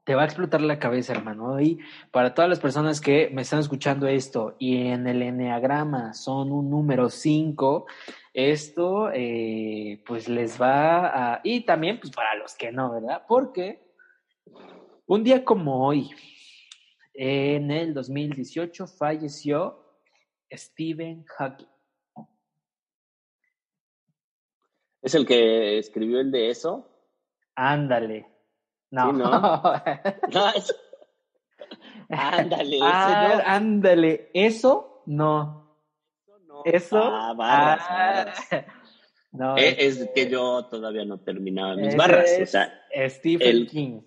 te 0.04 0.16
va 0.16 0.24
a 0.24 0.26
explotar 0.26 0.62
la 0.62 0.80
cabeza, 0.80 1.14
hermano. 1.14 1.60
Y 1.62 1.80
para 2.12 2.34
todas 2.34 2.50
las 2.50 2.60
personas 2.60 3.00
que 3.00 3.30
me 3.32 3.44
están 3.44 3.60
escuchando 3.60 4.08
esto 4.08 4.56
y 4.60 4.88
en 4.88 5.08
el 5.08 5.22
enneagrama 5.22 6.14
son 6.14 6.52
un 6.52 6.70
número 6.70 7.10
5, 7.10 7.86
esto 8.34 9.12
eh, 9.14 10.02
pues 10.06 10.28
les 10.28 10.62
va 10.62 11.36
a... 11.36 11.42
Y 11.44 11.62
también 11.62 12.00
pues 12.00 12.12
para 12.12 12.36
los 12.36 12.56
que 12.56 12.72
no, 12.72 12.92
¿verdad? 12.92 13.24
Porque 13.28 13.82
un 15.06 15.24
día 15.24 15.46
como 15.46 15.88
hoy, 15.88 16.10
en 17.14 17.72
el 17.72 17.94
2018, 17.94 18.88
falleció 18.88 19.80
Stephen 20.52 21.24
Hawking. 21.38 21.68
¿Es 25.02 25.16
el 25.16 25.26
que 25.26 25.78
escribió 25.78 26.20
el 26.20 26.32
de 26.32 26.50
eso? 26.50 26.90
Ándale. 27.56 28.33
No. 28.94 29.10
Sí, 29.12 29.18
¿no? 29.18 29.30
No, 30.34 30.50
es- 30.54 30.76
Ándale, 32.10 32.76
ese 32.78 32.86
Ah, 32.86 33.34
no. 33.38 33.44
ándale. 33.50 34.30
Eso 34.34 35.02
no. 35.08 35.80
no. 36.48 36.62
Eso. 36.64 36.98
Ah, 37.04 37.34
barras, 37.34 37.86
ah, 37.90 38.26
barras. 38.52 38.66
No, 39.32 39.58
Eh, 39.58 39.76
es 39.80 40.10
que 40.14 40.30
yo 40.30 40.66
todavía 40.66 41.06
no 41.06 41.20
terminaba 41.22 41.76
mis 41.76 41.88
ese 41.88 41.98
barras. 41.98 42.30
O 42.38 42.42
es 42.44 42.52
sea, 42.52 42.72
Stephen 43.10 43.48
el- 43.48 43.68
King. 43.68 44.02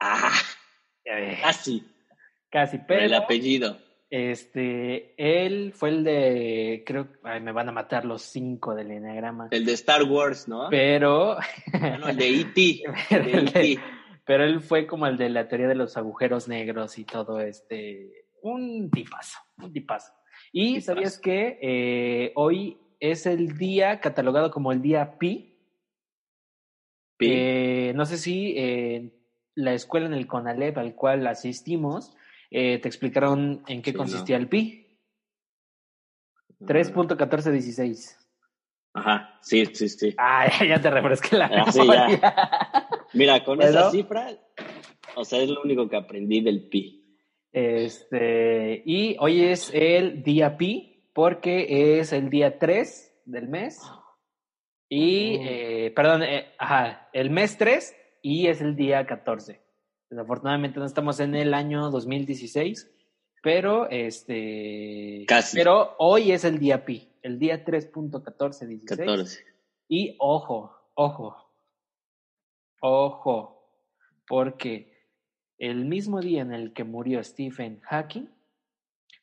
ah, 0.00 0.30
Eh, 1.04 1.38
casi. 1.40 1.82
Casi, 2.50 2.78
pero 2.78 3.00
el 3.02 3.14
apellido. 3.14 3.78
Este, 4.10 5.14
él 5.16 5.72
fue 5.74 5.88
el 5.90 6.04
de, 6.04 6.82
creo, 6.86 7.08
ay, 7.24 7.40
me 7.40 7.52
van 7.52 7.68
a 7.68 7.72
matar 7.72 8.04
los 8.04 8.22
cinco 8.22 8.74
del 8.74 8.90
enneagrama, 8.90 9.48
El 9.50 9.64
de 9.66 9.72
Star 9.72 10.04
Wars, 10.04 10.46
¿no? 10.48 10.68
pero, 10.70 11.36
Ah, 11.72 11.96
no, 11.98 12.08
el 12.08 12.16
de 12.16 12.28
E.T. 12.40 12.60
de- 13.10 13.38
E.T. 13.38 13.78
pero 14.24 14.44
él 14.44 14.60
fue 14.60 14.86
como 14.86 15.06
el 15.06 15.16
de 15.16 15.28
la 15.30 15.48
teoría 15.48 15.68
de 15.68 15.74
los 15.74 15.96
agujeros 15.96 16.46
negros 16.48 16.98
y 16.98 17.04
todo 17.04 17.40
este, 17.40 18.26
un 18.42 18.90
tipazo, 18.90 19.38
un 19.58 19.72
tipazo. 19.72 20.12
Y 20.52 20.74
Tipazo. 20.74 20.86
sabías 20.86 21.18
que 21.18 21.58
eh, 21.60 22.32
hoy 22.36 22.78
es 23.00 23.26
el 23.26 23.58
día 23.58 24.00
catalogado 24.00 24.50
como 24.50 24.70
el 24.72 24.80
día 24.82 25.18
Pi. 25.18 25.52
Pi. 27.18 27.26
Eh, 27.30 27.92
no 27.94 28.04
sé 28.06 28.18
si 28.18 28.54
eh, 28.56 29.12
la 29.54 29.72
escuela 29.74 30.06
en 30.06 30.14
el 30.14 30.26
CONALEP 30.26 30.78
al 30.78 30.94
cual 30.94 31.26
asistimos 31.26 32.14
eh, 32.50 32.78
te 32.78 32.88
explicaron 32.88 33.62
en 33.68 33.82
qué 33.82 33.90
Sí, 33.92 33.96
consistía 33.96 34.36
no. 34.38 34.42
el 34.44 34.48
pi. 34.48 34.82
3.1416. 36.60 38.16
Ajá, 38.94 39.38
sí, 39.42 39.66
sí, 39.74 39.88
sí. 39.88 40.14
Ah, 40.18 40.46
ya 40.66 40.80
te 40.80 40.90
refresqué 40.90 41.36
la 41.36 41.46
Ah, 41.46 41.70
sí, 41.70 41.80
memoria. 41.80 42.88
Mira, 43.12 43.44
con 43.44 43.60
esa 43.62 43.90
cifra, 43.90 44.28
o 45.14 45.24
sea, 45.24 45.40
es 45.42 45.50
lo 45.50 45.62
único 45.62 45.88
que 45.88 45.96
aprendí 45.96 46.40
del 46.40 46.68
pi. 46.68 47.02
Este, 47.52 48.82
y 48.84 49.16
hoy 49.18 49.44
es 49.44 49.70
el 49.74 50.22
día 50.22 50.56
pi 50.56 51.10
porque 51.14 51.98
es 52.00 52.12
el 52.12 52.28
día 52.30 52.58
3 52.58 53.22
del 53.26 53.48
mes. 53.48 53.80
Y, 54.88 55.36
Oh. 55.38 55.42
eh, 55.44 55.92
perdón, 55.96 56.22
eh, 56.22 56.52
ajá, 56.58 57.08
el 57.12 57.30
mes 57.30 57.56
3 57.58 57.94
y 58.22 58.46
es 58.48 58.60
el 58.60 58.76
día 58.76 59.04
14. 59.06 59.60
Desafortunadamente 60.10 60.78
no 60.78 60.86
estamos 60.86 61.18
en 61.20 61.34
el 61.34 61.52
año 61.54 61.90
2016, 61.90 62.90
pero 63.42 63.88
este. 63.90 65.24
Casi. 65.26 65.56
Pero 65.56 65.94
hoy 65.98 66.32
es 66.32 66.44
el 66.44 66.58
día 66.58 66.84
pi, 66.84 67.08
el 67.22 67.38
día 67.38 67.64
3.1416. 67.64 68.84
14. 68.84 69.44
Y 69.88 70.16
ojo, 70.18 70.72
ojo, 70.94 71.36
ojo, 72.80 73.70
porque 74.28 74.92
el 75.58 75.84
mismo 75.84 76.20
día 76.20 76.42
en 76.42 76.52
el 76.52 76.72
que 76.72 76.84
murió 76.84 77.22
Stephen 77.22 77.80
Hawking 77.82 78.28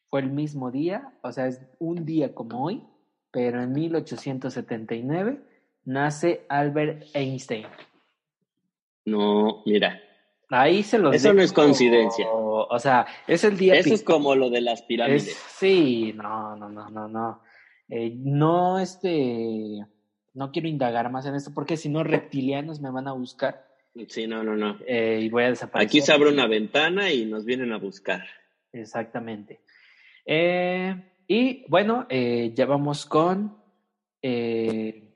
fue 0.09 0.21
el 0.21 0.29
mismo 0.29 0.71
día, 0.71 1.11
o 1.21 1.31
sea, 1.31 1.47
es 1.47 1.61
un 1.79 2.05
día 2.05 2.33
como 2.33 2.63
hoy, 2.63 2.83
pero 3.31 3.61
en 3.61 3.73
1879 3.73 5.39
nace 5.85 6.45
Albert 6.49 7.07
Einstein. 7.13 7.65
No, 9.05 9.63
mira, 9.65 9.99
Ahí 10.53 10.83
se 10.83 10.99
los 10.99 11.15
Eso 11.15 11.33
no 11.33 11.41
es 11.41 11.51
coincidencia. 11.51 12.27
O 12.29 12.77
sea, 12.79 13.05
es 13.27 13.43
el 13.43 13.57
día 13.57 13.75
eso 13.75 13.93
es 13.93 14.03
como 14.03 14.35
lo 14.35 14.49
de 14.49 14.61
las 14.61 14.83
pirámides. 14.83 15.27
Es- 15.29 15.37
sí, 15.57 16.13
no, 16.15 16.55
no, 16.55 16.69
no, 16.69 16.89
no, 16.89 17.07
no. 17.07 17.41
Eh, 17.89 18.13
no, 18.15 18.79
este, 18.79 19.85
no 20.33 20.51
quiero 20.51 20.67
indagar 20.67 21.11
más 21.11 21.25
en 21.25 21.35
esto 21.35 21.51
porque 21.53 21.75
si 21.77 21.89
no 21.89 22.03
reptilianos 22.03 22.79
me 22.81 22.91
van 22.91 23.07
a 23.07 23.13
buscar 23.13 23.67
Sí, 24.07 24.25
no, 24.25 24.43
no, 24.43 24.55
no. 24.55 24.77
eh, 24.87 25.19
y 25.21 25.29
voy 25.29 25.43
a 25.43 25.49
desaparecer. 25.49 25.87
Aquí 25.87 26.01
se 26.01 26.11
abre 26.13 26.29
una 26.29 26.47
ventana 26.47 27.11
y 27.11 27.25
nos 27.25 27.45
vienen 27.45 27.71
a 27.73 27.77
buscar. 27.77 28.23
Exactamente. 28.71 29.59
Eh, 30.25 30.95
y 31.27 31.65
bueno, 31.69 32.07
ya 32.09 32.65
vamos 32.65 33.05
con 33.05 33.55
eh, 34.21 35.12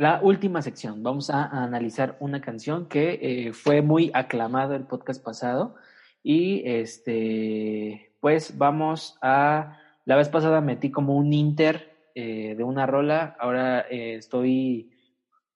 la 0.00 0.18
última 0.22 0.62
sección. 0.62 1.02
Vamos 1.02 1.28
a, 1.28 1.44
analizar 1.44 2.16
una 2.20 2.40
canción 2.40 2.86
que 2.86 3.18
eh, 3.20 3.52
fue 3.52 3.82
muy 3.82 4.10
aclamada 4.14 4.74
el 4.74 4.84
podcast 4.84 5.22
pasado. 5.22 5.74
Y 6.22 6.62
este, 6.64 8.14
pues 8.18 8.56
vamos 8.56 9.18
a. 9.20 9.76
La 10.06 10.16
vez 10.16 10.30
pasada 10.30 10.62
metí 10.62 10.90
como 10.90 11.16
un 11.16 11.34
inter 11.34 12.10
eh, 12.14 12.54
de 12.56 12.64
una 12.64 12.86
rola. 12.86 13.36
Ahora 13.38 13.82
eh, 13.90 14.14
estoy 14.14 14.90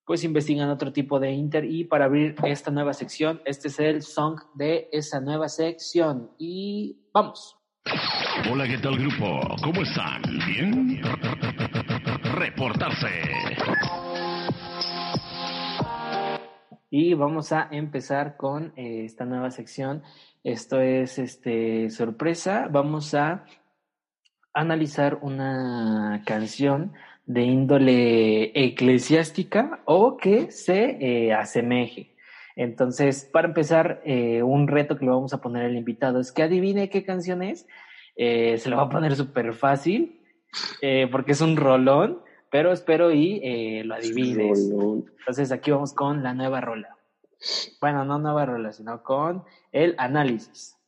pues 0.04 0.22
investigando 0.24 0.74
otro 0.74 0.92
tipo 0.92 1.18
de 1.18 1.32
inter. 1.32 1.64
Y 1.64 1.84
para 1.84 2.04
abrir 2.04 2.36
esta 2.44 2.70
nueva 2.70 2.92
sección, 2.92 3.40
este 3.46 3.68
es 3.68 3.80
el 3.80 4.02
song 4.02 4.38
de 4.52 4.90
esa 4.92 5.20
nueva 5.20 5.48
sección. 5.48 6.32
Y 6.38 6.98
vamos. 7.14 7.56
Hola, 8.52 8.68
¿qué 8.68 8.76
tal 8.76 8.98
grupo? 8.98 9.40
¿Cómo 9.62 9.80
están? 9.80 10.20
¿Bien? 10.46 11.00
Reportarse. 12.34 13.08
Y 16.96 17.14
vamos 17.14 17.50
a 17.50 17.66
empezar 17.72 18.36
con 18.36 18.72
eh, 18.76 19.04
esta 19.04 19.24
nueva 19.24 19.50
sección. 19.50 20.04
Esto 20.44 20.80
es 20.80 21.18
este 21.18 21.90
sorpresa. 21.90 22.68
Vamos 22.70 23.14
a 23.14 23.46
analizar 24.52 25.18
una 25.20 26.22
canción 26.24 26.92
de 27.26 27.42
índole 27.42 28.52
eclesiástica 28.54 29.80
o 29.86 30.16
que 30.16 30.52
se 30.52 30.96
eh, 31.00 31.32
asemeje. 31.32 32.14
Entonces, 32.54 33.24
para 33.24 33.48
empezar, 33.48 34.00
eh, 34.04 34.44
un 34.44 34.68
reto 34.68 34.96
que 34.96 35.04
le 35.04 35.10
vamos 35.10 35.34
a 35.34 35.40
poner 35.40 35.64
al 35.64 35.76
invitado 35.76 36.20
es 36.20 36.30
que 36.30 36.44
adivine 36.44 36.90
qué 36.90 37.02
canción 37.02 37.42
es. 37.42 37.66
Se 38.16 38.70
lo 38.70 38.76
va 38.76 38.84
a 38.84 38.88
poner 38.88 39.16
súper 39.16 39.52
fácil 39.54 40.20
porque 41.10 41.32
es 41.32 41.40
un 41.40 41.56
rolón, 41.56 42.20
pero 42.54 42.70
espero 42.70 43.10
y 43.10 43.40
eh, 43.42 43.82
lo 43.84 43.96
adivines. 43.96 44.70
Entonces 44.70 45.50
aquí 45.50 45.72
vamos 45.72 45.92
con 45.92 46.22
la 46.22 46.34
nueva 46.34 46.60
rola. 46.60 46.96
Bueno, 47.80 48.04
no 48.04 48.20
nueva 48.20 48.46
rola, 48.46 48.72
sino 48.72 49.02
con 49.02 49.42
el 49.72 49.96
análisis. 49.98 50.78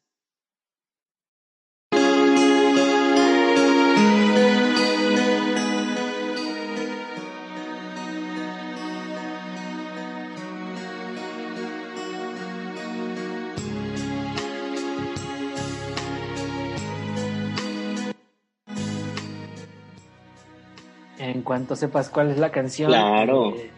En 21.26 21.42
cuanto 21.42 21.74
sepas 21.74 22.08
cuál 22.08 22.30
es 22.30 22.38
la 22.38 22.52
canción, 22.52 22.88
Claro. 22.90 23.56
eh, 23.56 23.70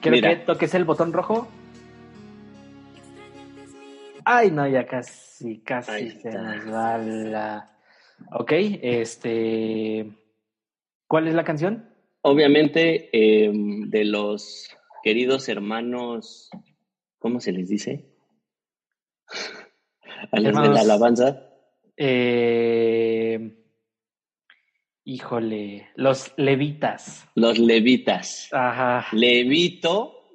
quiero 0.00 0.16
Mira. 0.16 0.30
que 0.30 0.36
toques 0.36 0.74
el 0.74 0.84
botón 0.84 1.12
rojo. 1.12 1.46
Ay, 4.24 4.50
no, 4.50 4.66
ya 4.66 4.86
casi, 4.86 5.60
casi 5.60 6.10
se 6.12 6.30
nos 6.30 6.66
va 6.72 6.96
la. 6.96 7.76
Ok, 8.32 8.52
este. 8.52 10.10
¿Cuál 11.06 11.28
es 11.28 11.34
la 11.34 11.44
canción? 11.44 11.90
Obviamente, 12.22 13.10
eh, 13.12 13.52
de 13.52 14.04
los 14.06 14.70
queridos 15.02 15.48
hermanos, 15.50 16.48
¿cómo 17.18 17.40
se 17.40 17.52
les 17.52 17.68
dice? 17.68 18.06
A 20.32 20.40
los 20.40 20.54
de 20.62 20.68
la 20.70 20.80
alabanza. 20.80 21.50
Eh, 21.98 23.63
Híjole, 25.04 25.90
los 25.96 26.32
levitas. 26.38 27.28
Los 27.34 27.58
levitas. 27.58 28.48
Ajá. 28.52 29.06
Levito, 29.12 30.30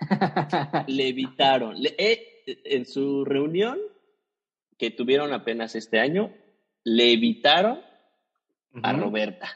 levitaron. 0.86 1.80
Le- 1.82 1.94
eh, 1.98 2.44
en 2.64 2.86
su 2.86 3.24
reunión 3.24 3.78
que 4.78 4.90
tuvieron 4.90 5.32
apenas 5.32 5.74
este 5.74 5.98
año, 5.98 6.32
levitaron 6.84 7.80
a 8.82 8.92
Ujú. 8.92 9.00
Roberta. 9.02 9.48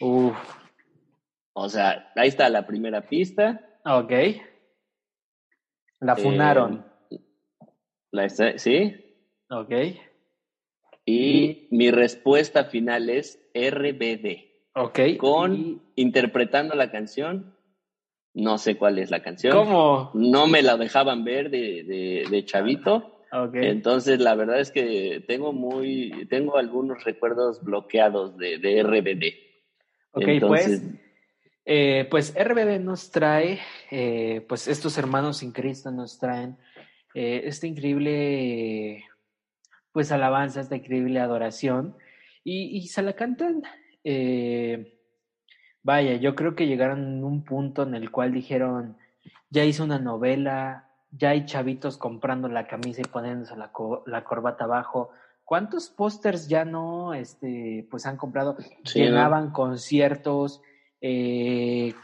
Uf, 0.00 0.36
O 1.52 1.68
sea, 1.68 2.12
ahí 2.16 2.28
está 2.28 2.48
la 2.48 2.66
primera 2.66 3.02
pista. 3.08 3.78
ok. 3.84 4.12
La 6.00 6.16
funaron. 6.16 6.84
Eh, 7.10 7.18
La 8.10 8.24
esta- 8.26 8.58
¿Sí? 8.58 8.94
Ok. 9.50 9.72
Y 11.06 11.68
mi 11.70 11.90
respuesta 11.90 12.64
final 12.64 13.08
es 13.10 13.40
RBD. 13.54 14.52
Ok. 14.74 14.98
Con 15.18 15.54
Y- 15.54 15.80
interpretando 15.96 16.74
la 16.74 16.90
canción, 16.90 17.54
no 18.34 18.58
sé 18.58 18.76
cuál 18.76 18.98
es 18.98 19.10
la 19.10 19.22
canción. 19.22 19.56
¿Cómo? 19.56 20.10
No 20.14 20.46
me 20.48 20.62
la 20.62 20.76
dejaban 20.76 21.24
ver 21.24 21.50
de, 21.50 21.84
de, 21.84 22.24
de 22.28 22.44
chavito. 22.44 23.20
Ok. 23.32 23.54
Entonces, 23.54 24.20
la 24.20 24.34
verdad 24.34 24.60
es 24.60 24.70
que 24.70 25.22
tengo 25.26 25.52
muy, 25.52 26.26
tengo 26.28 26.56
algunos 26.56 27.04
recuerdos 27.04 27.62
bloqueados 27.62 28.36
de, 28.36 28.58
de 28.58 28.82
RBD. 28.82 29.34
Ok, 30.12 30.22
Entonces, 30.28 30.80
pues, 30.82 31.00
eh, 31.64 32.06
pues 32.10 32.34
RBD 32.36 32.78
nos 32.80 33.10
trae, 33.10 33.58
eh, 33.90 34.44
pues 34.48 34.68
estos 34.68 34.98
hermanos 34.98 35.38
sin 35.38 35.50
Cristo 35.52 35.90
nos 35.90 36.18
traen 36.18 36.56
eh, 37.14 37.42
esta 37.46 37.66
increíble, 37.66 39.04
pues 39.92 40.12
alabanza, 40.12 40.60
esta 40.60 40.76
increíble 40.76 41.18
adoración 41.20 41.96
y, 42.44 42.76
y 42.76 42.86
se 42.88 43.02
la 43.02 43.14
cantan. 43.14 43.62
eh, 44.04 44.98
vaya, 45.82 46.14
yo 46.16 46.34
creo 46.34 46.54
que 46.54 46.66
llegaron 46.66 47.22
a 47.22 47.26
un 47.26 47.44
punto 47.44 47.82
en 47.82 47.94
el 47.94 48.10
cual 48.10 48.32
dijeron, 48.32 48.96
ya 49.50 49.64
hice 49.64 49.82
una 49.82 49.98
novela, 49.98 50.88
ya 51.10 51.30
hay 51.30 51.44
chavitos 51.46 51.96
comprando 51.98 52.48
la 52.48 52.66
camisa 52.66 53.00
y 53.00 53.04
poniéndose 53.04 53.56
la, 53.56 53.72
co- 53.72 54.02
la 54.06 54.24
corbata 54.24 54.64
abajo. 54.64 55.10
¿Cuántos 55.44 55.88
pósters 55.90 56.48
ya 56.48 56.64
no, 56.64 57.12
este, 57.14 57.86
pues 57.90 58.06
han 58.06 58.16
comprado? 58.16 58.56
Sí, 58.84 59.00
¿no? 59.00 59.04
llenaban 59.06 59.50
conciertos, 59.52 60.62
eh, 61.00 61.94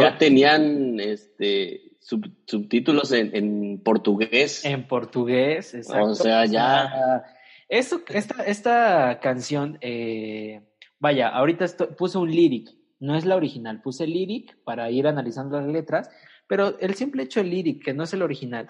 ya 0.00 0.16
tenían 0.18 0.98
este 1.00 1.96
sub- 2.00 2.32
subtítulos 2.46 3.12
en, 3.12 3.34
en 3.36 3.80
portugués. 3.82 4.64
en 4.64 4.86
portugués, 4.86 5.74
exacto. 5.74 6.10
O 6.10 6.14
sea, 6.14 6.46
ya- 6.46 7.24
Eso, 7.68 8.00
esta, 8.08 8.44
esta 8.44 9.18
canción, 9.20 9.78
eh, 9.80 10.62
vaya, 10.98 11.28
ahorita 11.28 11.64
esto- 11.64 11.96
puse 11.96 12.18
un 12.18 12.30
lyric, 12.30 12.70
no 13.00 13.16
es 13.16 13.24
la 13.24 13.36
original, 13.36 13.82
puse 13.82 14.06
lyric 14.06 14.56
para 14.64 14.90
ir 14.90 15.06
analizando 15.06 15.60
las 15.60 15.68
letras, 15.68 16.08
pero 16.46 16.78
el 16.78 16.94
simple 16.94 17.24
hecho 17.24 17.40
del 17.40 17.50
lyric, 17.50 17.84
que 17.84 17.92
no 17.94 18.04
es 18.04 18.12
el 18.14 18.22
original, 18.22 18.68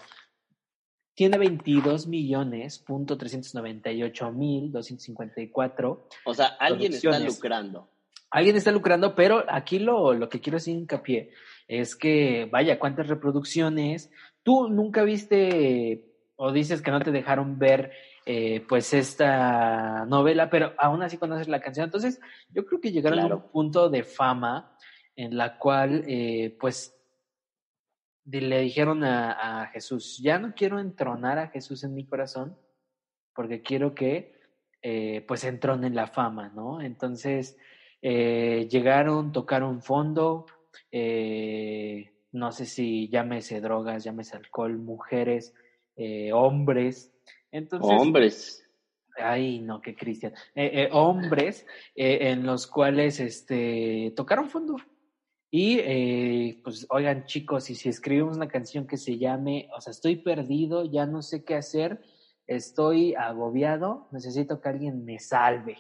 tiene 1.15 1.39
22 1.39 2.07
millones, 2.07 2.79
punto 2.79 3.17
398 3.17 4.33
mil 4.33 4.71
254 4.73 6.09
O 6.25 6.35
sea, 6.35 6.47
alguien 6.59 6.93
está 6.93 7.19
lucrando. 7.19 7.89
alguien 8.31 8.57
está 8.57 8.71
lucrando, 8.71 9.15
pero 9.15 9.45
aquí 9.49 9.79
lo, 9.79 10.13
lo 10.15 10.29
que 10.29 10.41
quiero 10.41 10.57
hacer 10.59 10.75
hincapié 10.75 11.31
es 11.69 11.97
que, 11.97 12.49
vaya, 12.53 12.79
cuántas 12.79 13.09
reproducciones. 13.09 14.11
Tú 14.43 14.69
nunca 14.69 15.03
viste 15.05 16.05
o 16.37 16.53
dices 16.53 16.83
que 16.83 16.91
no 16.91 17.01
te 17.01 17.11
dejaron 17.13 17.59
ver 17.59 17.93
eh, 18.29 18.65
pues 18.69 18.93
esta 18.93 20.05
novela, 20.05 20.51
pero 20.51 20.73
aún 20.79 21.01
así 21.01 21.17
conoces 21.17 21.47
la 21.47 21.61
canción. 21.61 21.85
Entonces, 21.85 22.21
yo 22.51 22.67
creo 22.67 22.81
que 22.81 22.91
llegaron 22.91 23.21
a 23.21 23.37
un 23.37 23.49
punto 23.53 23.89
de 23.89 24.03
fama 24.03 24.77
en 25.15 25.37
la 25.37 25.59
cual, 25.59 26.03
eh, 26.09 26.57
pues, 26.59 26.93
le 28.25 28.61
dijeron 28.61 29.05
a, 29.05 29.63
a 29.63 29.67
Jesús, 29.69 30.19
ya 30.19 30.41
no 30.41 30.55
quiero 30.55 30.81
entronar 30.81 31.39
a 31.39 31.49
Jesús 31.49 31.85
en 31.85 31.95
mi 31.95 32.05
corazón, 32.05 32.59
porque 33.33 33.63
quiero 33.63 33.95
que, 33.95 34.35
eh, 34.83 35.25
pues, 35.29 35.45
entrone 35.45 35.87
en 35.87 35.95
la 35.95 36.09
fama, 36.09 36.49
¿no? 36.49 36.81
Entonces, 36.81 37.57
eh, 38.03 38.67
llegaron, 38.69 39.31
tocaron 39.31 39.83
fondo, 39.83 40.47
no 42.33 42.53
sé 42.53 42.67
si 42.67 43.09
llámese 43.09 43.61
drogas, 43.61 44.03
llámese 44.03 44.37
alcohol, 44.37 44.77
mujeres, 44.79 45.55
hombres. 46.33 47.16
Entonces, 47.51 48.01
Hombres. 48.01 48.67
Ay, 49.19 49.61
no, 49.61 49.81
qué 49.81 49.95
Cristian. 49.95 50.33
Eh, 50.55 50.71
eh, 50.73 50.89
hombres 50.93 51.67
eh, 51.95 52.31
en 52.31 52.45
los 52.45 52.67
cuales 52.67 53.21
este, 53.21 54.13
tocaron 54.15 54.51
fondo. 54.51 54.77
Y 55.51 56.53
pues, 56.65 56.87
oigan, 56.91 57.25
chicos, 57.25 57.71
y 57.71 57.75
si 57.77 57.89
escribimos 57.89 58.37
una 58.37 58.49
canción 58.49 58.87
que 58.87 58.99
se 58.99 59.17
llame, 59.17 59.71
o 59.75 59.81
sea, 59.81 59.93
estoy 59.93 60.17
perdido, 60.17 60.85
ya 60.85 61.07
no 61.07 61.23
sé 61.23 61.45
qué 61.45 61.55
hacer, 61.55 62.03
estoy 62.47 63.15
agobiado, 63.15 64.09
necesito 64.13 64.61
que 64.61 64.69
alguien 64.69 65.07
me 65.07 65.19
salve. 65.19 65.79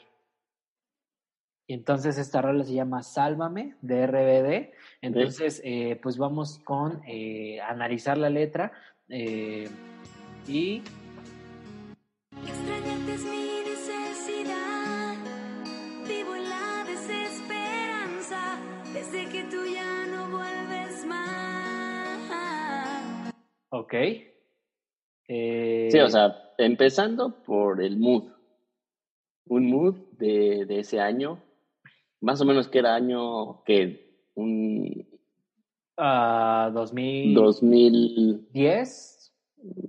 Y 1.67 1.75
entonces 1.75 2.17
esta 2.17 2.41
rola 2.41 2.65
se 2.65 2.73
llama 2.73 3.03
Sálvame 3.03 3.77
de 3.83 4.07
RBD. 4.07 4.73
Entonces, 5.03 5.61
pues 6.01 6.17
vamos 6.17 6.59
con 6.61 7.03
analizar 7.61 8.17
la 8.17 8.31
letra 8.31 8.73
y 10.47 10.83
Ok. 23.79 23.95
Eh, 25.29 25.89
Sí, 25.91 25.99
o 25.99 26.09
sea, 26.09 26.53
empezando 26.59 27.43
por 27.43 27.83
el 27.83 27.99
mood. 27.99 28.33
Un 29.49 29.67
mood 29.71 29.95
de, 30.13 30.65
de 30.67 30.81
ese 30.81 31.01
año, 31.01 31.41
más 32.21 32.41
o 32.41 32.45
menos 32.45 32.69
que 32.69 32.79
era 32.81 32.95
año 32.95 33.63
que 33.65 34.25
un 34.35 35.07
2010. 35.97 37.33
2000, 37.35 38.47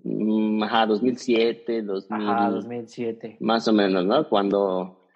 mm, 0.04 0.64
ajá, 0.64 0.86
2007, 0.86 1.82
2000, 1.82 2.28
Ajá, 2.30 2.50
2007. 2.52 3.38
más 3.40 3.68
o 3.68 3.74
menos, 3.74 4.06
¿no? 4.06 4.30
Cuando, 4.30 5.08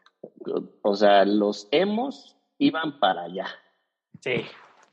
o 0.81 0.95
sea, 0.95 1.23
los 1.25 1.67
emos 1.71 2.37
iban 2.57 2.99
para 2.99 3.23
allá. 3.23 3.47
Sí. 4.19 4.41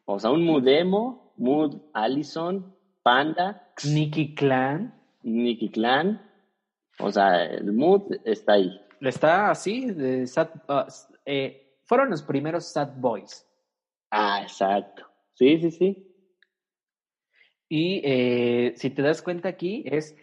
O 0.05 0.18
sea, 0.18 0.31
un 0.31 0.45
mood 0.45 0.66
emo, 0.68 1.33
mood 1.37 1.76
Allison, 1.93 2.74
Panda, 3.09 3.72
Nicky 3.84 4.34
Clan. 4.34 4.92
Nicky 5.22 5.70
Clan. 5.70 6.20
O 6.98 7.11
sea, 7.11 7.42
el 7.44 7.72
mood 7.72 8.02
está 8.24 8.52
ahí. 8.54 8.78
Está 9.00 9.50
así, 9.50 9.90
de 9.92 10.26
sad, 10.26 10.48
s- 10.86 11.06
eh, 11.24 11.78
fueron 11.84 12.11
los 12.11 12.22
primeros 12.22 12.66
Sad 12.70 12.90
Boys. 12.96 13.46
Ah, 14.11 14.42
exacto. 14.42 15.06
Sí, 15.32 15.59
sí, 15.59 15.70
sí. 15.70 16.04
Y 17.70 18.02
eh, 18.04 18.74
si 18.76 18.90
te 18.90 19.00
das 19.00 19.22
cuenta 19.22 19.48
aquí, 19.48 19.84
es 19.86 20.14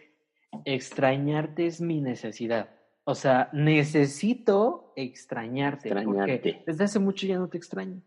extrañarte 0.64 1.66
es 1.66 1.80
mi 1.80 2.00
necesidad. 2.00 2.70
O 3.04 3.14
sea, 3.16 3.50
necesito 3.52 4.92
extrañarte. 4.94 5.88
Extrañarte. 5.88 6.38
Porque 6.38 6.62
desde 6.66 6.84
hace 6.84 6.98
mucho 7.00 7.26
ya 7.26 7.38
no 7.38 7.48
te 7.48 7.56
extraño. 7.56 8.00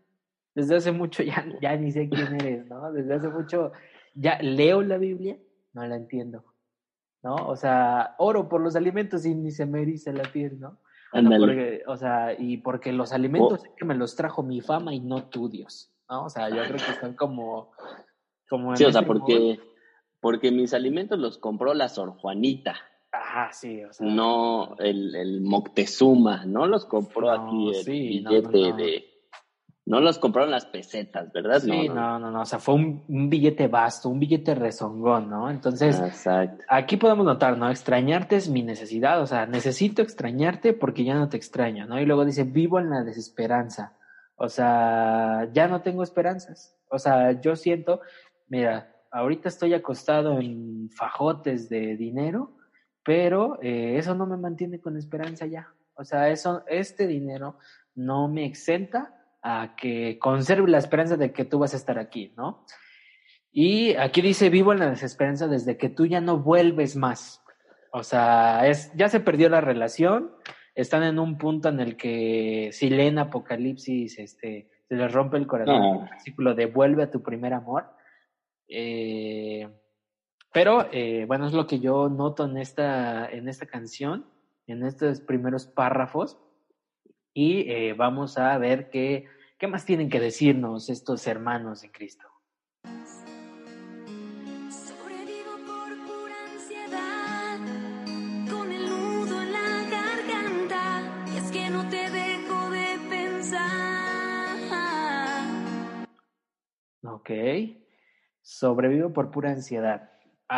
Desde 0.54 0.76
hace 0.76 0.90
mucho 0.92 1.22
ya, 1.22 1.44
ya 1.60 1.76
ni 1.76 1.92
sé 1.92 2.08
quién 2.08 2.34
eres, 2.34 2.66
¿no? 2.66 2.90
Desde 2.92 3.14
hace 3.14 3.28
mucho 3.28 3.72
ya 4.14 4.38
leo 4.42 4.82
la 4.82 4.98
Biblia, 4.98 5.36
no 5.72 5.86
la 5.86 5.96
entiendo. 5.96 6.44
¿No? 7.22 7.34
O 7.34 7.54
sea, 7.56 8.14
oro 8.18 8.48
por 8.48 8.62
los 8.62 8.76
alimentos 8.76 9.26
y 9.26 9.34
ni 9.34 9.50
se 9.50 9.66
me 9.66 9.82
eriza 9.82 10.10
la 10.12 10.22
piel, 10.22 10.58
¿no? 10.58 10.68
O 10.68 10.76
sea, 11.12 11.18
Ándale. 11.20 11.46
porque, 11.46 11.82
o 11.86 11.96
sea, 11.96 12.34
y 12.38 12.56
porque 12.58 12.92
los 12.92 13.12
alimentos 13.12 13.60
Oh. 13.60 13.62
sé 13.62 13.70
que 13.76 13.84
me 13.84 13.94
los 13.94 14.16
trajo 14.16 14.42
mi 14.42 14.60
fama 14.62 14.94
y 14.94 15.00
no 15.00 15.24
tú, 15.28 15.48
Dios. 15.50 15.92
¿No? 16.08 16.24
O 16.24 16.30
sea, 16.30 16.48
yo 16.48 16.62
creo 16.64 16.76
que 16.76 16.92
están 16.92 17.14
como. 17.14 17.72
como 18.48 18.70
en 18.70 18.76
Sí, 18.78 18.84
o 18.84 18.92
sea, 18.92 19.02
porque, 19.02 19.60
porque 20.20 20.50
mis 20.50 20.72
alimentos 20.72 21.18
los 21.18 21.36
compró 21.38 21.74
la 21.74 21.88
Sor 21.88 22.10
Juanita, 22.16 22.76
Ajá, 23.12 23.52
sí, 23.52 23.84
o 23.84 23.92
sea. 23.92 24.06
no 24.06 24.76
el, 24.78 25.14
el 25.14 25.40
Moctezuma, 25.42 26.46
no 26.46 26.66
los 26.66 26.86
compró 26.86 27.36
No, 27.36 27.48
aquí 27.48 27.68
el 27.78 27.84
sí, 27.84 27.90
billete 28.08 28.60
no, 28.62 28.70
no. 28.70 28.76
de... 28.76 29.04
No 29.90 29.98
los 30.00 30.20
compraron 30.20 30.52
las 30.52 30.66
pesetas, 30.66 31.32
¿verdad? 31.32 31.58
Sí, 31.58 31.88
no, 31.88 32.16
no, 32.20 32.30
no. 32.30 32.42
O 32.42 32.44
sea, 32.44 32.60
fue 32.60 32.76
un, 32.76 33.02
un 33.08 33.28
billete 33.28 33.66
vasto, 33.66 34.08
un 34.08 34.20
billete 34.20 34.54
rezongón, 34.54 35.28
¿no? 35.28 35.50
Entonces, 35.50 35.98
Exacto. 35.98 36.62
aquí 36.68 36.96
podemos 36.96 37.26
notar, 37.26 37.58
¿no? 37.58 37.68
Extrañarte 37.68 38.36
es 38.36 38.48
mi 38.48 38.62
necesidad, 38.62 39.20
o 39.20 39.26
sea, 39.26 39.46
necesito 39.46 40.00
extrañarte 40.00 40.74
porque 40.74 41.02
ya 41.02 41.14
no 41.14 41.28
te 41.28 41.36
extraño, 41.36 41.86
¿no? 41.86 42.00
Y 42.00 42.06
luego 42.06 42.24
dice, 42.24 42.44
vivo 42.44 42.78
en 42.78 42.88
la 42.88 43.02
desesperanza, 43.02 43.96
o 44.36 44.48
sea, 44.48 45.48
ya 45.52 45.66
no 45.66 45.82
tengo 45.82 46.04
esperanzas, 46.04 46.78
o 46.88 47.00
sea, 47.00 47.40
yo 47.40 47.56
siento, 47.56 48.00
mira, 48.46 48.94
ahorita 49.10 49.48
estoy 49.48 49.74
acostado 49.74 50.38
en 50.38 50.88
fajotes 50.90 51.68
de 51.68 51.96
dinero, 51.96 52.52
pero 53.02 53.58
eh, 53.60 53.96
eso 53.98 54.14
no 54.14 54.26
me 54.26 54.36
mantiene 54.36 54.80
con 54.80 54.96
esperanza 54.96 55.46
ya, 55.46 55.74
o 55.96 56.04
sea, 56.04 56.28
eso, 56.28 56.62
este 56.68 57.08
dinero 57.08 57.58
no 57.96 58.28
me 58.28 58.46
exenta 58.46 59.16
a 59.42 59.74
que 59.76 60.18
conserve 60.18 60.70
la 60.70 60.78
esperanza 60.78 61.16
de 61.16 61.32
que 61.32 61.44
tú 61.44 61.58
vas 61.58 61.74
a 61.74 61.76
estar 61.76 61.98
aquí, 61.98 62.32
¿no? 62.36 62.64
Y 63.52 63.94
aquí 63.96 64.20
dice, 64.22 64.48
vivo 64.50 64.72
en 64.72 64.78
la 64.78 64.90
desesperanza 64.90 65.48
desde 65.48 65.76
que 65.76 65.88
tú 65.88 66.06
ya 66.06 66.20
no 66.20 66.38
vuelves 66.38 66.96
más. 66.96 67.42
O 67.92 68.02
sea, 68.04 68.66
es, 68.68 68.92
ya 68.94 69.08
se 69.08 69.20
perdió 69.20 69.48
la 69.48 69.60
relación, 69.60 70.30
están 70.74 71.02
en 71.02 71.18
un 71.18 71.36
punto 71.38 71.68
en 71.68 71.80
el 71.80 71.96
que 71.96 72.70
si 72.72 72.90
leen 72.90 73.18
Apocalipsis, 73.18 74.18
este, 74.18 74.70
se 74.88 74.94
les 74.94 75.12
rompe 75.12 75.36
el 75.36 75.46
corazón, 75.48 75.80
No. 75.80 76.02
el 76.04 76.10
versículo 76.10 76.54
de 76.54 76.66
vuelve 76.66 77.02
a 77.02 77.10
tu 77.10 77.22
primer 77.22 77.52
amor. 77.54 77.86
Eh, 78.68 79.68
Pero 80.52 80.86
eh, 80.92 81.24
bueno, 81.26 81.46
es 81.46 81.52
lo 81.52 81.66
que 81.66 81.80
yo 81.80 82.08
noto 82.08 82.44
en 82.44 82.56
esta, 82.56 83.28
en 83.28 83.48
esta 83.48 83.66
canción, 83.66 84.26
en 84.66 84.84
estos 84.84 85.20
primeros 85.20 85.66
párrafos. 85.66 86.38
Y 87.32 87.70
eh, 87.70 87.94
vamos 87.94 88.38
a 88.38 88.58
ver 88.58 88.90
qué, 88.90 89.26
qué 89.58 89.66
más 89.68 89.84
tienen 89.84 90.10
que 90.10 90.18
decirnos 90.20 90.90
estos 90.90 91.26
hermanos 91.26 91.82
de 91.82 91.92
Cristo. 91.92 92.26
Sobrevivo 94.68 95.52
por 95.64 95.96
pura 96.06 96.34
ansiedad, 96.52 97.58
con 98.50 98.72
el 98.72 98.84
nudo 98.88 99.42
en 99.42 99.52
la 99.52 99.88
garganta. 99.90 101.02
Y 101.32 101.38
es 101.38 101.50
que 101.52 101.70
no 101.70 101.88
te 101.88 102.10
dejo 102.10 102.70
de 102.70 102.98
pensar. 103.08 104.56
Ok. 107.04 107.30
Sobrevivo 108.42 109.12
por 109.12 109.30
pura 109.30 109.50
ansiedad. 109.50 110.10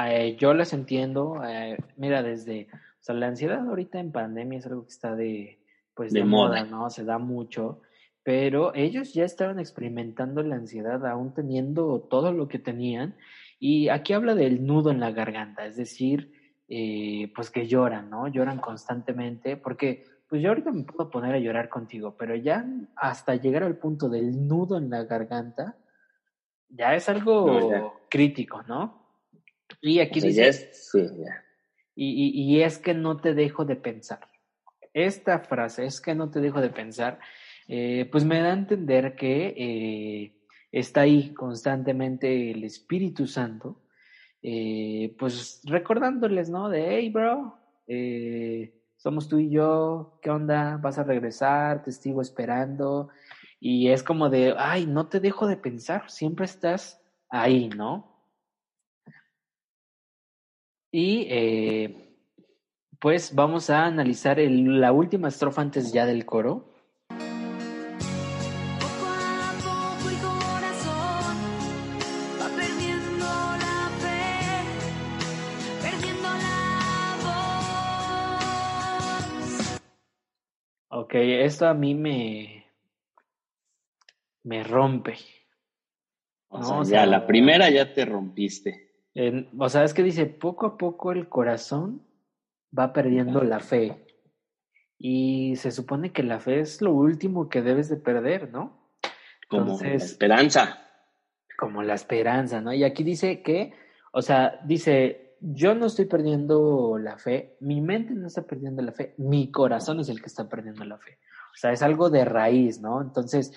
Eh, 0.07 0.37
yo 0.39 0.55
las 0.55 0.73
entiendo. 0.73 1.43
eh, 1.45 1.77
mira, 1.97 2.23
desde. 2.23 2.69
O 2.73 3.05
sea, 3.05 3.15
la 3.15 3.27
ansiedad 3.27 3.69
ahorita 3.69 3.99
en 4.01 4.11
pandemia 4.11 4.59
es 4.59 4.67
algo 4.67 4.85
que 4.85 4.91
está 4.91 5.15
de. 5.15 5.62
Pues 5.95 6.13
de, 6.13 6.21
De 6.21 6.25
moda, 6.25 6.65
moda. 6.65 6.71
¿no? 6.71 6.91
Se 6.91 7.05
da 7.05 7.19
mucho. 7.19 7.81
Pero 8.25 8.73
ellos 8.75 9.13
ya 9.15 9.25
estaban 9.25 9.59
experimentando 9.59 10.43
la 10.43 10.55
ansiedad, 10.57 11.05
aún 11.07 11.35
teniendo 11.35 12.01
todo 12.09 12.33
lo 12.33 12.47
que 12.49 12.59
tenían. 12.59 13.17
Y 13.59 13.89
aquí 13.89 14.13
habla 14.13 14.35
del 14.35 14.65
nudo 14.65 14.91
en 14.91 15.01
la 15.01 15.11
garganta, 15.11 15.67
es 15.67 15.77
decir, 15.77 16.33
eh, 16.69 17.31
pues 17.35 17.51
que 17.51 17.67
lloran, 17.67 18.11
¿no? 18.11 18.29
Lloran 18.29 18.59
constantemente, 18.59 19.57
porque 19.57 20.05
pues 20.29 20.41
yo 20.41 20.49
ahorita 20.49 20.71
me 20.73 20.85
puedo 20.85 21.11
poner 21.11 21.35
a 21.35 21.39
llorar 21.39 21.69
contigo, 21.69 22.17
pero 22.19 22.35
ya 22.35 22.65
hasta 22.97 23.35
llegar 23.37 23.63
al 23.65 23.77
punto 23.77 24.09
del 24.09 24.49
nudo 24.49 24.79
en 24.79 24.89
la 24.89 25.05
garganta, 25.05 25.77
ya 26.71 26.95
es 26.95 27.09
algo 27.09 27.47
No, 27.47 27.71
ya. 27.71 27.93
crítico, 28.09 28.63
¿no? 28.63 29.07
Y 29.83 29.99
aquí 30.01 30.21
O 30.21 30.23
sea, 30.23 30.29
dice, 30.31 30.43
ya 30.43 30.49
es- 30.49 30.91
sí, 30.91 31.03
ya. 31.19 31.45
y, 31.95 32.29
y- 32.29 32.55
y 32.57 32.63
es 32.63 32.79
que 32.79 32.95
no 32.95 33.19
te 33.19 33.35
dejo 33.35 33.65
de 33.65 33.77
pensar. 33.77 34.21
Esta 34.95 35.39
frase, 35.41 35.87
es 35.87 36.01
que 36.01 36.15
no 36.15 36.31
te 36.31 36.41
dejo 36.41 36.61
de 36.61 36.69
pensar, 36.69 37.19
eh, 37.67 38.09
pues 38.11 38.25
me 38.25 38.41
da 38.41 38.51
a 38.51 38.55
entender 38.55 39.15
que 39.15 39.55
eh, 39.57 40.37
está 40.71 41.03
ahí 41.03 41.33
constantemente 41.33 42.51
el 42.51 42.65
Espíritu 42.65 43.27
Santo, 43.27 43.81
eh, 44.43 45.15
pues 45.19 45.63
recordándoles, 45.65 46.51
¿no? 46.51 46.69
De, 46.69 46.97
hey, 46.97 47.11
bro, 47.11 47.59
somos 48.97 49.29
tú 49.29 49.39
y 49.39 49.51
yo, 49.51 50.19
¿qué 50.21 50.31
onda? 50.31 50.77
¿Vas 50.77 50.99
a 50.99 51.05
regresar? 51.05 51.83
Te 51.83 51.93
sigo 51.93 52.21
esperando. 52.21 53.09
Y 53.61 53.89
es 53.89 54.03
como 54.03 54.29
de, 54.29 54.55
ay, 54.59 54.87
no 54.87 55.09
te 55.09 55.21
dejo 55.21 55.47
de 55.47 55.57
pensar, 55.57 56.11
siempre 56.11 56.45
estás 56.45 57.01
ahí, 57.31 57.69
¿no? 57.69 58.11
Y 60.91 61.27
pues 63.03 63.35
vamos 63.35 63.69
a 63.69 63.85
analizar 63.85 64.39
el- 64.39 64.81
la 64.81 64.93
última 64.93 65.27
estrofa 65.29 65.61
antes 65.61 65.93
ya 65.93 66.07
del 66.07 66.25
coro. 66.25 66.65
Poco 67.09 69.07
a 69.09 69.53
poco 69.59 70.09
el 70.09 70.19
corazón 70.21 71.37
va 72.41 72.49
perdiendo 72.57 73.27
la 73.27 73.91
fe, 73.99 74.63
perdiendo 75.83 76.29
la 76.29 77.17
voz. 79.27 79.81
Ok, 80.91 81.15
esto 81.15 81.67
a 81.67 81.75
mí 81.75 81.95
me, 81.97 82.65
me 84.45 84.63
rompe. 84.63 85.17
O 86.51 86.59
No, 86.59 86.65
sea, 86.65 86.77
o 86.77 86.83
ya 86.85 86.89
sea, 86.89 87.07
la 87.07 87.27
primera 87.27 87.69
ya 87.69 87.93
te 87.95 88.05
rompiste. 88.05 88.93
En- 89.15 89.49
o 89.59 89.69
sea, 89.69 89.83
es 89.83 89.93
que 89.93 90.05
dice, 90.05 90.27
poco 90.27 90.67
a 90.67 90.79
poco 90.79 91.11
el 91.11 91.29
corazón 91.29 92.07
va 92.77 92.93
perdiendo 92.93 93.43
la 93.43 93.61
fe. 93.61 94.07
Y 94.99 95.57
se 95.57 95.71
supone 95.71 96.13
que 96.13 96.23
la 96.23 96.39
fe 96.39 96.61
es 96.61 96.81
lo 96.81 96.93
último 96.93 97.49
que 97.49 97.63
debes 97.63 97.89
de 97.89 97.97
perder, 97.97 98.53
¿no? 98.53 98.91
Como 99.49 99.79
la 99.79 99.95
esperanza. 99.95 100.79
como 101.59 101.83
la 101.83 101.95
esperanza, 101.95 102.61
¿no? 102.61 102.73
Y 102.73 102.85
aquí 102.85 103.03
dice 103.03 103.43
que, 103.43 103.73
o 104.13 104.23
sea, 104.23 104.61
dice, 104.65 105.37
yo 105.41 105.75
no 105.75 105.87
estoy 105.87 106.07
perdiendo 106.07 106.99
la 106.99 107.19
fe, 107.19 107.57
mi 107.61 107.81
mente 107.81 108.15
no 108.15 108.29
está 108.29 108.43
perdiendo 108.43 108.81
la 108.81 108.93
fe, 108.93 109.15
mi 109.19 109.51
corazón 109.51 110.01
es 110.01 110.09
el 110.09 110.21
que 110.21 110.27
está 110.27 110.49
perdiendo 110.49 110.85
la 110.85 110.99
fe. 110.99 111.19
O 111.53 111.57
sea, 111.57 111.73
es 111.73 111.83
algo 111.83 112.09
de 112.09 112.25
raíz, 112.25 112.81
¿no? 112.81 113.03
Entonces, 113.03 113.53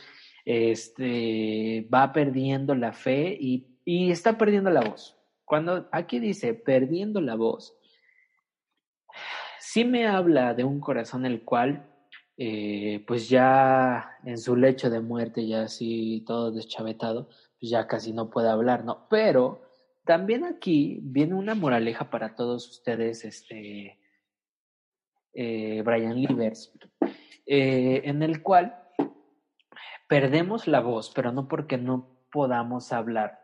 este, 0.45 1.87
va 1.93 2.11
perdiendo 2.11 2.75
la 2.75 2.91
fe 2.91 3.37
y, 3.39 3.79
y 3.85 4.11
está 4.11 4.37
perdiendo 4.37 4.69
la 4.71 4.81
voz. 4.81 5.17
Cuando 5.45 5.87
aquí 5.91 6.19
dice 6.19 6.55
perdiendo 6.55 7.21
la 7.21 7.35
voz, 7.35 7.74
sí 9.65 9.83
me 9.83 10.07
habla 10.07 10.53
de 10.53 10.63
un 10.63 10.79
corazón 10.79 11.25
el 11.25 11.43
cual, 11.43 11.89
eh, 12.37 13.03
pues 13.07 13.29
ya 13.29 14.17
en 14.23 14.37
su 14.37 14.55
lecho 14.55 14.89
de 14.91 14.99
muerte, 14.99 15.47
ya 15.47 15.63
así 15.63 16.23
todo 16.27 16.51
deschavetado, 16.51 17.29
pues 17.59 17.71
ya 17.71 17.87
casi 17.87 18.13
no 18.13 18.29
puede 18.29 18.49
hablar, 18.49 18.85
¿no? 18.85 19.07
Pero 19.09 19.63
también 20.05 20.45
aquí 20.45 20.99
viene 21.01 21.33
una 21.33 21.55
moraleja 21.55 22.11
para 22.11 22.35
todos 22.35 22.69
ustedes, 22.69 23.25
este, 23.25 23.99
eh, 25.33 25.81
Brian 25.83 26.21
Livers, 26.21 26.71
eh, 27.47 28.01
en 28.05 28.21
el 28.21 28.43
cual 28.43 28.79
perdemos 30.07 30.67
la 30.67 30.79
voz, 30.79 31.11
pero 31.13 31.31
no 31.31 31.47
porque 31.47 31.77
no 31.77 32.19
podamos 32.31 32.93
hablar, 32.93 33.39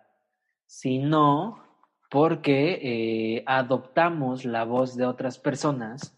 sino 0.67 1.70
porque 2.11 2.77
eh, 2.83 3.43
adoptamos 3.47 4.43
la 4.43 4.65
voz 4.65 4.97
de 4.97 5.05
otras 5.05 5.39
personas 5.39 6.13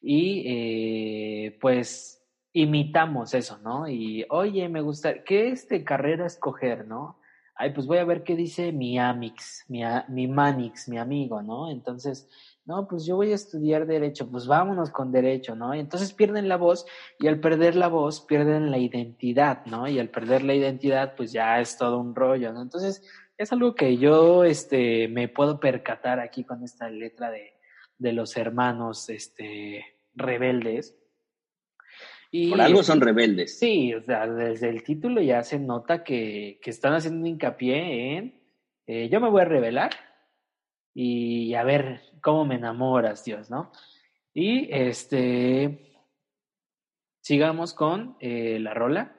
y 0.00 0.42
eh, 0.46 1.58
pues 1.60 2.24
imitamos 2.54 3.34
eso, 3.34 3.58
¿no? 3.58 3.86
Y 3.86 4.24
oye, 4.30 4.70
me 4.70 4.80
gusta, 4.80 5.22
¿qué 5.22 5.48
este 5.48 5.84
carrera 5.84 6.24
escoger, 6.24 6.86
no? 6.86 7.18
Ay, 7.54 7.74
pues 7.74 7.86
voy 7.86 7.98
a 7.98 8.06
ver 8.06 8.24
qué 8.24 8.36
dice 8.36 8.72
mi 8.72 8.98
Amix, 8.98 9.66
mi, 9.68 9.82
mi 10.08 10.28
Manix, 10.28 10.88
mi 10.88 10.96
amigo, 10.96 11.42
¿no? 11.42 11.70
Entonces, 11.70 12.26
no, 12.64 12.88
pues 12.88 13.04
yo 13.04 13.16
voy 13.16 13.30
a 13.32 13.34
estudiar 13.34 13.86
derecho, 13.86 14.26
pues 14.30 14.46
vámonos 14.46 14.88
con 14.88 15.12
derecho, 15.12 15.54
¿no? 15.54 15.74
Y 15.74 15.80
entonces 15.80 16.14
pierden 16.14 16.48
la 16.48 16.56
voz 16.56 16.86
y 17.18 17.26
al 17.26 17.38
perder 17.38 17.76
la 17.76 17.88
voz 17.88 18.22
pierden 18.22 18.70
la 18.70 18.78
identidad, 18.78 19.66
¿no? 19.66 19.86
Y 19.86 19.98
al 19.98 20.08
perder 20.08 20.42
la 20.42 20.54
identidad, 20.54 21.14
pues 21.16 21.32
ya 21.32 21.60
es 21.60 21.76
todo 21.76 22.00
un 22.00 22.14
rollo, 22.14 22.52
¿no? 22.54 22.62
Entonces, 22.62 23.02
es 23.36 23.52
algo 23.52 23.74
que 23.74 23.96
yo 23.96 24.44
este, 24.44 25.08
me 25.08 25.28
puedo 25.28 25.60
percatar 25.60 26.20
aquí 26.20 26.44
con 26.44 26.62
esta 26.62 26.88
letra 26.88 27.30
de, 27.30 27.54
de 27.98 28.12
los 28.12 28.36
hermanos 28.36 29.08
este, 29.08 29.84
rebeldes. 30.14 30.96
Y, 32.30 32.50
Por 32.50 32.60
algo 32.60 32.82
son 32.82 33.00
rebeldes. 33.00 33.58
Sí, 33.58 33.94
o 33.94 34.02
sea, 34.02 34.26
desde 34.26 34.68
el 34.68 34.82
título 34.82 35.20
ya 35.20 35.42
se 35.42 35.58
nota 35.58 36.02
que, 36.02 36.58
que 36.62 36.70
están 36.70 36.94
haciendo 36.94 37.20
un 37.20 37.26
hincapié 37.26 38.16
en 38.16 38.44
eh, 38.86 39.08
yo 39.08 39.20
me 39.20 39.30
voy 39.30 39.42
a 39.42 39.46
revelar 39.46 39.90
y 40.92 41.54
a 41.54 41.64
ver 41.64 42.02
cómo 42.20 42.44
me 42.44 42.56
enamoras, 42.56 43.24
Dios, 43.24 43.50
¿no? 43.50 43.72
Y 44.34 44.68
este 44.70 45.96
sigamos 47.20 47.72
con 47.72 48.16
eh, 48.20 48.58
la 48.60 48.74
rola. 48.74 49.16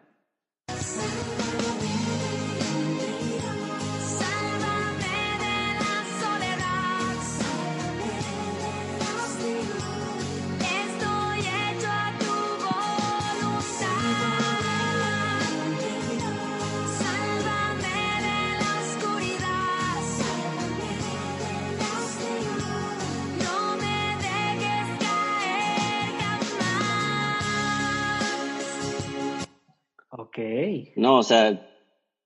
No, 31.16 31.20
o 31.20 31.24
sea, 31.24 31.66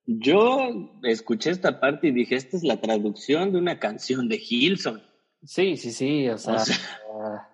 yo 0.07 0.97
escuché 1.03 1.51
esta 1.51 1.79
parte 1.79 2.07
y 2.07 2.11
dije, 2.11 2.35
esta 2.35 2.57
es 2.57 2.63
la 2.63 2.81
traducción 2.81 3.51
de 3.51 3.59
una 3.59 3.77
canción 3.79 4.27
de 4.27 4.41
Hilson. 4.49 5.01
Sí, 5.43 5.77
sí, 5.77 5.91
sí, 5.91 6.27
o 6.29 6.37
sea, 6.39 6.55
O 6.55 6.59
sea, 6.59 6.75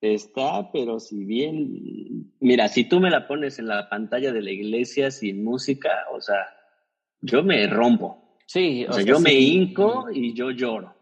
Está, 0.00 0.70
pero 0.70 1.00
si 1.00 1.24
bien, 1.24 2.30
mira, 2.38 2.68
si 2.68 2.84
tú 2.84 3.00
me 3.00 3.10
la 3.10 3.26
pones 3.26 3.58
en 3.58 3.66
la 3.68 3.88
pantalla 3.88 4.32
de 4.32 4.42
la 4.42 4.50
iglesia 4.50 5.10
sin 5.10 5.42
música, 5.42 5.90
o 6.12 6.20
sea, 6.20 6.36
yo 7.22 7.42
me 7.42 7.66
rompo. 7.66 8.36
sí, 8.46 8.84
O 8.86 8.92
sea, 8.92 9.02
yo 9.02 9.18
me 9.18 9.32
hinco 9.32 10.10
y 10.12 10.34
yo 10.34 10.50
lloro. 10.50 10.94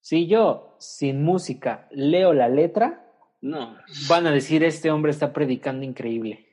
Si 0.00 0.26
yo 0.28 0.76
sin 0.78 1.22
música 1.24 1.88
leo 1.90 2.32
la 2.32 2.48
letra, 2.48 3.04
No. 3.42 3.76
van 4.08 4.26
a 4.28 4.32
decir 4.32 4.62
este 4.64 4.90
hombre 4.92 5.10
está 5.10 5.32
predicando 5.32 5.84
increíble. 5.84 6.46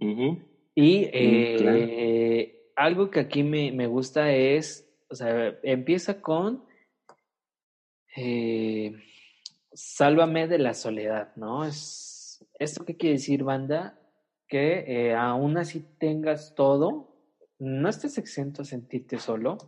Ujú. 0.00 0.38
Y 0.80 1.10
eh, 1.12 1.54
Mm, 1.54 1.56
claro. 1.56 1.88
algo 2.76 3.10
que 3.10 3.18
aquí 3.18 3.42
me, 3.42 3.72
me 3.72 3.88
gusta 3.88 4.30
es, 4.32 4.88
o 5.10 5.14
sea, 5.16 5.58
empieza 5.64 6.20
con 6.20 6.64
eh, 8.16 8.94
sálvame 9.72 10.46
de 10.46 10.58
la 10.58 10.74
soledad, 10.74 11.34
¿no? 11.34 11.64
Es, 11.64 12.46
¿Esto 12.60 12.84
qué 12.84 12.96
quiere 12.96 13.16
decir, 13.16 13.42
banda? 13.42 13.98
Que 14.46 14.84
eh, 14.86 15.14
aún 15.16 15.58
así 15.58 15.84
tengas 15.98 16.54
todo, 16.54 17.12
no 17.58 17.88
estés 17.88 18.16
exento 18.16 18.62
a 18.62 18.64
sentirte 18.64 19.18
solo. 19.18 19.58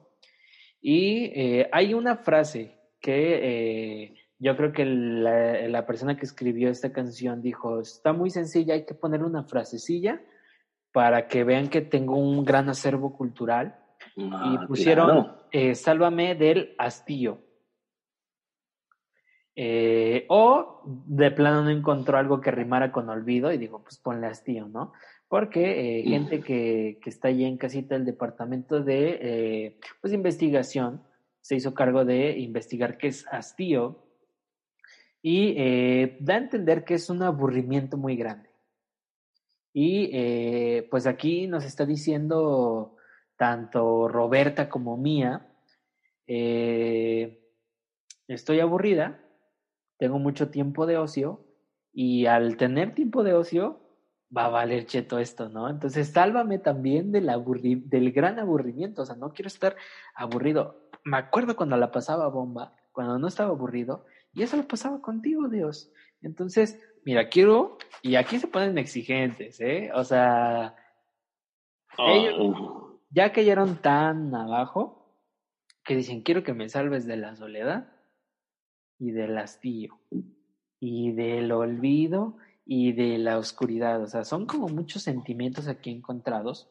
Y 0.81 1.25
eh, 1.35 1.69
hay 1.73 1.93
una 1.93 2.19
frase 2.19 2.79
que 3.01 4.05
eh, 4.05 4.15
yo 4.39 4.57
creo 4.57 4.73
que 4.73 4.85
la, 4.85 5.67
la 5.67 5.87
persona 5.87 6.17
que 6.17 6.25
escribió 6.25 6.71
esta 6.71 6.93
canción 6.93 7.43
dijo, 7.43 7.81
está 7.81 8.13
muy 8.13 8.31
sencilla, 8.31 8.75
hay 8.75 8.85
que 8.87 8.95
poner 8.95 9.25
una 9.25 9.43
frasecilla 9.43 10.23
para 10.93 11.29
que 11.29 11.45
vean 11.45 11.69
que 11.69 11.81
tengo 11.81 12.17
un 12.17 12.45
gran 12.45 12.69
acervo 12.69 13.17
cultural. 13.17 13.77
Ah, 14.17 14.61
y 14.63 14.67
pusieron, 14.67 15.07
claro. 15.07 15.47
eh, 15.53 15.75
sálvame 15.75 16.35
del 16.35 16.75
hastío. 16.79 17.43
Eh, 19.57 20.25
o 20.29 20.83
de 21.07 21.31
plano 21.33 21.63
no 21.65 21.71
encontró 21.71 22.17
algo 22.17 22.41
que 22.41 22.51
rimara 22.51 22.93
con 22.93 23.09
olvido 23.09 23.53
y 23.53 23.59
digo, 23.59 23.83
pues 23.83 23.99
ponle 23.99 24.27
hastío, 24.27 24.69
¿no? 24.69 24.93
Porque 25.29 26.01
eh, 26.01 26.03
gente 26.05 26.41
que, 26.41 26.99
que 27.03 27.11
está 27.11 27.29
allí 27.29 27.45
en 27.45 27.57
casita 27.57 27.95
del 27.95 28.05
departamento 28.05 28.81
de 28.81 29.19
eh, 29.21 29.81
pues, 30.01 30.13
investigación 30.13 31.03
se 31.41 31.57
hizo 31.57 31.75
cargo 31.75 32.05
de 32.05 32.39
investigar 32.39 32.97
qué 32.97 33.09
es 33.09 33.27
hastío 33.31 34.05
y 35.23 35.55
da 36.21 36.35
a 36.35 36.39
entender 36.39 36.85
que 36.85 36.95
es 36.95 37.11
un 37.11 37.23
aburrimiento 37.23 37.97
muy 37.97 38.17
grande. 38.17 38.50
Y 39.73 40.11
eh, 40.13 40.89
pues 40.91 41.07
aquí 41.07 41.47
nos 41.47 41.65
está 41.65 41.87
diciendo 41.87 42.97
tanto 43.37 44.09
Roberta 44.09 44.69
como 44.69 44.97
Mía, 44.97 45.47
eh, 46.27 47.41
estoy 48.29 48.61
aburrida, 48.61 49.21
tengo 49.99 50.19
mucho 50.19 50.51
tiempo 50.51 50.87
de 50.87 50.99
ocio 50.99 51.45
y 51.93 52.27
al 52.27 52.57
tener 52.57 52.95
tiempo 52.95 53.23
de 53.25 53.35
ocio 53.35 53.81
va 54.37 54.47
a 54.47 54.51
valer 54.51 54.87
cheto 54.87 55.19
esto, 55.19 55.49
¿no? 55.49 55.69
Entonces 55.69 56.09
sálvame 56.09 56.59
también 56.59 57.13
del, 57.13 57.29
aburri 57.29 57.77
del 57.77 58.13
gran 58.13 58.39
aburrimiento, 58.39 59.03
o 59.03 59.07
sea, 59.07 59.17
no 59.17 59.33
quiero 59.33 59.49
estar 59.49 59.77
aburrido. 60.15 60.89
Me 61.05 61.17
acuerdo 61.17 61.57
cuando 61.57 61.77
la 61.77 61.91
pasaba 61.91 62.29
bomba, 62.29 62.77
cuando 62.93 63.19
no 63.19 63.27
estaba 63.29 63.51
aburrido, 63.51 64.05
y 64.33 64.43
eso 64.43 64.57
lo 64.57 64.69
pasaba 64.69 65.01
contigo, 65.01 65.49
Dios. 65.49 65.93
Entonces, 66.23 66.81
mira, 67.05 67.29
quiero, 67.29 67.79
y 68.03 68.17
aquí 68.17 68.39
se 68.39 68.49
ponen 68.49 68.79
exigentes, 68.79 69.61
¿eh? 69.61 69.91
O 69.95 70.05
sea, 70.05 70.75
ellos 71.99 72.35
Oh, 72.39 73.01
ya 73.11 73.33
cayeron 73.33 73.77
tan 73.83 74.35
abajo 74.35 75.01
que 75.85 75.97
dicen, 75.97 76.23
quiero 76.23 76.43
que 76.43 76.55
me 76.55 76.69
salves 76.69 77.07
de 77.07 77.17
la 77.17 77.35
soledad 77.35 77.93
y 78.99 79.11
del 79.11 79.37
hastío 79.39 79.99
y 80.79 81.13
del 81.13 81.51
olvido 81.53 82.37
y 82.65 82.93
de 82.93 83.19
la 83.19 83.39
oscuridad. 83.39 84.03
O 84.03 84.07
sea, 84.07 84.25
son 84.25 84.47
como 84.47 84.69
muchos 84.69 85.03
sentimientos 85.03 85.67
aquí 85.69 85.91
encontrados. 85.91 86.71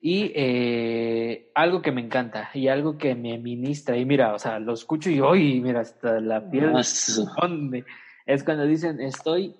Y 0.00 0.32
eh, 0.34 1.50
algo 1.54 1.80
que 1.80 1.90
me 1.90 2.02
encanta 2.02 2.50
y 2.52 2.68
algo 2.68 2.98
que 2.98 3.14
me 3.14 3.38
ministra, 3.38 3.96
y 3.96 4.04
mira, 4.04 4.34
o 4.34 4.38
sea, 4.38 4.58
lo 4.58 4.74
escucho 4.74 5.08
y 5.08 5.20
hoy, 5.20 5.60
mira, 5.60 5.80
hasta 5.80 6.20
la 6.20 6.50
piel 6.50 6.72
Ah, 6.76 6.82
me 6.82 7.40
pone. 7.40 7.84
Es 8.26 8.42
cuando 8.44 8.66
dicen, 8.66 9.00
estoy 9.00 9.56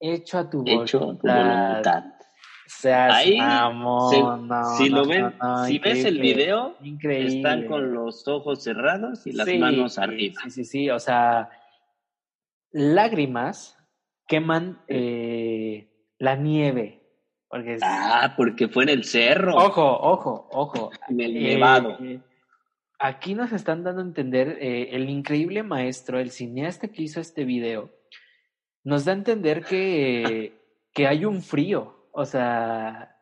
hecho 0.00 0.38
a 0.38 0.50
tu 0.50 0.64
hecho 0.66 0.98
tu 0.98 1.26
voluntad. 1.26 1.72
voluntad. 1.74 2.04
Seas 2.68 3.14
Ahí, 3.14 3.32
se- 3.36 3.38
no, 3.38 4.76
si 4.76 4.90
no, 4.90 4.96
lo 4.96 5.06
ven, 5.06 5.34
no, 5.40 5.64
si 5.64 5.78
ves 5.78 6.04
el 6.04 6.18
video, 6.18 6.76
increíble. 6.82 7.36
están 7.36 7.66
con 7.66 7.92
los 7.94 8.26
ojos 8.26 8.62
cerrados 8.64 9.24
y 9.26 9.32
las 9.32 9.46
Sí, 9.46 9.58
manos 9.58 9.98
arriba. 9.98 10.40
Sí, 10.44 10.50
sí, 10.50 10.64
sí, 10.64 10.90
o 10.90 10.98
sea, 10.98 11.48
lágrimas 12.72 13.78
queman 14.26 14.80
eh, 14.88 15.88
la 16.18 16.36
nieve. 16.36 17.02
Porque 17.48 17.74
es- 17.74 17.82
Ah, 17.84 18.34
porque 18.36 18.66
fue 18.68 18.82
en 18.82 18.88
el 18.88 19.04
cerro, 19.04 19.54
ojo, 19.54 19.84
ojo, 20.00 20.48
ojo. 20.50 20.90
en 21.08 21.20
el 21.20 21.36
Eh, 21.36 21.40
nevado. 21.54 21.96
aquí 22.98 23.34
nos 23.36 23.52
están 23.52 23.84
dando 23.84 24.02
a 24.02 24.04
entender 24.04 24.58
eh, 24.60 24.88
el 24.92 25.08
increíble 25.08 25.62
maestro, 25.62 26.18
el 26.18 26.30
cineasta 26.32 26.88
que 26.88 27.02
hizo 27.04 27.20
este 27.20 27.44
video, 27.44 27.90
nos 28.86 29.04
da 29.04 29.10
a 29.10 29.16
entender 29.16 29.64
que, 29.64 30.62
que 30.94 31.08
hay 31.08 31.24
un 31.24 31.42
frío, 31.42 32.06
o 32.12 32.24
sea, 32.24 33.20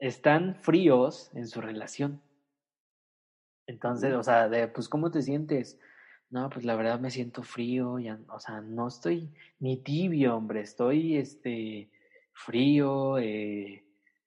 están 0.00 0.56
fríos 0.56 1.30
en 1.34 1.46
su 1.46 1.60
relación. 1.60 2.20
Entonces, 3.68 4.14
o 4.14 4.22
sea, 4.24 4.48
de, 4.48 4.66
pues, 4.66 4.88
¿cómo 4.88 5.12
te 5.12 5.22
sientes? 5.22 5.78
No, 6.30 6.50
pues 6.50 6.64
la 6.64 6.74
verdad 6.74 6.98
me 6.98 7.12
siento 7.12 7.44
frío, 7.44 8.00
ya, 8.00 8.18
o 8.28 8.40
sea, 8.40 8.60
no 8.60 8.88
estoy 8.88 9.32
ni 9.60 9.84
tibio, 9.84 10.34
hombre, 10.36 10.62
estoy, 10.62 11.16
este, 11.16 11.88
frío, 12.32 13.18
eh, 13.18 13.84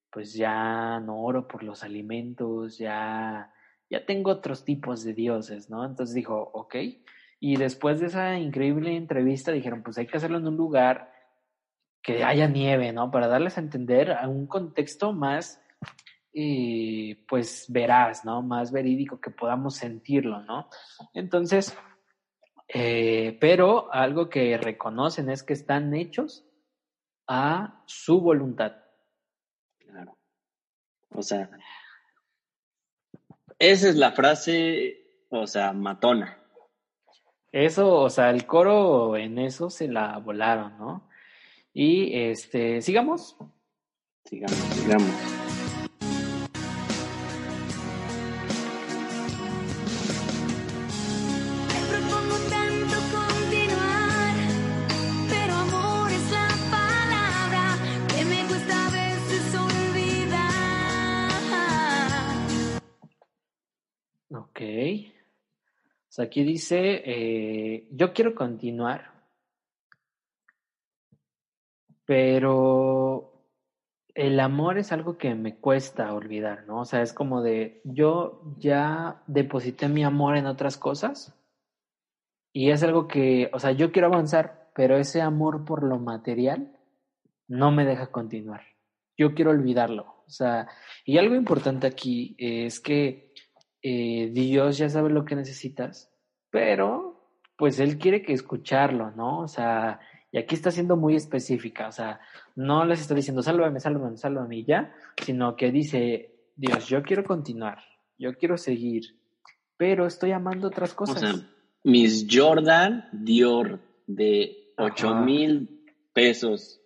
pues 0.09 0.33
ya 0.33 1.01
no 1.01 1.21
oro 1.21 1.49
por 1.49 1.63
los 1.63 1.83
alimentos, 1.83 2.77
ya, 2.77 3.53
ya 3.89 4.05
tengo 4.05 4.31
otros 4.31 4.63
tipos 4.63 5.03
de 5.03 5.13
dioses, 5.13 5.69
¿no? 5.69 5.83
Entonces 5.83 6.15
dijo, 6.15 6.49
ok, 6.53 6.75
y 7.43 7.57
después 7.57 7.99
de 7.99 8.05
esa 8.05 8.37
increíble 8.37 8.95
entrevista 8.95 9.51
dijeron, 9.51 9.81
pues 9.81 9.97
hay 9.97 10.05
que 10.05 10.15
hacerlo 10.15 10.37
en 10.37 10.47
un 10.47 10.57
lugar 10.57 11.11
que 12.03 12.23
haya 12.23 12.47
nieve, 12.47 12.93
¿no? 12.93 13.09
Para 13.09 13.27
darles 13.27 13.57
a 13.57 13.61
entender 13.61 14.11
a 14.11 14.29
un 14.29 14.45
contexto 14.45 15.11
más, 15.11 15.59
eh, 16.33 17.25
pues, 17.27 17.65
veraz, 17.67 18.23
¿no? 18.25 18.43
Más 18.43 18.71
verídico, 18.71 19.19
que 19.19 19.31
podamos 19.31 19.75
sentirlo, 19.75 20.43
¿no? 20.43 20.69
Entonces, 21.15 21.75
eh, 22.67 23.35
pero 23.41 23.91
algo 23.91 24.29
que 24.29 24.59
reconocen 24.59 25.31
es 25.31 25.41
que 25.41 25.53
están 25.53 25.95
hechos 25.95 26.45
a 27.27 27.81
su 27.87 28.21
voluntad. 28.21 28.73
Claro. 29.79 30.15
O 31.09 31.23
sea, 31.23 31.49
esa 33.57 33.89
es 33.89 33.95
la 33.95 34.11
frase, 34.11 35.25
o 35.31 35.47
sea, 35.47 35.73
matona. 35.73 36.40
Eso, 37.51 37.95
o 37.95 38.09
sea, 38.09 38.29
el 38.29 38.45
coro 38.45 39.17
en 39.17 39.37
eso 39.37 39.69
se 39.69 39.87
la 39.87 40.17
volaron, 40.19 40.77
¿no? 40.77 41.09
Y 41.73 42.15
este, 42.15 42.81
sigamos. 42.81 43.35
Sigamos, 44.23 44.57
sigamos. 44.57 45.30
O 66.11 66.13
sea, 66.13 66.25
aquí 66.25 66.43
dice, 66.43 67.01
eh, 67.05 67.87
yo 67.89 68.11
quiero 68.11 68.35
continuar, 68.35 69.13
pero 72.03 73.31
el 74.13 74.37
amor 74.41 74.77
es 74.77 74.91
algo 74.91 75.17
que 75.17 75.33
me 75.35 75.55
cuesta 75.55 76.13
olvidar, 76.13 76.65
¿no? 76.67 76.81
O 76.81 76.85
sea, 76.85 77.01
es 77.01 77.13
como 77.13 77.41
de, 77.41 77.79
yo 77.85 78.41
ya 78.57 79.23
deposité 79.25 79.87
mi 79.87 80.03
amor 80.03 80.35
en 80.35 80.47
otras 80.47 80.77
cosas 80.77 81.33
y 82.51 82.71
es 82.71 82.83
algo 82.83 83.07
que, 83.07 83.49
o 83.53 83.59
sea, 83.59 83.71
yo 83.71 83.93
quiero 83.93 84.09
avanzar, 84.09 84.69
pero 84.75 84.97
ese 84.97 85.21
amor 85.21 85.63
por 85.63 85.81
lo 85.81 85.97
material 85.97 86.77
no 87.47 87.71
me 87.71 87.85
deja 87.85 88.07
continuar. 88.07 88.63
Yo 89.17 89.33
quiero 89.33 89.51
olvidarlo. 89.51 90.25
O 90.27 90.29
sea, 90.29 90.67
y 91.05 91.17
algo 91.19 91.35
importante 91.35 91.87
aquí 91.87 92.35
es 92.37 92.81
que 92.81 93.30
eh, 93.81 94.29
Dios 94.31 94.77
ya 94.77 94.89
sabe 94.89 95.09
lo 95.09 95.25
que 95.25 95.35
necesitas, 95.35 96.11
pero 96.49 97.27
pues 97.57 97.79
Él 97.79 97.97
quiere 97.97 98.21
que 98.23 98.33
escucharlo, 98.33 99.11
¿no? 99.11 99.39
O 99.39 99.47
sea, 99.47 99.99
y 100.31 100.37
aquí 100.37 100.55
está 100.55 100.71
siendo 100.71 100.95
muy 100.97 101.15
específica, 101.15 101.87
o 101.87 101.91
sea, 101.91 102.19
no 102.55 102.85
les 102.85 103.01
está 103.01 103.13
diciendo 103.13 103.43
sálvame, 103.43 103.79
sálvame, 103.79 104.17
sálvame 104.17 104.57
y 104.57 104.65
ya, 104.65 104.93
sino 105.23 105.55
que 105.55 105.71
dice, 105.71 106.35
Dios, 106.55 106.87
yo 106.87 107.03
quiero 107.03 107.23
continuar, 107.23 107.79
yo 108.17 108.33
quiero 108.37 108.57
seguir, 108.57 109.17
pero 109.77 110.05
estoy 110.05 110.31
amando 110.31 110.67
otras 110.67 110.93
O 110.93 110.95
cosas. 110.95 111.19
sea, 111.19 111.33
mis 111.83 112.27
Jordan 112.29 113.09
Dior 113.11 113.79
de 114.07 114.73
Ajá. 114.77 114.93
8 114.93 115.15
mil 115.15 115.83
pesos 116.13 116.81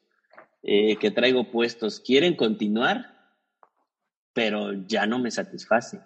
eh, 0.63 0.95
que 0.97 1.11
traigo 1.11 1.51
puestos 1.51 1.99
quieren 1.99 2.35
continuar, 2.35 3.13
pero 4.33 4.73
ya 4.73 5.05
no 5.05 5.19
me 5.19 5.31
satisface. 5.31 6.01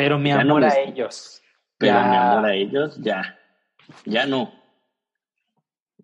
Pero 0.00 0.18
mi 0.18 0.30
ya 0.30 0.42
no 0.44 0.56
amor 0.56 0.64
a 0.64 0.78
ellos. 0.78 1.42
Pero 1.76 1.92
ya, 1.92 2.08
mi 2.08 2.16
amor 2.16 2.46
a 2.46 2.54
ellos, 2.54 2.98
ya, 3.02 3.38
ya 4.06 4.24
no. 4.24 4.50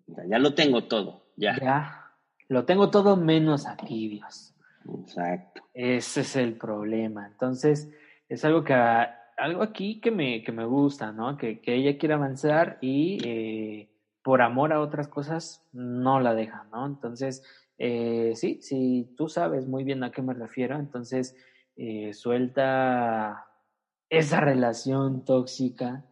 Ya, 0.05 0.23
ya 0.29 0.39
lo 0.39 0.53
tengo 0.53 0.83
todo, 0.83 1.23
ya. 1.35 1.57
ya, 1.59 2.11
lo 2.47 2.63
tengo 2.65 2.91
todo 2.91 3.17
menos 3.17 3.65
a 3.65 3.75
ti, 3.75 4.07
Dios. 4.07 4.53
Exacto. 5.01 5.63
Ese 5.73 6.21
es 6.21 6.35
el 6.35 6.53
problema. 6.53 7.25
Entonces, 7.25 7.91
es 8.29 8.45
algo 8.45 8.63
que 8.63 8.75
algo 8.75 9.63
aquí 9.63 9.99
que 9.99 10.11
me, 10.11 10.43
que 10.43 10.51
me 10.51 10.65
gusta, 10.65 11.11
¿no? 11.11 11.35
Que, 11.35 11.59
que 11.59 11.73
ella 11.73 11.97
quiere 11.97 12.13
avanzar 12.13 12.77
y 12.81 13.17
eh, 13.25 13.89
por 14.23 14.43
amor 14.43 14.73
a 14.73 14.79
otras 14.79 15.07
cosas 15.07 15.67
no 15.73 16.19
la 16.19 16.35
deja, 16.35 16.67
¿no? 16.71 16.85
Entonces, 16.85 17.43
eh, 17.79 18.33
sí, 18.35 18.59
sí, 18.61 19.11
tú 19.17 19.27
sabes 19.27 19.67
muy 19.67 19.83
bien 19.83 20.03
a 20.03 20.11
qué 20.11 20.21
me 20.21 20.35
refiero, 20.35 20.77
entonces 20.77 21.35
eh, 21.75 22.13
suelta 22.13 23.47
esa 24.09 24.39
relación 24.39 25.25
tóxica 25.25 26.05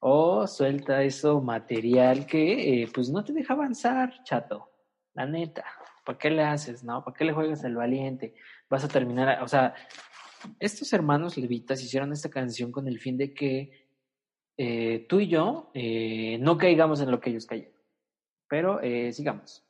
o 0.00 0.46
suelta 0.46 1.02
eso 1.02 1.40
material 1.40 2.26
que 2.26 2.82
eh, 2.82 2.88
pues 2.92 3.10
no 3.10 3.24
te 3.24 3.32
deja 3.32 3.54
avanzar, 3.54 4.22
chato, 4.24 4.70
la 5.14 5.26
neta. 5.26 5.64
¿Para 6.04 6.18
qué 6.18 6.30
le 6.30 6.42
haces, 6.42 6.84
no? 6.84 7.04
¿Para 7.04 7.16
qué 7.16 7.24
le 7.24 7.32
juegas 7.32 7.64
el 7.64 7.76
valiente? 7.76 8.34
Vas 8.70 8.84
a 8.84 8.88
terminar, 8.88 9.28
a- 9.28 9.42
o 9.44 9.48
sea, 9.48 9.74
estos 10.60 10.92
hermanos 10.92 11.36
levitas 11.36 11.82
hicieron 11.82 12.12
esta 12.12 12.30
canción 12.30 12.70
con 12.72 12.86
el 12.88 12.98
fin 13.00 13.16
de 13.18 13.34
que 13.34 13.88
eh, 14.56 15.06
tú 15.08 15.20
y 15.20 15.28
yo 15.28 15.70
eh, 15.74 16.38
no 16.40 16.56
caigamos 16.58 17.00
en 17.00 17.10
lo 17.10 17.20
que 17.20 17.30
ellos 17.30 17.46
cayeron. 17.46 17.74
Pero 18.48 18.80
sigamos. 19.12 19.67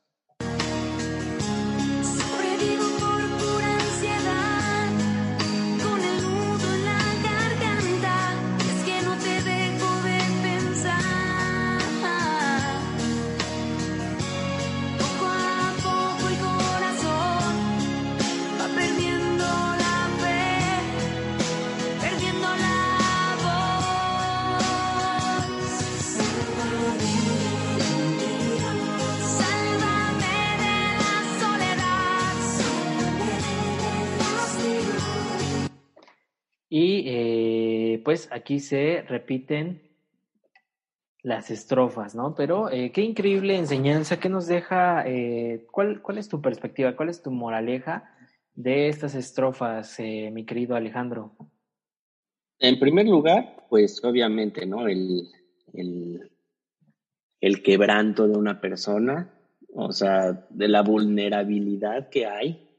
Y 36.69 37.03
eh, 37.07 38.01
pues 38.05 38.29
aquí 38.31 38.59
se 38.59 39.01
repiten 39.01 39.81
las 41.21 41.49
estrofas, 41.51 42.15
¿no? 42.15 42.35
Pero 42.35 42.69
eh, 42.69 42.91
qué 42.91 43.01
increíble 43.01 43.57
enseñanza 43.57 44.19
que 44.19 44.29
nos 44.29 44.47
deja. 44.47 45.03
eh, 45.07 45.65
¿cuál, 45.71 46.01
¿Cuál 46.01 46.17
es 46.19 46.29
tu 46.29 46.41
perspectiva? 46.41 46.95
¿Cuál 46.95 47.09
es 47.09 47.21
tu 47.21 47.31
moraleja 47.31 48.15
de 48.53 48.87
estas 48.87 49.15
estrofas, 49.15 49.99
eh, 49.99 50.29
mi 50.31 50.45
querido 50.45 50.75
Alejandro? 50.75 51.35
En 52.59 52.79
primer 52.79 53.07
lugar, 53.07 53.65
pues 53.69 54.03
obviamente, 54.03 54.65
¿no? 54.65 54.87
El, 54.87 55.27
el, 55.73 56.31
el 57.41 57.63
quebranto 57.63 58.27
de 58.27 58.37
una 58.37 58.61
persona, 58.61 59.33
o 59.73 59.91
sea, 59.91 60.45
de 60.49 60.67
la 60.67 60.81
vulnerabilidad 60.81 62.09
que 62.09 62.25
hay, 62.25 62.69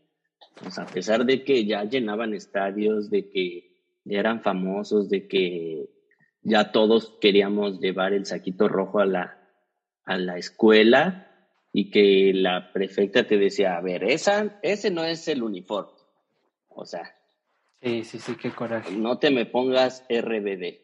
pues 0.61 0.79
a 0.79 0.87
pesar 0.87 1.25
de 1.25 1.45
que 1.45 1.65
ya 1.65 1.85
llenaban 1.85 2.35
estadios, 2.35 3.11
de 3.11 3.31
que 3.31 3.70
ya 4.11 4.19
eran 4.21 4.43
famosos, 4.43 5.09
de 5.09 5.27
que 5.29 5.89
ya 6.43 6.73
todos 6.73 7.17
queríamos 7.21 7.81
llevar 7.81 8.13
el 8.13 8.27
saquito 8.27 8.69
rojo 8.69 9.01
a 9.01 9.07
la, 9.07 9.39
a 10.05 10.17
la 10.19 10.37
escuela 10.39 11.27
y 11.73 11.91
que 11.91 12.33
la 12.35 12.73
prefecta 12.73 13.27
te 13.27 13.39
decía, 13.39 13.77
a 13.77 13.81
ver, 13.81 14.05
esa, 14.05 14.59
ese 14.63 14.91
no 14.91 15.05
es 15.05 15.29
el 15.29 15.43
uniforme. 15.43 15.93
O 16.69 16.85
sea, 16.85 17.15
Sí, 17.83 18.05
sí, 18.05 18.19
sí, 18.19 18.37
qué 18.37 18.51
coraje. 18.51 18.93
no 18.95 19.19
te 19.19 19.31
me 19.31 19.47
pongas 19.47 20.05
RBD. 20.11 20.81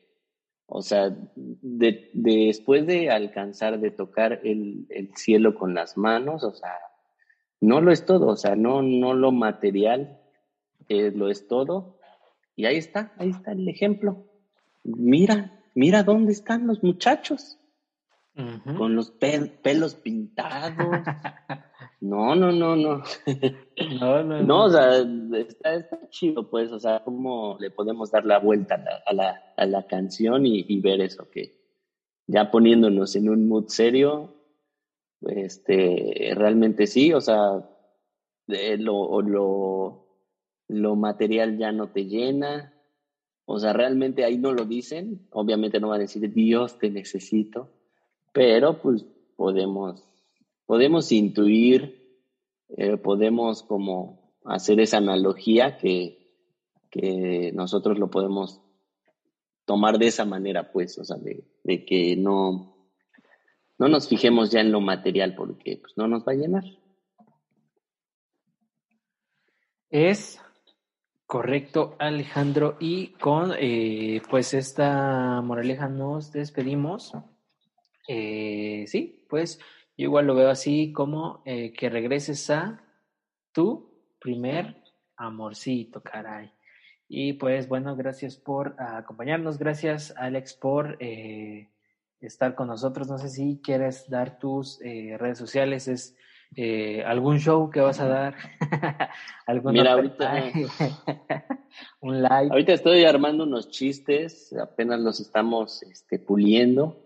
O 0.66 0.81
sea, 0.83 1.11
de- 1.11 2.11
de- 2.14 2.47
después 2.47 2.87
de 2.87 3.11
alcanzar, 3.11 3.79
de 3.81 3.91
tocar 3.91 4.41
el, 4.45 4.87
el 4.89 5.14
cielo 5.14 5.55
con 5.55 5.74
las 5.74 5.97
manos, 5.99 6.43
o 6.43 6.53
sea, 6.55 6.72
no 7.61 7.81
lo 7.81 7.93
es 7.93 8.05
todo, 8.07 8.29
o 8.29 8.37
sea, 8.37 8.57
no, 8.57 8.81
no 8.83 9.12
lo 9.14 9.31
material 9.33 10.20
eh, 10.89 11.12
lo 11.14 11.29
es 11.31 11.47
todo. 11.49 11.95
Y 12.57 12.64
ahí 12.64 12.76
está, 12.78 13.12
ahí 13.18 13.30
está 13.30 13.52
el 13.52 13.68
ejemplo. 13.68 14.24
Mira, 14.82 15.61
mira 15.74 16.02
dónde 16.02 16.32
están 16.32 16.66
los 16.66 16.82
muchachos, 16.82 17.59
con 18.76 18.94
los 18.96 19.11
pe- 19.11 19.46
pelos 19.62 19.94
pintados. 19.94 20.74
No, 21.98 22.34
no, 22.34 22.52
no, 22.52 22.76
no. 22.76 23.02
No, 24.00 24.22
no, 24.22 24.42
No, 24.42 24.64
o 24.64 24.70
sea, 24.70 24.98
está, 25.38 25.74
está 25.74 26.09
chido, 26.11 26.48
pues, 26.50 26.70
o 26.70 26.78
sea, 26.78 27.02
cómo 27.02 27.57
le 27.59 27.70
podemos 27.70 28.11
dar 28.11 28.26
la 28.26 28.38
vuelta 28.38 28.74
a 28.74 28.78
la, 28.78 29.02
a 29.07 29.12
la, 29.14 29.54
a 29.57 29.66
la 29.66 29.86
canción 29.86 30.44
y, 30.44 30.64
y 30.68 30.80
ver 30.80 31.00
eso, 31.00 31.28
que 31.30 31.59
ya 32.26 32.50
poniéndonos 32.50 33.16
en 33.16 33.30
un 33.30 33.48
mood 33.48 33.68
serio, 33.68 34.34
este, 35.22 36.32
realmente 36.34 36.86
sí, 36.86 37.12
o 37.14 37.20
sea, 37.20 37.66
de 38.46 38.76
lo, 38.76 39.20
lo, 39.22 40.05
lo 40.68 40.96
material 40.96 41.58
ya 41.58 41.72
no 41.72 41.90
te 41.90 42.06
llena, 42.06 42.72
o 43.44 43.58
sea, 43.58 43.72
realmente 43.72 44.24
ahí 44.24 44.38
no 44.38 44.52
lo 44.52 44.64
dicen, 44.64 45.28
obviamente 45.30 45.78
no 45.78 45.88
van 45.88 46.00
a 46.00 46.02
decir, 46.02 46.32
Dios 46.32 46.78
te 46.78 46.90
necesito, 46.90 47.70
pero 48.32 48.82
pues 48.82 49.06
podemos, 49.36 50.04
podemos 50.66 51.12
intuir, 51.12 52.20
eh, 52.76 52.96
podemos 52.96 53.62
como 53.62 54.34
hacer 54.44 54.80
esa 54.80 54.98
analogía 54.98 55.78
que, 55.78 56.18
que 56.90 57.52
nosotros 57.54 57.98
lo 57.98 58.10
podemos 58.10 58.60
tomar 59.64 59.98
de 59.98 60.08
esa 60.08 60.24
manera, 60.24 60.72
pues, 60.72 60.98
o 60.98 61.04
sea, 61.04 61.16
de, 61.16 61.44
de 61.62 61.84
que 61.84 62.16
no, 62.16 62.76
no 63.78 63.88
nos 63.88 64.08
fijemos 64.08 64.50
ya 64.50 64.60
en 64.60 64.72
lo 64.72 64.80
material 64.80 65.34
porque 65.36 65.78
pues, 65.80 65.92
no 65.96 66.08
nos 66.08 66.26
va 66.26 66.32
a 66.32 66.36
llenar. 66.36 66.64
Es 69.88 70.40
correcto, 71.27 71.97
Alejandro. 71.99 72.77
Y 72.81 73.09
con 73.14 73.53
eh, 73.59 74.22
pues 74.31 74.55
esta 74.55 75.41
moraleja 75.43 75.89
nos 75.89 76.33
despedimos. 76.33 77.12
Eh, 78.09 78.85
sí, 78.87 79.27
pues 79.29 79.59
yo 79.97 80.05
igual 80.05 80.27
lo 80.27 80.35
veo 80.35 80.51
así 80.51 80.93
como 80.93 81.43
eh, 81.45 81.72
que 81.72 81.89
regreses 81.89 82.51
a 82.51 82.83
tu 83.53 83.91
primer 84.20 84.83
amorcito, 85.16 86.03
caray. 86.03 86.53
Y 87.09 87.35
pues 87.35 87.68
bueno, 87.68 87.97
gracias 87.97 88.37
por 88.37 88.74
acompañarnos, 88.79 89.59
gracias 89.59 90.12
Alex 90.16 90.55
por 90.55 90.97
eh, 91.01 91.70
estar 92.20 92.55
con 92.55 92.68
nosotros. 92.68 93.09
No 93.09 93.18
sé 93.18 93.29
si 93.29 93.61
quieres 93.62 94.11
dar 94.11 94.39
tus 94.39 94.81
eh, 94.83 95.16
redes 95.18 95.39
sociales, 95.39 95.89
es 95.89 96.16
eh, 96.55 97.03
algún 97.05 97.38
show 97.38 97.68
que 97.70 97.80
vas 97.80 97.99
a 98.01 98.07
dar, 98.07 98.34
Mira, 99.64 99.92
ahorita- 99.92 100.53
un 102.01 102.22
live. 102.22 102.49
Ahorita 102.51 102.72
estoy 102.72 103.05
armando 103.05 103.44
unos 103.44 103.68
chistes, 103.68 104.53
apenas 104.61 105.01
los 105.01 105.20
estamos 105.20 105.82
este, 105.82 106.18
puliendo 106.18 107.03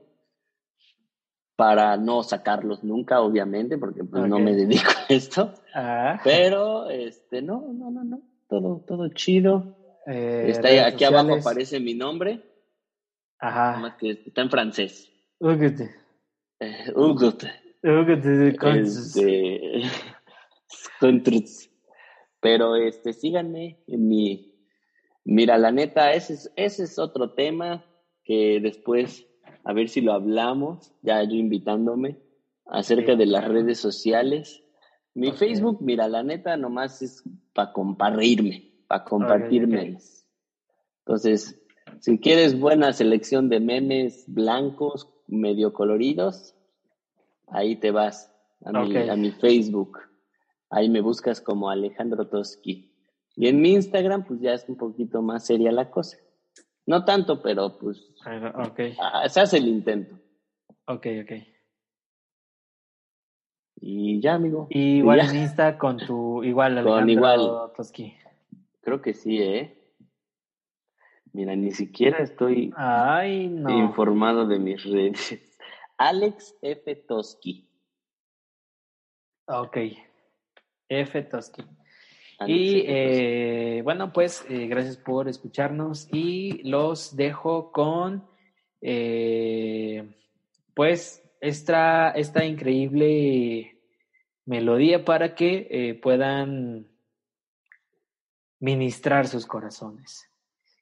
para 1.57 1.97
no 1.99 2.22
sacarlos 2.22 2.82
nunca, 2.82 3.20
obviamente, 3.20 3.76
porque 3.76 4.03
pues, 4.05 4.26
no 4.26 4.38
me 4.38 4.55
dedico 4.55 4.88
a 4.91 5.12
esto. 5.12 5.53
Ah, 5.74 6.18
Pero, 6.24 6.88
este, 6.88 7.43
no, 7.43 7.61
no, 7.72 7.91
no, 7.91 8.03
no, 8.05 8.22
todo, 8.49 8.82
todo 8.86 9.09
chido. 9.09 9.76
eh, 10.07 10.47
Está 10.49 10.68
ahí- 10.68 10.78
aquí 10.78 11.05
abajo 11.05 11.34
aparece 11.34 11.78
mi 11.78 11.93
nombre, 11.95 12.41
nada 13.43 13.70
Ajá. 13.72 13.78
más 13.80 13.95
que 13.97 14.12
está 14.24 14.41
en 14.41 14.51
francés. 14.51 15.11
Úgate, 15.38 15.91
Eh. 16.61 16.93
Este. 18.81 19.83
Pero 22.41 22.76
este, 22.76 23.12
síganme 23.12 23.78
en 23.87 24.09
mi. 24.09 24.55
Mira, 25.24 25.59
la 25.59 25.70
neta, 25.70 26.12
ese 26.12 26.35
es, 26.35 26.53
ese 26.57 26.85
es 26.85 26.99
otro 26.99 27.33
tema 27.35 27.85
que 28.24 28.61
después, 28.61 29.26
a 29.64 29.72
ver 29.72 29.89
si 29.89 30.01
lo 30.01 30.12
hablamos, 30.12 30.93
ya 31.03 31.22
yo 31.22 31.35
invitándome, 31.35 32.18
acerca 32.66 33.16
de 33.16 33.26
las 33.26 33.47
redes 33.47 33.78
sociales. 33.78 34.62
Mi 35.14 35.28
Ok. 35.28 35.37
Facebook, 35.37 35.78
mira, 35.81 36.09
la 36.09 36.22
neta, 36.22 36.57
nomás 36.57 37.03
es 37.03 37.22
para 37.55 37.72
compartirme, 37.72 38.72
para 38.87 39.05
compartirme. 39.05 39.99
Entonces, 41.05 41.61
si 42.01 42.18
quieres 42.18 42.59
buena 42.59 42.93
selección 42.93 43.49
de 43.49 43.61
memes 43.61 44.24
blancos, 44.26 45.09
medio 45.26 45.72
coloridos, 45.72 46.55
ahí 47.51 47.76
te 47.76 47.90
vas 47.90 48.32
a, 48.64 48.72
mi, 48.72 48.96
a 48.96 49.16
mi 49.16 49.30
Facebook. 49.32 49.98
Ahí 50.70 50.88
me 50.88 51.01
buscas 51.01 51.40
como 51.40 51.68
Alejandro 51.70 52.28
Toski. 52.28 52.92
Y 53.36 53.48
en 53.48 53.61
mi 53.61 53.72
Instagram, 53.72 54.24
pues 54.24 54.40
ya 54.40 54.53
es 54.53 54.68
un 54.68 54.76
poquito 54.76 55.22
más 55.22 55.46
seria 55.46 55.72
la 55.72 55.90
cosa. 55.90 56.16
No 56.86 57.05
tanto, 57.05 57.40
pero 57.42 57.78
pues 57.78 58.12
Ok, 58.55 58.80
ah, 59.01 59.28
se 59.28 59.40
hace 59.40 59.59
el 59.59 59.68
intento. 59.68 60.16
ok, 60.86 61.07
ok. 61.22 61.32
Y 63.82 64.20
ya, 64.20 64.34
amigo. 64.34 64.66
Y 64.70 64.98
igual 64.98 65.20
ya. 65.22 65.30
en 65.30 65.36
Insta 65.36 65.78
con 65.78 65.96
tu, 65.96 66.42
igual 66.44 66.72
Con 66.84 66.92
Alejandro 66.92 67.12
igual. 67.12 67.72
Toski. 67.76 68.14
Creo 68.82 69.01
que 69.01 69.14
sí, 69.14 69.38
¿eh? 69.40 69.76
Mira, 71.32 71.55
ni 71.55 71.70
siquiera 71.70 72.18
estoy 72.18 72.72
Ay, 72.76 73.48
no. 73.48 73.70
informado 73.70 74.46
de 74.46 74.59
mis 74.59 74.82
redes. 74.84 75.49
Alex 76.01 76.57
F. 76.62 76.96
Toski. 76.96 77.68
Ok. 79.46 79.76
F. 80.88 81.22
Toski. 81.24 81.62
Y 82.46 82.84
eh, 82.86 83.82
bueno, 83.84 84.11
pues 84.11 84.46
eh, 84.48 84.66
gracias 84.66 84.96
por 84.96 85.28
escucharnos 85.28 86.09
y 86.11 86.62
los 86.66 87.14
dejo 87.16 87.70
con, 87.70 88.26
eh, 88.80 90.16
pues, 90.72 91.22
esta, 91.42 92.12
esta 92.12 92.46
increíble 92.46 93.78
melodía 94.46 95.05
para 95.05 95.34
que 95.34 96.01
puedan 96.03 96.88
ministrar 98.59 99.28
sus 99.28 99.44
corazones 99.44 100.30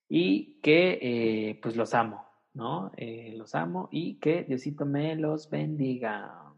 y 0.08 0.60
que 0.60 1.58
pues 1.60 1.76
los 1.76 1.92
amo, 1.92 2.27
¿no? 2.58 2.90
Eh, 2.96 3.34
los 3.36 3.54
amo 3.54 3.88
y 3.92 4.16
que 4.16 4.42
Diosito 4.42 4.84
me 4.84 5.14
los 5.14 5.48
bendiga. 5.48 6.52